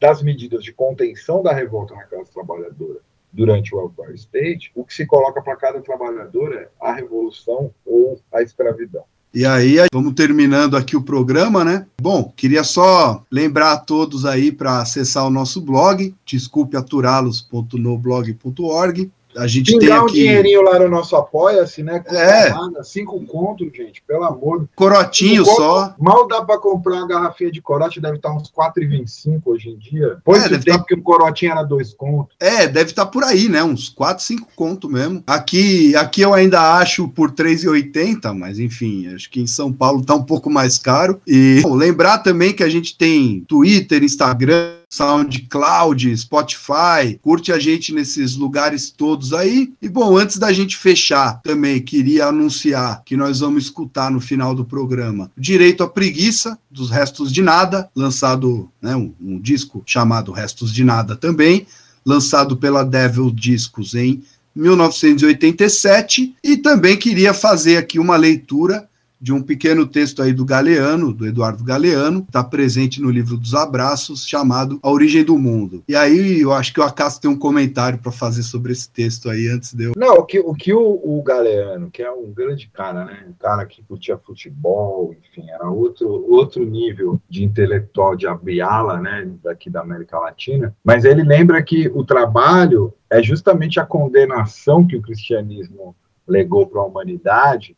das 0.01 0.23
medidas 0.23 0.65
de 0.65 0.73
contenção 0.73 1.43
da 1.43 1.53
revolta 1.53 1.95
na 1.95 2.05
classe 2.05 2.33
trabalhadora 2.33 3.01
durante 3.33 3.75
o 3.75 3.79
welfare 3.79 4.15
state, 4.15 4.73
o 4.75 4.83
que 4.85 4.95
se 4.95 5.05
coloca 5.05 5.43
para 5.43 5.57
cada 5.57 5.79
trabalhador 5.81 6.55
é 6.55 6.69
a 6.81 6.93
revolução 6.93 7.71
ou 7.85 8.19
a 8.33 8.41
escravidão. 8.43 9.03
E 9.33 9.45
aí, 9.45 9.77
vamos 9.93 10.15
terminando 10.15 10.77
aqui 10.77 10.97
o 10.97 11.03
programa, 11.03 11.65
né? 11.65 11.87
Bom, 12.01 12.33
queria 12.37 12.62
só 12.62 13.25
lembrar 13.29 13.73
a 13.73 13.79
todos 13.79 14.25
aí 14.25 14.53
para 14.53 14.81
acessar 14.81 15.27
o 15.27 15.31
nosso 15.31 15.61
blog, 15.61 16.15
desculpeaturá-los.noblog.org 16.25 19.11
a 19.36 19.47
gente 19.47 19.73
Pingar 19.73 19.89
tem 19.89 19.97
aqui... 19.97 20.05
um 20.05 20.15
dinheirinho 20.15 20.62
lá 20.62 20.78
no 20.78 20.89
nosso 20.89 21.16
Apoia-se, 21.16 21.82
né? 21.82 22.02
é. 22.06 22.51
Nada, 22.51 22.82
cinco 22.85 23.20
contos, 23.27 23.69
gente, 23.74 24.02
pelo 24.06 24.24
amor. 24.24 24.69
Corotinho 24.74 25.44
só. 25.44 25.89
Conto, 25.89 26.02
mal 26.02 26.28
dá 26.28 26.43
para 26.43 26.59
comprar 26.59 26.97
uma 26.97 27.06
garrafinha 27.09 27.51
de 27.51 27.61
corote, 27.61 28.01
deve 28.01 28.16
estar 28.16 28.32
uns 28.32 28.51
4,25 28.51 29.43
hoje 29.47 29.70
em 29.70 29.77
dia. 29.77 30.19
Pois 30.24 30.44
é, 30.44 30.48
deve 30.48 30.65
tempo 30.65 30.78
tá... 30.78 30.85
que 30.85 30.94
o 30.94 31.02
corotinho 31.02 31.52
era 31.52 31.62
dois 31.62 31.93
contos. 31.93 32.35
É, 32.40 32.66
deve 32.66 32.90
estar 32.90 33.05
tá 33.05 33.11
por 33.11 33.24
aí, 33.24 33.48
né? 33.48 33.62
Uns 33.62 33.89
4, 33.89 34.24
5 34.24 34.48
contos 34.55 34.90
mesmo. 34.90 35.23
Aqui, 35.27 35.94
aqui 35.97 36.23
eu 36.23 36.35
ainda 36.35 36.78
acho 36.78 37.09
por 37.09 37.31
3,80, 37.32 38.32
mas 38.35 38.59
enfim, 38.59 39.12
acho 39.15 39.31
que 39.31 39.40
em 39.40 39.47
São 39.47 39.73
Paulo 39.73 40.05
tá 40.05 40.15
um 40.15 40.23
pouco 40.23 40.51
mais 40.51 40.78
caro. 40.78 41.20
E 41.27 41.61
bom, 41.62 41.74
lembrar 41.74 42.19
também 42.19 42.52
que 42.52 42.62
a 42.62 42.69
gente 42.69 42.97
tem 42.97 43.44
Twitter, 43.48 44.02
Instagram, 44.02 44.74
SoundCloud, 44.95 46.16
Spotify, 46.16 47.19
curte 47.21 47.51
a 47.51 47.59
gente 47.59 47.93
nesses 47.93 48.37
lugares 48.37 48.91
todos 48.91 49.33
aí. 49.33 49.73
E 49.83 49.89
bom, 49.89 50.16
antes 50.16 50.39
da 50.39 50.53
gente 50.53 50.77
fechar, 50.77 51.41
também 51.43 51.83
queria 51.83 52.27
anunciar 52.27 53.03
que 53.05 53.16
nós 53.16 53.41
vamos 53.41 53.65
escutar 53.65 54.09
no 54.09 54.21
final 54.21 54.55
do 54.55 54.65
programa 54.65 55.33
Direito 55.37 55.83
à 55.83 55.89
Preguiça, 55.89 56.57
dos 56.71 56.91
Restos 56.91 57.33
de 57.33 57.43
Nada, 57.43 57.91
lançado 57.95 58.71
né, 58.81 58.95
um, 58.95 59.12
um 59.21 59.41
disco 59.41 59.83
chamado 59.85 60.31
Restos 60.31 60.73
de 60.73 60.85
Nada 60.85 61.16
também, 61.16 61.66
lançado 62.07 62.57
pela 62.57 62.85
Devil 62.85 63.33
Discos 63.33 63.97
em 63.97 64.23
1987. 64.55 66.37
E 66.45 66.57
também 66.57 66.97
queria 66.97 67.35
fazer 67.35 67.79
aqui 67.79 67.99
uma 67.99 68.16
leitura 68.16 68.89
de 69.25 69.33
um 69.33 69.43
pequeno 69.43 69.87
texto 69.87 70.21
aí 70.21 70.35
do 70.35 70.45
Galeano, 70.45 71.11
do 71.11 71.27
Eduardo 71.27 71.65
Galeano, 71.65 72.21
está 72.21 72.45
presente 72.45 73.01
no 73.01 73.11
livro 73.11 73.39
dos 73.39 73.55
Abraços, 73.55 74.29
chamado 74.29 74.79
A 74.83 74.91
Origem 74.91 75.25
do 75.25 75.39
Mundo. 75.39 75.83
E 75.89 75.97
aí 75.97 76.43
eu 76.43 76.53
acho 76.53 76.75
que 76.75 76.79
o 76.79 76.83
Acaso 76.83 77.23
tem 77.23 77.31
um 77.31 77.39
comentário 77.39 77.99
para 77.99 78.13
fazer 78.13 78.43
sobre 78.43 78.73
esse 78.73 78.91
texto 78.91 79.31
aí 79.31 79.49
antes 79.49 79.73
de 79.73 79.85
eu. 79.85 79.93
Não, 79.97 80.17
o 80.17 80.27
que 80.27 80.39
o, 80.39 80.53
que 80.53 80.75
o, 80.75 81.01
o 81.03 81.23
Galeano, 81.23 81.91
que 81.91 82.03
é 82.03 82.13
um 82.13 82.31
grande 82.35 82.69
cara, 82.69 83.07
né? 83.07 83.25
Um 83.27 83.33
cara 83.33 83.65
que 83.65 83.83
curtia 83.83 84.19
futebol, 84.19 85.15
enfim, 85.15 85.49
era 85.49 85.71
outro, 85.71 86.07
outro 86.31 86.63
nível 86.63 87.19
de 87.27 87.45
intelectual 87.45 88.15
de 88.15 88.27
abiala, 88.27 89.01
né? 89.01 89.27
Daqui 89.43 89.71
da 89.71 89.81
América 89.81 90.19
Latina. 90.19 90.77
Mas 90.85 91.07
ele 91.07 91.23
lembra 91.23 91.63
que 91.63 91.91
o 91.95 92.05
trabalho 92.05 92.93
é 93.09 93.23
justamente 93.23 93.81
a 93.81 93.87
condenação 93.87 94.87
que 94.87 94.97
o 94.97 95.01
cristianismo 95.01 95.97
legou 96.29 96.67
para 96.67 96.83
a 96.83 96.85
humanidade 96.85 97.75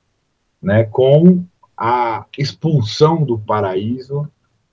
né, 0.62 0.84
com 0.84 1.44
a 1.76 2.24
expulsão 2.38 3.22
do 3.22 3.38
paraíso, 3.38 4.30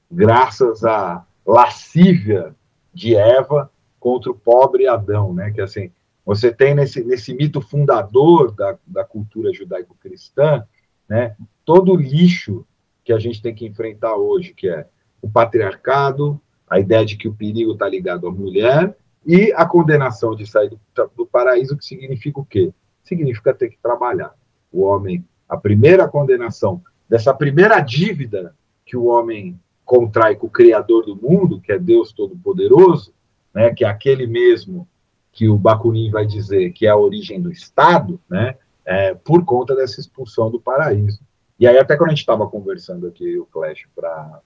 graças 0.09 0.83
à 0.85 1.25
lascívia 1.45 2.55
de 2.93 3.15
Eva 3.15 3.69
contra 3.99 4.31
o 4.31 4.35
pobre 4.35 4.87
Adão, 4.87 5.33
né? 5.33 5.51
Que 5.51 5.61
assim, 5.61 5.91
você 6.25 6.53
tem 6.53 6.73
nesse, 6.73 7.03
nesse 7.03 7.33
mito 7.33 7.59
fundador 7.59 8.51
da, 8.51 8.77
da 8.85 9.03
cultura 9.03 9.51
judaico-cristã, 9.51 10.65
né? 11.09 11.35
Todo 11.65 11.93
o 11.93 11.97
lixo 11.97 12.65
que 13.03 13.11
a 13.11 13.19
gente 13.19 13.41
tem 13.41 13.53
que 13.53 13.65
enfrentar 13.65 14.15
hoje, 14.15 14.53
que 14.53 14.69
é 14.69 14.87
o 15.21 15.29
patriarcado, 15.29 16.39
a 16.69 16.79
ideia 16.79 17.05
de 17.05 17.17
que 17.17 17.27
o 17.27 17.33
perigo 17.33 17.73
está 17.73 17.87
ligado 17.87 18.27
à 18.27 18.31
mulher 18.31 18.95
e 19.25 19.51
a 19.53 19.65
condenação 19.65 20.35
de 20.35 20.45
sair 20.45 20.69
do, 20.69 20.79
do 21.15 21.25
paraíso, 21.25 21.77
que 21.77 21.85
significa 21.85 22.39
o 22.39 22.45
quê? 22.45 22.73
Significa 23.03 23.53
ter 23.53 23.69
que 23.69 23.77
trabalhar. 23.81 24.33
O 24.71 24.81
homem 24.81 25.25
a 25.53 25.57
primeira 25.57 26.07
condenação 26.07 26.81
dessa 27.07 27.33
primeira 27.33 27.79
dívida 27.79 28.55
que 28.85 28.97
o 28.97 29.05
homem 29.05 29.59
contrai 29.85 30.35
com 30.35 30.47
o 30.47 30.49
Criador 30.49 31.05
do 31.05 31.15
mundo, 31.15 31.61
que 31.61 31.71
é 31.71 31.77
Deus 31.77 32.11
Todo-Poderoso, 32.11 33.13
né, 33.53 33.73
que 33.73 33.85
é 33.85 33.87
aquele 33.87 34.25
mesmo 34.25 34.87
que 35.31 35.47
o 35.47 35.57
Bakunin 35.57 36.09
vai 36.09 36.25
dizer 36.25 36.71
que 36.71 36.85
é 36.87 36.89
a 36.89 36.97
origem 36.97 37.41
do 37.41 37.51
Estado, 37.51 38.19
né, 38.29 38.55
é, 38.85 39.13
por 39.13 39.45
conta 39.45 39.75
dessa 39.75 39.99
expulsão 39.99 40.49
do 40.49 40.59
paraíso. 40.59 41.21
E 41.59 41.67
aí, 41.67 41.77
até 41.77 41.95
quando 41.95 42.09
a 42.09 42.11
gente 42.11 42.21
estava 42.21 42.47
conversando 42.47 43.07
aqui, 43.07 43.37
o 43.37 43.45
Clash, 43.45 43.85
para 43.95 44.41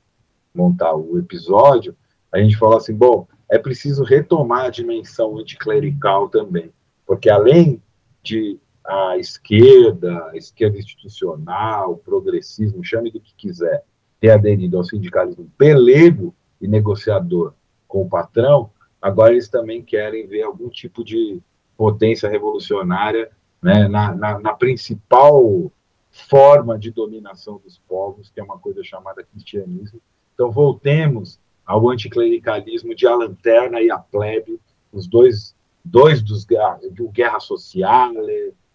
montar 0.53 0.93
o 0.93 1.17
episódio, 1.17 1.95
a 2.31 2.39
gente 2.39 2.57
falou 2.57 2.77
assim: 2.77 2.93
bom, 2.93 3.27
é 3.49 3.57
preciso 3.57 4.03
retomar 4.03 4.65
a 4.65 4.69
dimensão 4.69 5.37
anticlerical 5.37 6.27
também, 6.27 6.71
porque 7.05 7.29
além 7.29 7.81
de 8.21 8.59
a 8.87 9.17
esquerda, 9.17 10.29
a 10.31 10.37
esquerda 10.37 10.77
institucional, 10.77 11.97
progressismo, 11.97 12.83
chame 12.83 13.11
do 13.11 13.19
que 13.19 13.33
quiser, 13.35 13.83
ter 14.19 14.31
aderido 14.31 14.77
ao 14.77 14.83
sindicalismo 14.83 15.51
pelego 15.57 16.33
e 16.61 16.67
negociador 16.67 17.53
com 17.87 18.03
o 18.03 18.09
patrão, 18.09 18.71
agora 19.01 19.33
eles 19.33 19.49
também 19.49 19.83
querem 19.83 20.25
ver 20.25 20.43
algum 20.43 20.69
tipo 20.69 21.03
de 21.03 21.41
potência 21.75 22.29
revolucionária 22.29 23.29
né, 23.61 23.87
na, 23.87 24.15
na, 24.15 24.39
na 24.39 24.53
principal 24.53 25.71
forma 26.09 26.79
de 26.79 26.89
dominação 26.89 27.61
dos 27.63 27.77
povos, 27.77 28.29
que 28.29 28.39
é 28.39 28.43
uma 28.43 28.57
coisa 28.57 28.83
chamada 28.83 29.23
cristianismo. 29.23 30.01
Então, 30.33 30.51
voltemos 30.51 31.39
ao 31.65 31.89
anticlericalismo 31.89 32.95
de 32.95 33.05
a 33.05 33.13
lanterna 33.13 33.81
e 33.81 33.91
a 33.91 33.97
plebe, 33.97 34.59
os 34.91 35.05
dois, 35.05 35.55
dois 35.83 36.21
dos 36.21 36.45
do 36.91 37.09
Guerra 37.09 37.39
Social, 37.39 38.13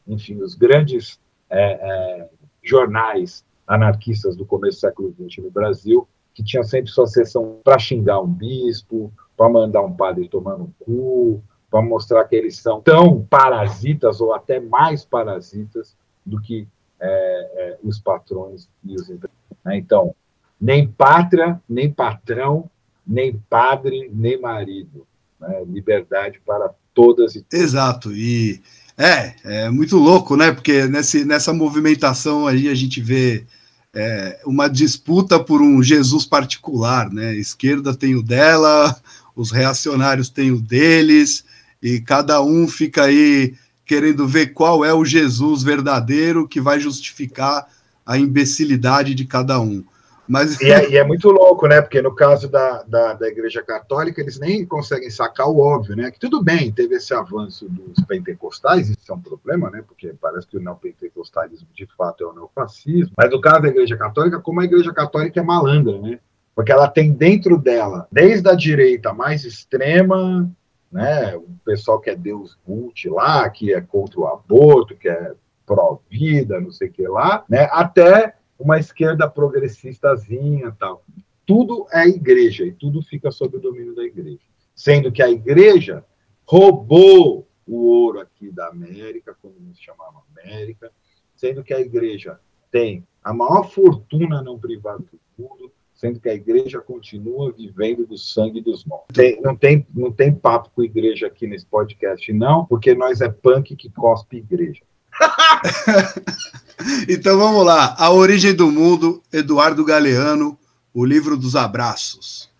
enfim, 0.07 0.37
os 0.37 0.55
grandes 0.55 1.21
é, 1.49 1.73
é, 1.73 2.29
jornais 2.63 3.45
anarquistas 3.67 4.37
do 4.37 4.45
começo 4.45 4.79
do 4.79 4.81
século 4.81 5.15
XX 5.15 5.45
no 5.45 5.51
Brasil, 5.51 6.09
que 6.35 6.43
tinham 6.43 6.65
sempre 6.65 6.91
sua 6.91 7.07
sessão 7.07 7.61
para 7.63 7.79
xingar 7.79 8.21
um 8.21 8.27
bispo, 8.27 9.13
para 9.37 9.49
mandar 9.49 9.83
um 9.83 9.93
padre 9.93 10.29
tomar 10.29 10.57
no 10.57 10.73
cu, 10.81 11.43
para 11.71 11.83
mostrar 11.83 12.25
que 12.25 12.37
eles 12.37 12.59
são 12.59 12.81
tão 12.81 13.23
parasitas 13.25 14.21
ou 14.21 14.33
até 14.35 14.61
mais 14.61 15.05
parasitas 15.05 15.97
do 16.25 16.41
que 16.41 16.67
é, 17.01 17.09
é, 17.09 17.79
os 17.83 17.99
patrões 17.99 18.69
e 18.85 18.95
os. 18.95 19.09
Né? 19.09 19.77
Então, 19.77 20.15
nem 20.61 20.87
pátria, 20.87 21.61
nem 21.69 21.91
patrão, 21.91 22.71
nem 23.07 23.37
padre, 23.51 24.11
nem 24.13 24.41
marido. 24.41 25.07
Né? 25.41 25.65
Liberdade 25.65 26.41
para 26.47 26.73
todas 26.95 27.35
e 27.35 27.43
todos. 27.43 27.65
Exato. 27.65 28.13
E 28.13 28.63
é, 29.03 29.35
é 29.45 29.71
muito 29.71 29.97
louco, 29.97 30.37
né? 30.37 30.53
Porque 30.53 30.87
nesse, 30.87 31.25
nessa 31.25 31.53
movimentação 31.53 32.47
aí 32.47 32.69
a 32.69 32.75
gente 32.75 33.01
vê 33.01 33.45
é, 33.93 34.41
uma 34.47 34.69
disputa 34.69 35.41
por 35.41 35.61
um 35.61 35.83
Jesus 35.83 36.25
particular, 36.25 37.13
né? 37.13 37.31
A 37.31 37.35
esquerda 37.35 37.95
tem 37.95 38.15
o 38.15 38.23
dela, 38.23 38.97
os 39.35 39.51
reacionários 39.51 40.29
têm 40.29 40.53
o 40.53 40.61
deles, 40.61 41.45
e 41.83 42.01
cada 42.01 42.41
um 42.43 42.69
fica 42.69 43.05
aí 43.05 43.55
querendo 43.85 44.27
ver 44.27 44.53
qual 44.53 44.85
é 44.85 44.95
o 44.95 45.05
Jesus 45.05 45.63
verdadeiro 45.63 46.47
que 46.47 46.61
vai 46.61 46.79
justificar 46.79 47.67
a 48.07 48.17
imbecilidade 48.17 49.15
de 49.15 49.25
cada 49.25 49.61
um. 49.61 49.85
Mas... 50.29 50.61
E, 50.61 50.71
é, 50.71 50.91
e 50.91 50.97
é 50.97 51.05
muito 51.05 51.29
louco, 51.31 51.67
né? 51.67 51.81
Porque 51.81 52.01
no 52.01 52.15
caso 52.15 52.49
da, 52.49 52.83
da, 52.85 53.15
da, 53.15 53.29
Igreja 53.29 53.63
Católica, 53.63 54.21
eles 54.21 54.39
nem 54.39 54.65
conseguem 54.65 55.11
sacar 55.11 55.49
o 55.49 55.59
óbvio, 55.59 55.97
né? 55.97 56.11
Que 56.11 56.19
tudo 56.19 56.43
bem, 56.43 56.71
teve 56.73 56.97
esse 56.97 57.13
avanço 57.13 57.69
dos 57.69 58.05
pentecostais, 58.05 58.89
isso 58.89 59.11
é 59.11 59.15
um 59.15 59.21
problema, 59.21 59.71
né? 59.71 59.83
Porque 59.87 60.15
parece 60.21 60.47
que 60.47 60.57
o 60.57 60.61
neopentecostalismo 60.61 61.69
de 61.75 61.87
fato 61.97 62.25
é 62.25 62.27
o 62.27 62.33
neofascismo. 62.33 63.13
Mas 63.17 63.31
no 63.31 63.41
caso 63.41 63.63
da 63.63 63.69
Igreja 63.69 63.97
Católica, 63.97 64.41
como 64.41 64.61
a 64.61 64.65
Igreja 64.65 64.93
Católica 64.93 65.41
é 65.41 65.43
malandra, 65.43 65.99
né? 65.99 66.19
Porque 66.55 66.71
ela 66.71 66.89
tem 66.89 67.13
dentro 67.13 67.59
dela, 67.59 68.07
desde 68.13 68.49
a 68.49 68.55
direita 68.55 69.13
mais 69.13 69.45
extrema, 69.45 70.51
né? 70.91 71.35
O 71.37 71.49
pessoal 71.65 71.99
que 71.99 72.11
é 72.11 72.15
Deus 72.15 72.59
Vult 72.67 73.09
lá, 73.09 73.49
que 73.49 73.73
é 73.73 73.81
contra 73.81 74.21
o 74.21 74.27
aborto, 74.29 74.95
que 74.95 75.09
é 75.09 75.33
pró-vida, 75.67 76.61
não 76.61 76.71
sei 76.71 76.89
o 76.89 76.93
que 76.93 77.07
lá, 77.09 77.45
né? 77.49 77.69
Até 77.73 78.35
uma 78.63 78.79
esquerda 78.79 79.29
progressistazinha 79.29 80.75
tal. 80.79 81.05
Tudo 81.45 81.87
é 81.93 82.07
igreja 82.07 82.65
e 82.65 82.73
tudo 82.73 83.03
fica 83.03 83.31
sob 83.31 83.57
o 83.57 83.61
domínio 83.61 83.95
da 83.95 84.05
igreja. 84.05 84.41
Sendo 84.75 85.11
que 85.11 85.23
a 85.23 85.31
igreja 85.31 86.05
roubou 86.45 87.47
o 87.67 87.87
ouro 87.89 88.21
aqui 88.21 88.51
da 88.51 88.69
América, 88.69 89.37
quando 89.41 89.59
nos 89.61 89.79
chamava 89.79 90.23
América, 90.31 90.91
sendo 91.35 91.65
que 91.65 91.75
a 91.75 91.81
igreja 91.81 92.39
tem 92.71 93.07
a 93.23 93.33
maior 93.33 93.69
fortuna 93.69 94.43
não 94.43 94.59
privada 94.59 94.99
do 94.99 95.21
mundo, 95.39 95.73
sendo 95.95 96.21
que 96.21 96.29
a 96.29 96.35
igreja 96.35 96.81
continua 96.81 97.53
vivendo 97.53 98.07
do 98.07 98.17
sangue 98.17 98.61
dos 98.61 98.85
mortos. 98.85 99.15
Tem, 99.15 99.41
não, 99.41 99.55
tem, 99.55 99.87
não 99.95 100.11
tem 100.11 100.35
papo 100.35 100.71
com 100.75 100.83
igreja 100.83 101.27
aqui 101.27 101.47
nesse 101.47 101.67
podcast, 101.67 102.33
não, 102.33 102.65
porque 102.67 102.95
nós 102.95 103.21
é 103.21 103.29
punk 103.29 103.77
que 103.77 103.91
cospe 103.91 104.39
igreja. 104.39 104.83
então 107.09 107.39
vamos 107.39 107.65
lá. 107.65 107.95
A 107.99 108.11
Origem 108.11 108.55
do 108.55 108.71
Mundo, 108.71 109.23
Eduardo 109.33 109.85
Galeano, 109.85 110.59
o 110.93 111.05
livro 111.05 111.37
dos 111.37 111.57
abraços. 111.57 112.51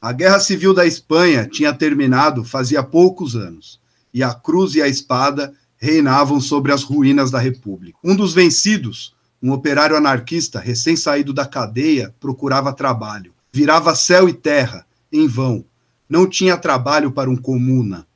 A 0.00 0.12
Guerra 0.12 0.40
Civil 0.40 0.74
da 0.74 0.84
Espanha 0.84 1.46
tinha 1.46 1.72
terminado 1.72 2.44
fazia 2.44 2.82
poucos 2.82 3.36
anos, 3.36 3.80
e 4.12 4.22
a 4.22 4.34
cruz 4.34 4.74
e 4.74 4.82
a 4.82 4.88
espada 4.88 5.54
reinavam 5.76 6.40
sobre 6.40 6.72
as 6.72 6.82
ruínas 6.82 7.30
da 7.30 7.38
República. 7.38 7.98
Um 8.02 8.14
dos 8.14 8.32
vencidos, 8.32 9.14
um 9.42 9.52
operário 9.52 9.96
anarquista 9.96 10.60
recém-saído 10.60 11.32
da 11.32 11.46
cadeia, 11.46 12.14
procurava 12.20 12.72
trabalho. 12.72 13.32
Virava 13.52 13.94
céu 13.94 14.28
e 14.28 14.32
terra, 14.32 14.86
em 15.12 15.26
vão. 15.26 15.64
Não 16.08 16.26
tinha 16.26 16.56
trabalho 16.56 17.10
para 17.10 17.28
um 17.28 17.36
comuna. 17.36 18.06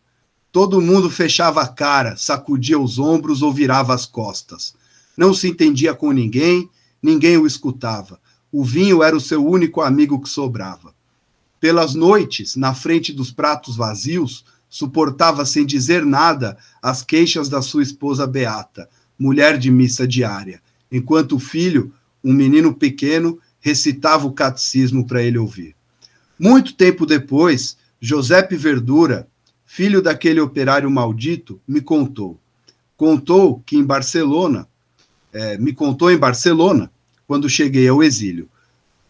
Todo 0.56 0.80
mundo 0.80 1.10
fechava 1.10 1.60
a 1.60 1.68
cara, 1.68 2.16
sacudia 2.16 2.78
os 2.78 2.98
ombros 2.98 3.42
ou 3.42 3.52
virava 3.52 3.92
as 3.92 4.06
costas. 4.06 4.74
Não 5.14 5.34
se 5.34 5.48
entendia 5.48 5.92
com 5.92 6.10
ninguém, 6.12 6.70
ninguém 7.02 7.36
o 7.36 7.46
escutava. 7.46 8.18
O 8.50 8.64
vinho 8.64 9.02
era 9.02 9.14
o 9.14 9.20
seu 9.20 9.46
único 9.46 9.82
amigo 9.82 10.18
que 10.18 10.30
sobrava. 10.30 10.94
Pelas 11.60 11.94
noites, 11.94 12.56
na 12.56 12.72
frente 12.72 13.12
dos 13.12 13.30
pratos 13.30 13.76
vazios, 13.76 14.46
suportava 14.66 15.44
sem 15.44 15.66
dizer 15.66 16.06
nada 16.06 16.56
as 16.80 17.02
queixas 17.02 17.50
da 17.50 17.60
sua 17.60 17.82
esposa 17.82 18.26
Beata, 18.26 18.88
mulher 19.18 19.58
de 19.58 19.70
missa 19.70 20.08
diária, 20.08 20.62
enquanto 20.90 21.36
o 21.36 21.38
filho, 21.38 21.92
um 22.24 22.32
menino 22.32 22.72
pequeno, 22.72 23.38
recitava 23.60 24.26
o 24.26 24.32
catecismo 24.32 25.06
para 25.06 25.22
ele 25.22 25.36
ouvir. 25.36 25.76
Muito 26.38 26.72
tempo 26.72 27.04
depois, 27.04 27.76
Giuseppe 28.00 28.56
Verdura, 28.56 29.28
filho 29.76 30.00
daquele 30.00 30.40
operário 30.40 30.90
maldito, 30.90 31.60
me 31.68 31.82
contou. 31.82 32.40
Contou 32.96 33.62
que 33.66 33.76
em 33.76 33.84
Barcelona, 33.84 34.66
é, 35.30 35.58
me 35.58 35.74
contou 35.74 36.10
em 36.10 36.16
Barcelona, 36.16 36.90
quando 37.26 37.46
cheguei 37.46 37.86
ao 37.86 38.02
exílio. 38.02 38.48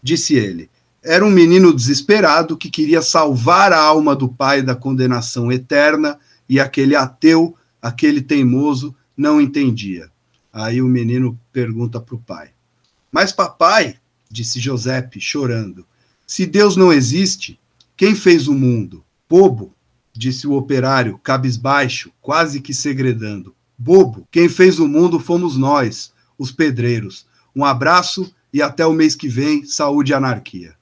Disse 0.02 0.34
ele: 0.34 0.68
era 1.04 1.24
um 1.24 1.30
menino 1.30 1.72
desesperado 1.72 2.56
que 2.56 2.68
queria 2.68 3.00
salvar 3.00 3.72
a 3.72 3.78
alma 3.78 4.16
do 4.16 4.28
pai 4.28 4.60
da 4.60 4.74
condenação 4.74 5.52
eterna 5.52 6.18
e 6.48 6.58
aquele 6.58 6.96
ateu, 6.96 7.54
aquele 7.80 8.20
teimoso, 8.20 8.92
não 9.16 9.40
entendia. 9.40 10.10
Aí 10.52 10.82
o 10.82 10.88
menino 10.88 11.38
pergunta 11.52 12.00
para 12.00 12.16
o 12.16 12.18
pai: 12.18 12.50
Mas 13.12 13.30
papai, 13.30 13.98
disse 14.28 14.58
Giuseppe, 14.58 15.20
chorando, 15.20 15.86
se 16.26 16.44
Deus 16.44 16.76
não 16.76 16.92
existe, 16.92 17.56
quem 17.96 18.16
fez 18.16 18.48
o 18.48 18.52
mundo? 18.52 19.04
Bobo, 19.28 19.75
disse 20.18 20.46
o 20.46 20.52
operário, 20.52 21.18
cabisbaixo, 21.18 22.12
quase 22.20 22.60
que 22.60 22.72
segredando. 22.72 23.54
Bobo, 23.76 24.26
quem 24.30 24.48
fez 24.48 24.78
o 24.78 24.86
mundo 24.86 25.18
fomos 25.18 25.56
nós, 25.56 26.12
os 26.38 26.52
pedreiros. 26.52 27.26
Um 27.54 27.64
abraço 27.64 28.32
e 28.52 28.62
até 28.62 28.86
o 28.86 28.92
mês 28.92 29.14
que 29.14 29.28
vem, 29.28 29.64
saúde 29.64 30.12
e 30.12 30.14
anarquia. 30.14 30.75